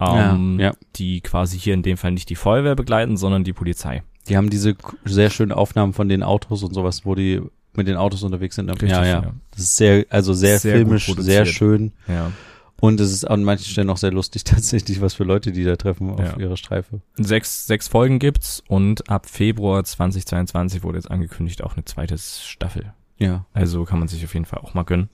Ähm, 0.00 0.58
Ja, 0.58 0.66
ja. 0.66 0.72
Die 0.96 1.20
quasi 1.20 1.58
hier 1.58 1.74
in 1.74 1.82
dem 1.82 1.96
Fall 1.96 2.12
nicht 2.12 2.30
die 2.30 2.36
Feuerwehr 2.36 2.74
begleiten, 2.74 3.16
sondern 3.16 3.44
die 3.44 3.52
Polizei. 3.52 4.02
Die 4.28 4.36
haben 4.36 4.50
diese 4.50 4.76
sehr 5.04 5.30
schönen 5.30 5.52
Aufnahmen 5.52 5.92
von 5.92 6.08
den 6.08 6.22
Autos 6.22 6.62
und 6.62 6.74
sowas, 6.74 7.06
wo 7.06 7.14
die 7.14 7.40
mit 7.74 7.86
den 7.86 7.96
Autos 7.96 8.22
unterwegs 8.22 8.56
sind. 8.56 8.68
Richtig, 8.68 8.90
ja, 8.90 9.04
ja, 9.04 9.22
ja. 9.22 9.32
Das 9.52 9.60
ist 9.60 9.76
sehr, 9.76 10.04
also 10.10 10.34
sehr, 10.34 10.58
Sehr 10.58 10.76
filmisch, 10.76 11.06
sehr 11.16 11.46
schön. 11.46 11.92
Ja. 12.08 12.32
Und 12.80 12.98
es 13.00 13.12
ist 13.12 13.24
an 13.24 13.44
manchen 13.44 13.66
Stellen 13.66 13.90
auch 13.90 13.96
sehr 13.98 14.10
lustig 14.12 14.44
tatsächlich, 14.44 15.00
was 15.00 15.14
für 15.14 15.24
Leute 15.24 15.52
die 15.52 15.64
da 15.64 15.76
treffen 15.76 16.10
auf 16.10 16.18
Ja. 16.20 16.36
ihrer 16.38 16.56
Streife. 16.56 17.00
Sechs, 17.16 17.66
sechs 17.66 17.88
Folgen 17.88 18.18
gibt's 18.18 18.62
und 18.68 19.08
ab 19.10 19.26
Februar 19.26 19.84
2022 19.84 20.82
wurde 20.82 20.98
jetzt 20.98 21.10
angekündigt 21.10 21.62
auch 21.62 21.74
eine 21.76 21.84
zweite 21.84 22.16
Staffel. 22.18 22.92
Ja. 23.18 23.44
Also 23.52 23.84
kann 23.84 23.98
man 23.98 24.08
sich 24.08 24.24
auf 24.24 24.32
jeden 24.34 24.46
Fall 24.46 24.60
auch 24.60 24.72
mal 24.74 24.84
gönnen. 24.84 25.10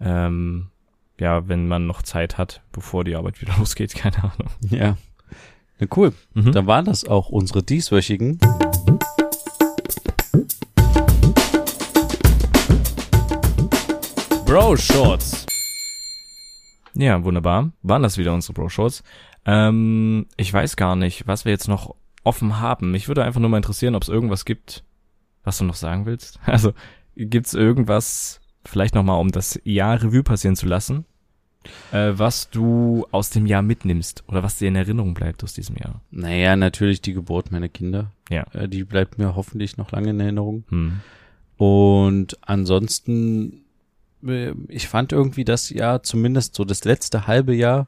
Ähm, 0.00 0.68
ja, 1.20 1.46
wenn 1.46 1.68
man 1.68 1.86
noch 1.86 2.02
Zeit 2.02 2.38
hat, 2.38 2.62
bevor 2.72 3.04
die 3.04 3.14
Arbeit 3.16 3.40
wieder 3.40 3.54
losgeht, 3.58 3.94
keine 3.94 4.16
Ahnung. 4.24 4.50
Ja. 4.70 4.96
Na 5.78 5.86
cool. 5.96 6.12
Mhm. 6.32 6.52
Dann 6.52 6.66
waren 6.66 6.84
das 6.86 7.04
auch 7.04 7.28
unsere 7.28 7.62
dieswöchigen. 7.62 8.38
Bro 14.46 14.76
Shorts. 14.76 15.43
Ja, 16.94 17.24
wunderbar. 17.24 17.72
Waren 17.82 18.02
das 18.02 18.18
wieder 18.18 18.32
unsere 18.32 18.52
Bro 18.52 18.68
Shorts. 18.68 19.02
Ähm, 19.44 20.26
ich 20.36 20.52
weiß 20.52 20.76
gar 20.76 20.96
nicht, 20.96 21.26
was 21.26 21.44
wir 21.44 21.52
jetzt 21.52 21.68
noch 21.68 21.94
offen 22.22 22.60
haben. 22.60 22.90
Mich 22.90 23.08
würde 23.08 23.24
einfach 23.24 23.40
nur 23.40 23.50
mal 23.50 23.58
interessieren, 23.58 23.94
ob 23.94 24.02
es 24.02 24.08
irgendwas 24.08 24.44
gibt, 24.44 24.84
was 25.42 25.58
du 25.58 25.64
noch 25.64 25.74
sagen 25.74 26.06
willst. 26.06 26.40
Also, 26.46 26.72
gibt's 27.16 27.54
irgendwas, 27.54 28.40
vielleicht 28.64 28.94
nochmal, 28.94 29.20
um 29.20 29.30
das 29.30 29.60
Jahr 29.64 30.02
Revue 30.02 30.22
passieren 30.22 30.56
zu 30.56 30.66
lassen, 30.66 31.04
äh, 31.92 32.12
was 32.14 32.50
du 32.50 33.06
aus 33.10 33.30
dem 33.30 33.46
Jahr 33.46 33.62
mitnimmst 33.62 34.24
oder 34.26 34.42
was 34.42 34.58
dir 34.58 34.68
in 34.68 34.76
Erinnerung 34.76 35.14
bleibt 35.14 35.44
aus 35.44 35.54
diesem 35.54 35.76
Jahr? 35.76 36.00
Naja, 36.10 36.56
natürlich 36.56 37.00
die 37.00 37.12
Geburt 37.12 37.50
meiner 37.50 37.68
Kinder. 37.68 38.10
Ja. 38.30 38.44
Äh, 38.52 38.68
die 38.68 38.84
bleibt 38.84 39.18
mir 39.18 39.36
hoffentlich 39.36 39.76
noch 39.76 39.92
lange 39.92 40.10
in 40.10 40.20
Erinnerung. 40.20 40.64
Hm. 40.68 41.00
Und 41.56 42.36
ansonsten, 42.42 43.63
ich 44.68 44.88
fand 44.88 45.12
irgendwie 45.12 45.44
das 45.44 45.70
Jahr, 45.70 46.02
zumindest 46.02 46.54
so 46.54 46.64
das 46.64 46.84
letzte 46.84 47.26
halbe 47.26 47.54
Jahr, 47.54 47.86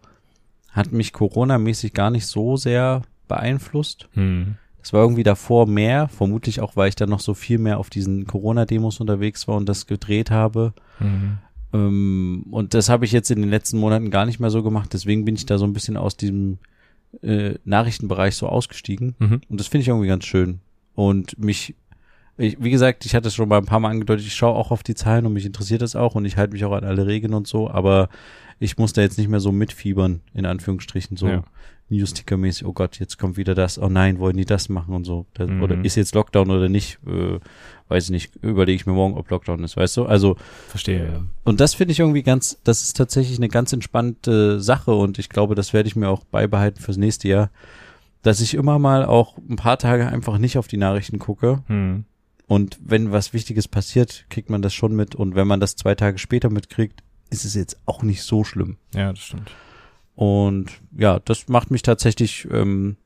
hat 0.71 0.93
mich 0.93 1.13
Corona-mäßig 1.13 1.93
gar 1.95 2.11
nicht 2.11 2.27
so 2.27 2.57
sehr 2.57 3.03
beeinflusst. 3.29 4.09
Hm. 4.13 4.57
Es 4.83 4.93
war 4.93 5.03
irgendwie 5.03 5.25
davor 5.25 5.67
mehr, 5.67 6.09
vermutlich 6.09 6.61
auch, 6.61 6.77
weil 6.77 6.89
ich 6.89 6.95
dann 6.95 7.09
noch 7.09 7.21
so 7.21 7.35
viel 7.35 7.59
mehr 7.59 7.79
auf 7.79 7.91
diesen 7.91 8.27
Corona-Demos 8.27 9.01
unterwegs 9.01 9.49
war 9.49 9.57
und 9.57 9.69
das 9.69 9.87
gedreht 9.87 10.31
habe. 10.31 10.75
Hm. 10.99 11.39
Ähm, 11.73 12.47
und 12.51 12.75
das 12.75 12.89
habe 12.89 13.05
ich 13.05 13.13
jetzt 13.13 13.31
in 13.31 13.41
den 13.41 13.51
letzten 13.51 13.79
Monaten 13.79 14.11
gar 14.11 14.27
nicht 14.27 14.39
mehr 14.39 14.51
so 14.51 14.63
gemacht. 14.63 14.93
Deswegen 14.93 15.25
bin 15.25 15.35
ich 15.35 15.47
da 15.47 15.59
so 15.59 15.65
ein 15.65 15.73
bisschen 15.73 15.97
aus 15.97 16.17
diesem 16.17 16.59
äh, 17.23 17.55
Nachrichtenbereich 17.65 18.37
so 18.37 18.49
ausgestiegen. 18.49 19.15
Mhm. 19.19 19.41
Und 19.49 19.61
das 19.61 19.69
finde 19.69 19.83
ich 19.83 19.89
irgendwie 19.89 20.09
ganz 20.09 20.25
schön. 20.25 20.61
Und 20.95 21.39
mich, 21.39 21.75
ich, 22.39 22.57
wie 22.63 22.71
gesagt, 22.71 23.07
ich 23.07 23.15
hatte 23.15 23.29
es 23.29 23.35
schon 23.35 23.49
mal 23.49 23.59
ein 23.59 23.65
paar 23.67 23.81
Mal 23.81 23.91
angedeutet, 23.91 24.27
ich 24.27 24.35
schaue 24.35 24.55
auch 24.55 24.71
auf 24.71 24.83
die 24.83 24.95
Zahlen 24.95 25.27
und 25.27 25.33
mich 25.33 25.47
interessiert 25.47 25.83
das 25.83 25.97
auch 25.97 26.15
und 26.15 26.25
ich 26.25 26.37
halte 26.37 26.53
mich 26.53 26.65
auch 26.65 26.73
an 26.73 26.85
alle 26.85 27.07
Regeln 27.07 27.35
und 27.35 27.47
so, 27.47 27.71
aber 27.71 28.09
ich 28.59 28.79
muss 28.79 28.93
da 28.93 29.03
jetzt 29.03 29.19
nicht 29.19 29.29
mehr 29.29 29.41
so 29.41 29.53
mitfiebern, 29.53 30.21
in 30.35 30.47
Anführungsstrichen, 30.47 31.17
so 31.17 31.29
Ja. 31.29 31.45
Newsticker-mäßig, 31.89 32.67
oh 32.67 32.73
Gott, 32.73 32.99
jetzt 32.99 33.17
kommt 33.17 33.37
wieder 33.37 33.55
das, 33.55 33.79
oh 33.79 33.89
nein, 33.89 34.19
wollen 34.19 34.37
die 34.37 34.45
das 34.45 34.69
machen 34.69 34.93
und 34.93 35.05
so. 35.05 35.25
Das, 35.35 35.49
Mhm. 35.49 35.63
Oder 35.63 35.85
ist 35.85 35.95
jetzt 35.95 36.17
Lockdown 36.17 36.51
oder 36.51 36.69
nicht, 36.69 36.99
äh, 37.07 37.39
weiß 37.89 38.05
ich 38.05 38.11
nicht, 38.11 38.37
überlege 38.43 38.75
ich 38.75 38.87
mir 38.87 38.93
morgen, 38.93 39.17
ob 39.17 39.31
Lockdown 39.31 39.63
ist, 39.63 39.77
weißt 39.77 39.97
du? 39.99 40.07
Also, 40.07 40.37
Verstehe, 40.67 41.05
ja. 41.07 41.21
und 41.45 41.61
das 41.61 41.75
finde 41.75 41.93
ich 41.93 42.01
irgendwie 42.01 42.25
ganz, 42.25 42.59
das 42.65 42.83
ist 42.83 42.97
tatsächlich 42.97 43.39
eine 43.39 43.49
ganz 43.49 43.73
entspannte 43.73 44.61
Sache 44.61 44.95
und 44.95 45.21
ich 45.21 45.29
glaube, 45.29 45.55
das 45.55 45.73
werde 45.73 45.89
ich 45.89 45.95
mir 45.95 46.09
auch 46.09 46.25
beibehalten 46.25 46.81
fürs 46.81 46.97
nächste 46.97 47.29
Jahr, 47.29 47.51
dass 48.23 48.41
ich 48.41 48.55
immer 48.55 48.81
mal 48.81 49.05
auch 49.05 49.39
ein 49.49 49.55
paar 49.55 49.79
Tage 49.79 50.09
einfach 50.09 50.39
nicht 50.39 50.59
auf 50.59 50.67
die 50.67 50.79
Nachrichten 50.79 51.21
gucke 51.21 51.63
Hm. 51.69 52.05
Und 52.47 52.79
wenn 52.83 53.11
was 53.11 53.33
Wichtiges 53.33 53.67
passiert, 53.69 54.27
kriegt 54.31 54.51
man 54.51 54.63
das 54.63 54.73
schon 54.73 54.95
mit. 54.95 55.15
Und 55.15 55.35
wenn 55.35 55.49
man 55.49 55.61
das 55.61 55.77
zwei 55.77 55.95
Tage 55.95 56.19
später 56.19 56.49
mitkriegt, 56.51 57.03
ist 57.31 57.45
es 57.45 57.55
jetzt 57.55 57.79
auch 57.87 58.03
nicht 58.03 58.23
so 58.23 58.45
schlimm. 58.45 58.77
Ja, 58.95 59.13
das 59.13 59.21
stimmt. 59.21 59.51
Und 60.15 60.71
ja, 60.97 61.19
das 61.19 61.49
macht 61.49 61.71
mich 61.71 61.83
tatsächlich, 61.83 62.49
ähm, 62.51 62.97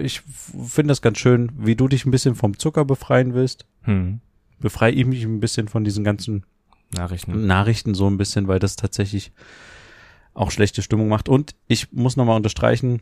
ich 0.00 0.20
finde 0.20 0.92
das 0.92 1.02
ganz 1.02 1.18
schön, 1.18 1.50
wie 1.56 1.76
du 1.76 1.88
dich 1.88 2.04
ein 2.04 2.10
bisschen 2.10 2.34
vom 2.34 2.58
Zucker 2.58 2.84
befreien 2.84 3.34
willst. 3.34 3.66
Hm. 3.82 4.20
Befreie 4.60 4.92
ich 4.92 5.06
mich 5.06 5.24
ein 5.24 5.40
bisschen 5.40 5.66
von 5.66 5.82
diesen 5.82 6.04
ganzen 6.04 6.44
Nachrichten. 6.94 7.46
Nachrichten 7.46 7.94
so 7.94 8.06
ein 8.06 8.18
bisschen, 8.18 8.48
weil 8.48 8.58
das 8.58 8.76
tatsächlich 8.76 9.32
auch 10.34 10.50
schlechte 10.50 10.82
Stimmung 10.82 11.08
macht. 11.08 11.28
Und 11.28 11.54
ich 11.66 11.90
muss 11.92 12.16
nochmal 12.16 12.36
unterstreichen, 12.36 13.00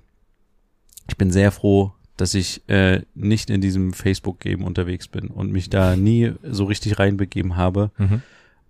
ich 1.08 1.16
bin 1.16 1.30
sehr 1.30 1.50
froh, 1.50 1.92
dass 2.16 2.34
ich 2.34 2.62
äh, 2.68 3.02
nicht 3.14 3.50
in 3.50 3.60
diesem 3.60 3.92
Facebook-Game 3.92 4.62
unterwegs 4.64 5.08
bin 5.08 5.28
und 5.28 5.50
mich 5.52 5.70
da 5.70 5.96
nie 5.96 6.32
so 6.42 6.64
richtig 6.64 6.98
reinbegeben 6.98 7.56
habe 7.56 7.90
Mhm. 7.98 8.22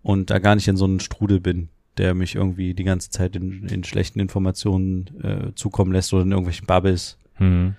und 0.03 0.31
da 0.31 0.38
gar 0.38 0.55
nicht 0.55 0.68
in 0.68 0.76
so 0.76 0.85
einen 0.85 1.00
Strudel 1.00 1.40
bin, 1.40 1.68
der 1.96 2.14
mich 2.14 2.37
irgendwie 2.37 2.74
die 2.74 2.85
ganze 2.85 3.11
Zeit 3.11 3.35
in, 3.37 3.66
in 3.68 3.83
schlechten 3.85 4.20
Informationen 4.20 5.11
äh, 5.22 5.55
zukommen 5.55 5.92
lässt 5.92 6.12
oder 6.14 6.22
in 6.22 6.31
irgendwelchen 6.31 6.66
Bubbles. 6.66 7.18
Hm. 7.35 7.74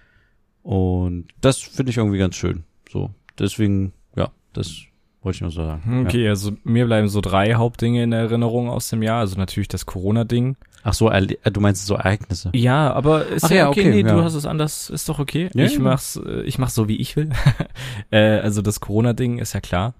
Und 0.63 1.27
das 1.39 1.57
finde 1.59 1.89
ich 1.91 1.97
irgendwie 1.97 2.17
ganz 2.19 2.35
schön. 2.35 2.63
So, 2.91 3.09
deswegen, 3.39 3.93
ja, 4.15 4.31
das 4.53 4.75
wollte 5.21 5.35
ich 5.35 5.41
nur 5.41 5.51
so 5.51 5.63
sagen. 5.63 6.05
Okay, 6.05 6.27
also 6.27 6.51
mir 6.63 6.85
bleiben 6.85 7.07
so 7.07 7.21
drei 7.21 7.53
Hauptdinge 7.53 8.03
in 8.03 8.11
Erinnerung 8.11 8.69
aus 8.69 8.89
dem 8.89 9.03
Jahr. 9.03 9.19
Also 9.19 9.37
natürlich 9.37 9.67
das 9.67 9.85
Corona-Ding. 9.85 10.57
Ja. 10.59 10.67
Ach 10.83 10.93
so, 10.93 11.11
äh, 11.11 11.27
du 11.27 11.61
meinst 11.61 11.85
so 11.85 11.95
Ereignisse. 11.95 12.49
Ja, 12.53 12.91
aber 12.91 13.27
ist 13.27 13.45
Ach 13.45 13.51
ja, 13.51 13.57
ja, 13.57 13.69
okay. 13.69 13.81
okay, 13.81 13.89
Nee, 13.91 14.09
ja. 14.09 14.15
du 14.15 14.23
hast 14.23 14.33
es 14.33 14.47
anders. 14.47 14.89
Ist 14.89 15.07
doch 15.09 15.19
okay. 15.19 15.49
Ja, 15.53 15.65
ich 15.65 15.75
ja. 15.75 15.79
mach's, 15.79 16.15
äh, 16.15 16.41
ich 16.41 16.57
mach's 16.57 16.73
so 16.73 16.87
wie 16.87 16.97
ich 16.97 17.15
will. 17.15 17.29
äh, 18.11 18.39
also 18.39 18.63
das 18.63 18.79
Corona-Ding 18.79 19.37
ist 19.37 19.53
ja 19.53 19.61
klar. 19.61 19.93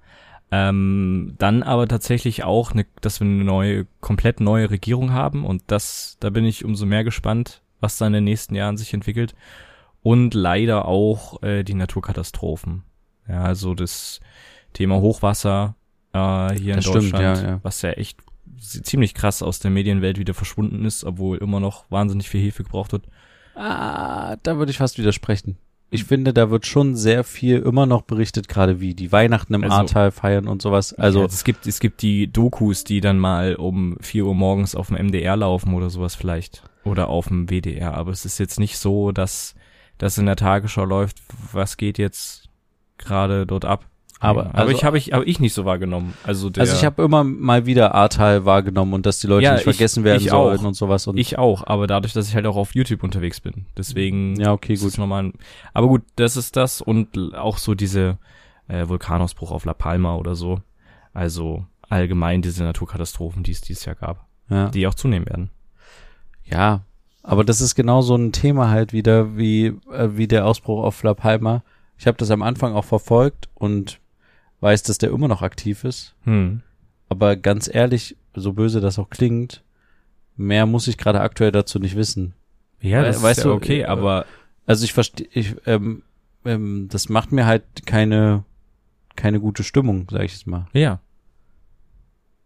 Ähm, 0.52 1.36
dann 1.38 1.64
aber 1.64 1.88
tatsächlich 1.88 2.44
auch, 2.44 2.74
ne, 2.74 2.86
dass 3.00 3.22
wir 3.22 3.28
eine 3.28 3.44
neue, 3.44 3.86
komplett 4.02 4.42
neue 4.42 4.70
Regierung 4.70 5.14
haben 5.14 5.46
und 5.46 5.64
das, 5.68 6.18
da 6.20 6.30
bin 6.30 6.44
ich 6.44 6.66
umso 6.66 6.86
mehr 6.86 7.06
gespannt, 7.06 7.62
was 7.80 7.98
da 7.98 8.08
in 8.08 8.14
den 8.14 8.26
nächsten 8.26 8.56
Jahren 8.56 8.76
sich 8.76 8.94
entwickelt. 8.94 9.34
Und 10.04 10.34
leider 10.34 10.86
auch 10.86 11.42
äh, 11.44 11.64
die 11.64 11.76
Naturkatastrophen. 11.76 12.84
Ja, 13.30 13.44
also 13.44 13.76
das 13.76 14.20
Thema 14.74 14.98
Hochwasser 15.02 15.76
äh, 16.14 16.54
hier 16.56 16.76
Das 16.76 16.86
in 16.86 16.92
stimmt, 16.92 17.14
Deutschland, 17.14 17.38
ja, 17.42 17.44
ja. 17.50 17.60
was 17.64 17.82
ja 17.82 17.92
echt 17.92 18.20
ziemlich 18.60 19.14
krass 19.14 19.42
aus 19.42 19.60
der 19.60 19.72
Medienwelt 19.72 20.18
wieder 20.20 20.34
verschwunden 20.34 20.86
ist, 20.86 21.04
obwohl 21.04 21.38
immer 21.38 21.60
noch 21.60 21.86
wahnsinnig 21.90 22.30
viel 22.30 22.42
Hilfe 22.42 22.64
gebraucht 22.64 22.92
wird. 22.92 23.06
Ah, 23.56 24.36
da 24.44 24.58
würde 24.58 24.72
ich 24.72 24.78
fast 24.78 24.98
widersprechen. 24.98 25.58
Ich 25.94 26.06
finde, 26.06 26.32
da 26.34 26.50
wird 26.50 26.66
schon 26.66 26.96
sehr 26.96 27.26
viel 27.26 27.58
immer 27.60 27.86
noch 27.86 28.04
berichtet, 28.04 28.48
gerade 28.48 28.80
wie 28.80 28.94
die 28.94 29.12
Weihnachten 29.12 29.54
im 29.54 29.64
Also- 29.64 29.76
Ahrtal 29.76 30.12
feiern 30.12 30.48
und 30.48 30.62
sowas. 30.62 30.94
Also, 30.94 31.20
Ja, 31.20 31.26
es 31.26 31.44
gibt 31.44 31.68
es 31.68 31.82
gibt 31.82 32.02
die 32.02 32.32
Dokus, 32.32 32.86
die 32.86 33.02
dann 33.02 33.20
mal 33.20 33.56
um 33.56 33.98
4 34.00 34.26
Uhr 34.26 34.34
morgens 34.36 34.74
auf 34.74 34.88
dem 34.88 34.96
MDR 34.96 35.36
laufen 35.36 35.74
oder 35.74 35.90
sowas 35.90 36.16
vielleicht 36.16 36.64
oder 36.86 37.10
auf 37.10 37.28
dem 37.28 37.48
WDR, 37.50 37.94
aber 37.96 38.12
es 38.12 38.24
ist 38.26 38.38
jetzt 38.40 38.58
nicht 38.60 38.78
so, 38.78 39.12
dass 39.12 39.54
das 39.98 40.18
in 40.18 40.26
der 40.28 40.38
Tagesschau 40.38 40.86
läuft, 40.86 41.18
was 41.52 41.76
geht 41.76 41.98
jetzt 41.98 42.48
gerade 42.98 43.46
dort 43.46 43.66
ab. 43.66 43.86
Aber- 44.22 44.44
Ja, 44.44 44.50
aber 44.52 44.58
also- 44.60 44.72
ich 44.72 44.84
habe 44.86 44.98
ich 44.98 45.12
habe 45.14 45.26
ich 45.26 45.40
nicht 45.40 45.54
so 45.54 45.66
wahrgenommen. 45.66 46.14
Also 46.24 46.50
der, 46.50 46.62
also 46.62 46.76
ich 46.76 46.86
habe 46.86 47.04
immer 47.04 47.24
mal 47.24 47.66
wieder 47.66 47.94
Ahrtal 47.96 48.46
wahrgenommen 48.46 48.94
und 48.94 49.06
dass 49.06 49.20
die 49.20 49.28
Leute 49.28 49.44
Ja, 49.44 49.52
nicht 49.54 49.62
ich- 49.62 49.76
vergessen 49.76 50.04
werden 50.04 50.22
ich 50.24 50.30
sollen 50.30 50.60
auch. 50.60 50.64
und 50.64 50.76
sowas. 50.76 51.08
Und 51.08 51.18
ich 51.18 51.38
auch, 51.40 51.66
aber 51.68 51.88
dadurch, 51.88 52.14
dass 52.14 52.30
ich 52.30 52.36
halt 52.36 52.46
auch 52.46 52.56
auf 52.56 52.74
YouTube 52.76 53.04
unterwegs 53.04 53.42
bin, 53.42 53.66
deswegen 53.78 54.40
ja, 54.40 54.54
okay, 54.54 54.74
ist 54.74 54.82
gut. 54.82 54.92
es 54.92 54.98
nochmal. 54.98 55.24
ein- 55.24 55.34
Aber 55.74 55.88
gut, 55.88 56.04
das 56.16 56.38
ist 56.38 56.56
das 56.56 56.82
und 56.82 57.36
auch 57.36 57.58
so 57.58 57.74
diese 57.76 58.18
äh, 58.68 58.88
Vulkanausbruch 58.88 59.52
auf 59.52 59.66
La 59.66 59.74
Palma 59.74 60.16
oder 60.16 60.36
so. 60.36 60.62
Also 61.14 61.66
allgemein 61.90 62.42
diese 62.42 62.64
Naturkatastrophen, 62.64 63.44
die 63.44 63.52
es 63.52 63.60
dieses 63.62 63.84
Jahr 63.86 63.96
gab, 63.96 64.26
Ja. 64.50 64.70
die 64.70 64.88
auch 64.88 64.94
zunehmen 64.94 65.26
werden. 65.28 65.50
ja, 66.46 66.82
aber 67.24 67.44
das 67.44 67.62
ist 67.62 67.76
genau 67.76 68.02
so 68.02 68.16
ein 68.16 68.32
Thema 68.32 68.70
halt 68.70 68.94
wieder 68.94 69.38
wie 69.38 69.68
äh, 69.92 70.10
wie 70.16 70.28
der 70.28 70.46
Ausbruch 70.46 70.84
auf 70.84 71.02
La 71.04 71.14
Palma. 71.14 71.64
Ich 71.98 72.08
habe 72.08 72.18
das 72.18 72.32
am 72.32 72.42
Anfang 72.42 72.74
auch 72.74 72.86
verfolgt 72.86 73.48
und 73.54 74.00
weiß, 74.62 74.84
dass 74.84 74.98
der 74.98 75.10
immer 75.12 75.28
noch 75.28 75.42
aktiv 75.42 75.84
ist. 75.84 76.16
Hm. 76.24 76.62
Aber 77.10 77.36
ganz 77.36 77.70
ehrlich, 77.72 78.16
so 78.34 78.54
böse 78.54 78.80
das 78.80 78.98
auch 78.98 79.10
klingt, 79.10 79.64
mehr 80.38 80.66
muss 80.66 80.88
ich 80.88 80.98
gerade 80.98 81.20
aktuell 81.22 81.52
dazu 81.52 81.78
nicht 81.80 81.96
wissen. 81.98 82.34
Ja, 82.80 83.02
We- 83.02 83.06
das 83.08 83.22
weißt 83.22 83.40
ist 83.40 83.44
ja 83.46 83.50
du, 83.52 83.56
okay, 83.58 83.82
äh, 83.82 83.86
aber 83.86 84.26
Also 84.66 84.86
ich 84.86 84.94
verstehe, 84.94 85.28
ich, 85.34 85.56
ähm, 85.66 86.04
ähm, 86.46 86.88
das 86.90 87.10
macht 87.10 87.32
mir 87.32 87.46
halt 87.46 87.64
keine, 87.86 88.44
keine 89.16 89.40
gute 89.40 89.64
Stimmung, 89.64 90.08
sag 90.10 90.24
ich 90.24 90.32
jetzt 90.32 90.48
mal. 90.48 90.68
ja, 90.74 91.00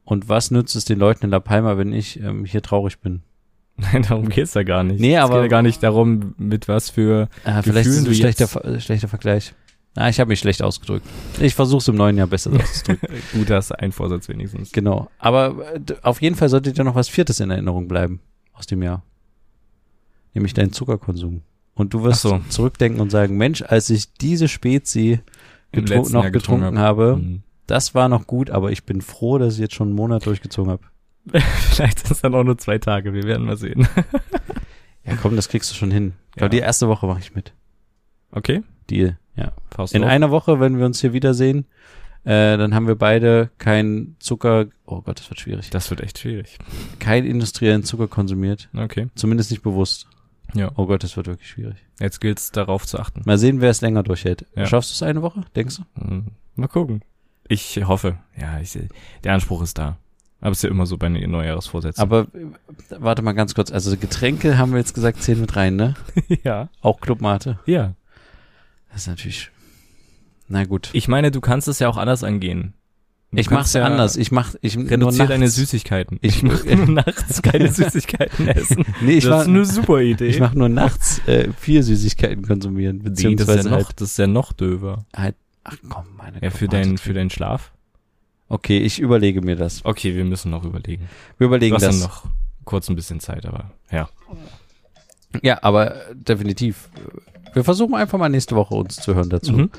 Und 0.03 0.29
was 0.29 0.51
nützt 0.51 0.75
es 0.75 0.85
den 0.85 0.99
Leuten 0.99 1.25
in 1.25 1.31
La 1.31 1.39
Palma, 1.39 1.77
wenn 1.77 1.93
ich 1.93 2.19
ähm, 2.19 2.45
hier 2.45 2.61
traurig 2.61 2.99
bin? 2.99 3.21
darum 4.07 4.29
geht's 4.29 4.53
ja 4.53 4.63
gar 4.63 4.83
nicht. 4.83 4.99
Nee, 5.01 5.15
es 5.15 5.21
aber- 5.21 5.35
geht 5.35 5.43
ja 5.43 5.47
gar 5.49 5.61
nicht 5.61 5.83
darum, 5.83 6.33
mit 6.37 6.67
was 6.67 6.89
für 6.89 7.27
Ah, 7.43 7.61
vielleicht 7.61 7.87
ist 7.87 7.97
es 7.97 8.07
ein 8.07 8.13
schlechter, 8.15 8.65
äh, 8.65 8.79
schlechter 8.79 9.07
Vergleich. 9.07 9.53
Ah, 9.97 10.09
ich 10.09 10.19
habe 10.19 10.27
mich 10.29 10.39
schlecht 10.39 10.61
ausgedrückt. 10.61 11.05
Ich 11.39 11.55
versuche 11.55 11.77
es 11.79 11.87
im 11.87 11.95
neuen 11.95 12.17
Jahr 12.17 12.27
besser 12.27 12.51
auszudrücken. 12.53 13.07
gut 13.33 13.49
hast 13.49 13.71
ein 13.71 13.91
Vorsatz 13.93 14.27
wenigstens. 14.27 14.71
genau. 14.71 15.09
Aber 15.19 15.55
äh, 15.73 15.79
auf 16.01 16.21
jeden 16.21 16.35
Fall 16.35 16.49
sollte 16.49 16.73
dir 16.73 16.83
noch 16.83 16.95
was 16.95 17.07
Viertes 17.07 17.39
in 17.39 17.49
Erinnerung 17.49 17.87
bleiben 17.87 18.19
aus 18.53 18.65
dem 18.67 18.83
Jahr. 18.83 19.03
Nämlich 20.33 20.53
dein 20.53 20.73
Zuckerkonsum. 20.73 21.41
Und 21.75 21.93
du 21.93 22.03
wirst 22.03 22.21
so. 22.21 22.39
zurückdenken 22.49 22.99
und 23.01 23.09
sagen, 23.09 23.37
Mensch, 23.37 23.61
als 23.61 23.89
ich 23.89 24.13
diese 24.13 24.47
Spezi 24.47 25.19
letzten 25.71 26.13
noch 26.13 26.23
Jahr 26.23 26.31
getrunken 26.31 26.77
habe, 26.79 27.15
Hm. 27.15 27.43
das 27.67 27.95
war 27.95 28.09
noch 28.09 28.27
gut, 28.27 28.49
aber 28.49 28.71
ich 28.71 28.85
bin 28.85 29.01
froh, 29.01 29.37
dass 29.37 29.55
ich 29.55 29.59
jetzt 29.59 29.75
schon 29.75 29.89
einen 29.89 29.95
Monat 29.95 30.25
durchgezogen 30.25 30.71
habe. 30.71 30.83
Vielleicht 31.69 31.99
sind 31.99 32.11
es 32.11 32.21
dann 32.21 32.35
auch 32.35 32.43
nur 32.43 32.57
zwei 32.57 32.77
Tage, 32.79 33.13
wir 33.13 33.23
werden 33.23 33.45
mal 33.45 33.57
sehen. 33.57 33.87
Ja, 35.05 35.15
komm, 35.21 35.35
das 35.35 35.49
kriegst 35.49 35.69
du 35.71 35.75
schon 35.75 35.91
hin. 35.91 36.13
Ich 36.31 36.35
glaube, 36.37 36.55
Ja. 36.55 36.59
die 36.61 36.65
erste 36.65 36.87
Woche 36.87 37.07
mache 37.07 37.19
ich 37.19 37.33
mit. 37.35 37.53
Okay, 38.31 38.63
Deal, 38.89 39.17
ja. 39.35 39.51
Faust 39.73 39.93
In 39.93 40.03
auf. 40.03 40.09
einer 40.09 40.31
Woche, 40.31 40.59
wenn 40.59 40.77
wir 40.77 40.85
uns 40.85 41.01
hier 41.01 41.13
wiedersehen, 41.13 41.65
äh, 42.23 42.57
dann 42.57 42.73
haben 42.73 42.87
wir 42.87 42.95
beide 42.95 43.49
kein 43.57 44.15
Zucker, 44.19 44.65
oh 44.85 45.01
Gott, 45.01 45.19
das 45.19 45.29
wird 45.29 45.39
schwierig, 45.39 45.69
Das 45.69 45.89
wird 45.89 46.01
echt 46.01 46.19
schwierig. 46.19 46.57
kein 46.99 47.25
industriellen 47.25 47.83
Zucker 47.83 48.07
konsumiert. 48.07 48.69
Okay, 48.75 49.07
Zumindest 49.15 49.51
nicht 49.51 49.61
bewusst. 49.63 50.07
ja. 50.53 50.71
Oh 50.75 50.85
Gott, 50.87 51.03
das 51.03 51.15
wird 51.17 51.27
wirklich 51.27 51.49
schwierig. 51.49 51.77
Jetzt 51.99 52.19
gilt's 52.21 52.51
darauf 52.51 52.85
zu 52.87 52.99
achten. 52.99 53.21
Mal 53.25 53.37
sehen, 53.37 53.61
wer 53.61 53.69
es 53.69 53.81
länger 53.81 54.03
durchhält. 54.03 54.45
Ja. 54.55 54.65
Schaffst 54.65 54.89
du 54.91 54.93
es 54.95 55.03
eine 55.03 55.21
Woche, 55.21 55.41
denkst 55.55 55.77
du? 55.77 56.01
Hm, 56.01 56.25
Mal 56.55 56.67
gucken. 56.67 57.01
Ich 57.47 57.79
hoffe. 57.85 58.17
Ja, 58.39 58.59
ich, 58.59 58.77
der 59.23 59.33
Anspruch 59.33 59.61
ist 59.61 59.77
da. 59.77 59.97
Aber 60.41 60.51
es 60.51 60.59
ist 60.59 60.63
ja 60.63 60.69
immer 60.69 60.85
so 60.85 60.97
bei 60.97 61.07
den 61.09 61.29
Neujahrsvorsätzen. 61.31 62.01
Aber 62.01 62.21
äh, 62.33 62.45
warte 62.99 63.21
mal 63.21 63.33
ganz 63.33 63.53
kurz. 63.55 63.71
Also 63.71 63.95
Getränke 63.97 64.57
haben 64.57 64.71
wir 64.71 64.79
jetzt 64.79 64.93
gesagt, 64.93 65.21
zehn 65.21 65.39
mit 65.39 65.55
rein, 65.55 65.75
ne? 65.75 65.93
ja. 66.43 66.69
Auch 66.81 66.99
Clubmate. 67.01 67.59
Ja. 67.65 67.93
Das 68.95 69.01
ist 69.01 69.07
natürlich. 69.09 69.51
Na 70.47 70.63
gut. 70.63 70.89
Ich 70.93 71.09
meine, 71.09 71.29
du 71.29 71.41
kannst 71.41 71.67
es 71.67 71.79
ja 71.79 71.89
auch 71.89 71.97
anders 71.97 72.23
angehen. 72.23 72.73
Du 73.31 73.39
Ich 73.41 73.49
mach's 73.49 73.75
anders. 73.75 74.15
Ich 74.15 74.31
mach, 74.31 74.55
ich 74.61 74.77
Reduziere 74.77 75.27
deine. 75.27 75.49
Süßigkeiten. 75.49 76.17
Ich- 76.21 76.43
mach 76.43 76.63
nachts 76.87 77.41
keine 77.41 77.73
Süßigkeiten 77.73 78.47
essen. 78.47 78.85
Nee, 79.01 79.17
ich 79.17 79.25
das 79.25 79.31
mach, 79.31 79.41
ist 79.41 79.47
eine 79.49 79.65
super 79.65 79.99
Idee. 79.99 80.27
ich 80.27 80.39
mach 80.39 80.53
nur 80.53 80.69
nachts 80.69 81.19
äh, 81.27 81.49
vier 81.59 81.83
Süßigkeiten 81.83 82.47
konsumieren, 82.47 82.99
Nee, 82.99 83.03
das 83.03 83.11
ist 83.11 83.15
beziehungsweise 83.23 83.69
ja 83.69 83.75
noch, 83.77 83.85
halt, 83.87 83.99
das 84.01 84.11
ist 84.11 84.17
ja 84.17 84.27
noch 84.27 84.53
döver. 84.53 85.05
halt. 85.13 85.35
Ach 85.65 85.75
komm, 85.89 86.05
meine 86.15 86.41
Ja, 86.41 86.51
für 86.51 86.69
deinen, 86.69 86.97
für 86.97 87.13
deinen 87.13 87.29
Schlaf. 87.31 87.73
Okay, 88.47 88.77
ich 88.77 88.99
überlege 88.99 89.41
mir 89.41 89.57
das. 89.57 89.83
Okay, 89.83 90.15
wir 90.15 90.23
müssen 90.23 90.51
noch 90.51 90.63
überlegen. 90.63 91.09
Wir 91.37 91.39
Du 91.39 91.45
überlegen 91.47 91.75
hast 91.75 91.81
dann 91.81 91.99
das. 91.99 92.01
noch 92.07 92.23
kurz 92.63 92.87
ein 92.89 92.95
bisschen 92.95 93.19
Zeit, 93.19 93.45
aber 93.45 93.71
ja. 93.91 94.07
Ja, 95.43 95.59
aber 95.61 95.95
äh, 95.95 95.99
definitiv. 96.13 96.89
Wir 97.53 97.63
versuchen 97.63 97.95
einfach 97.95 98.17
mal 98.17 98.29
nächste 98.29 98.55
Woche 98.55 98.75
uns 98.75 98.97
zu 98.97 99.15
hören 99.15 99.29
dazu. 99.29 99.53
Mhm. 99.53 99.69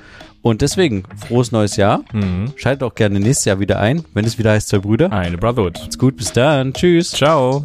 Und 0.41 0.63
deswegen, 0.63 1.05
frohes 1.17 1.53
neues 1.53 1.77
Jahr. 1.77 2.05
Mhm. 2.13 2.53
Schaltet 2.57 2.83
auch 2.85 2.95
gerne 2.95 3.21
nächstes 3.21 3.45
Jahr 3.45 3.61
wieder 3.61 3.79
ein, 3.79 4.05
wenn 4.15 4.25
es 4.25 4.39
wieder 4.39 4.53
heißt 4.53 4.69
zwei 4.69 4.79
Brüder. 4.79 5.13
Eine 5.13 5.37
Brotherhood. 5.37 5.79
Macht's 5.79 5.99
gut, 5.99 6.17
bis 6.17 6.33
dann. 6.33 6.73
Tschüss. 6.73 7.11
Ciao. 7.11 7.65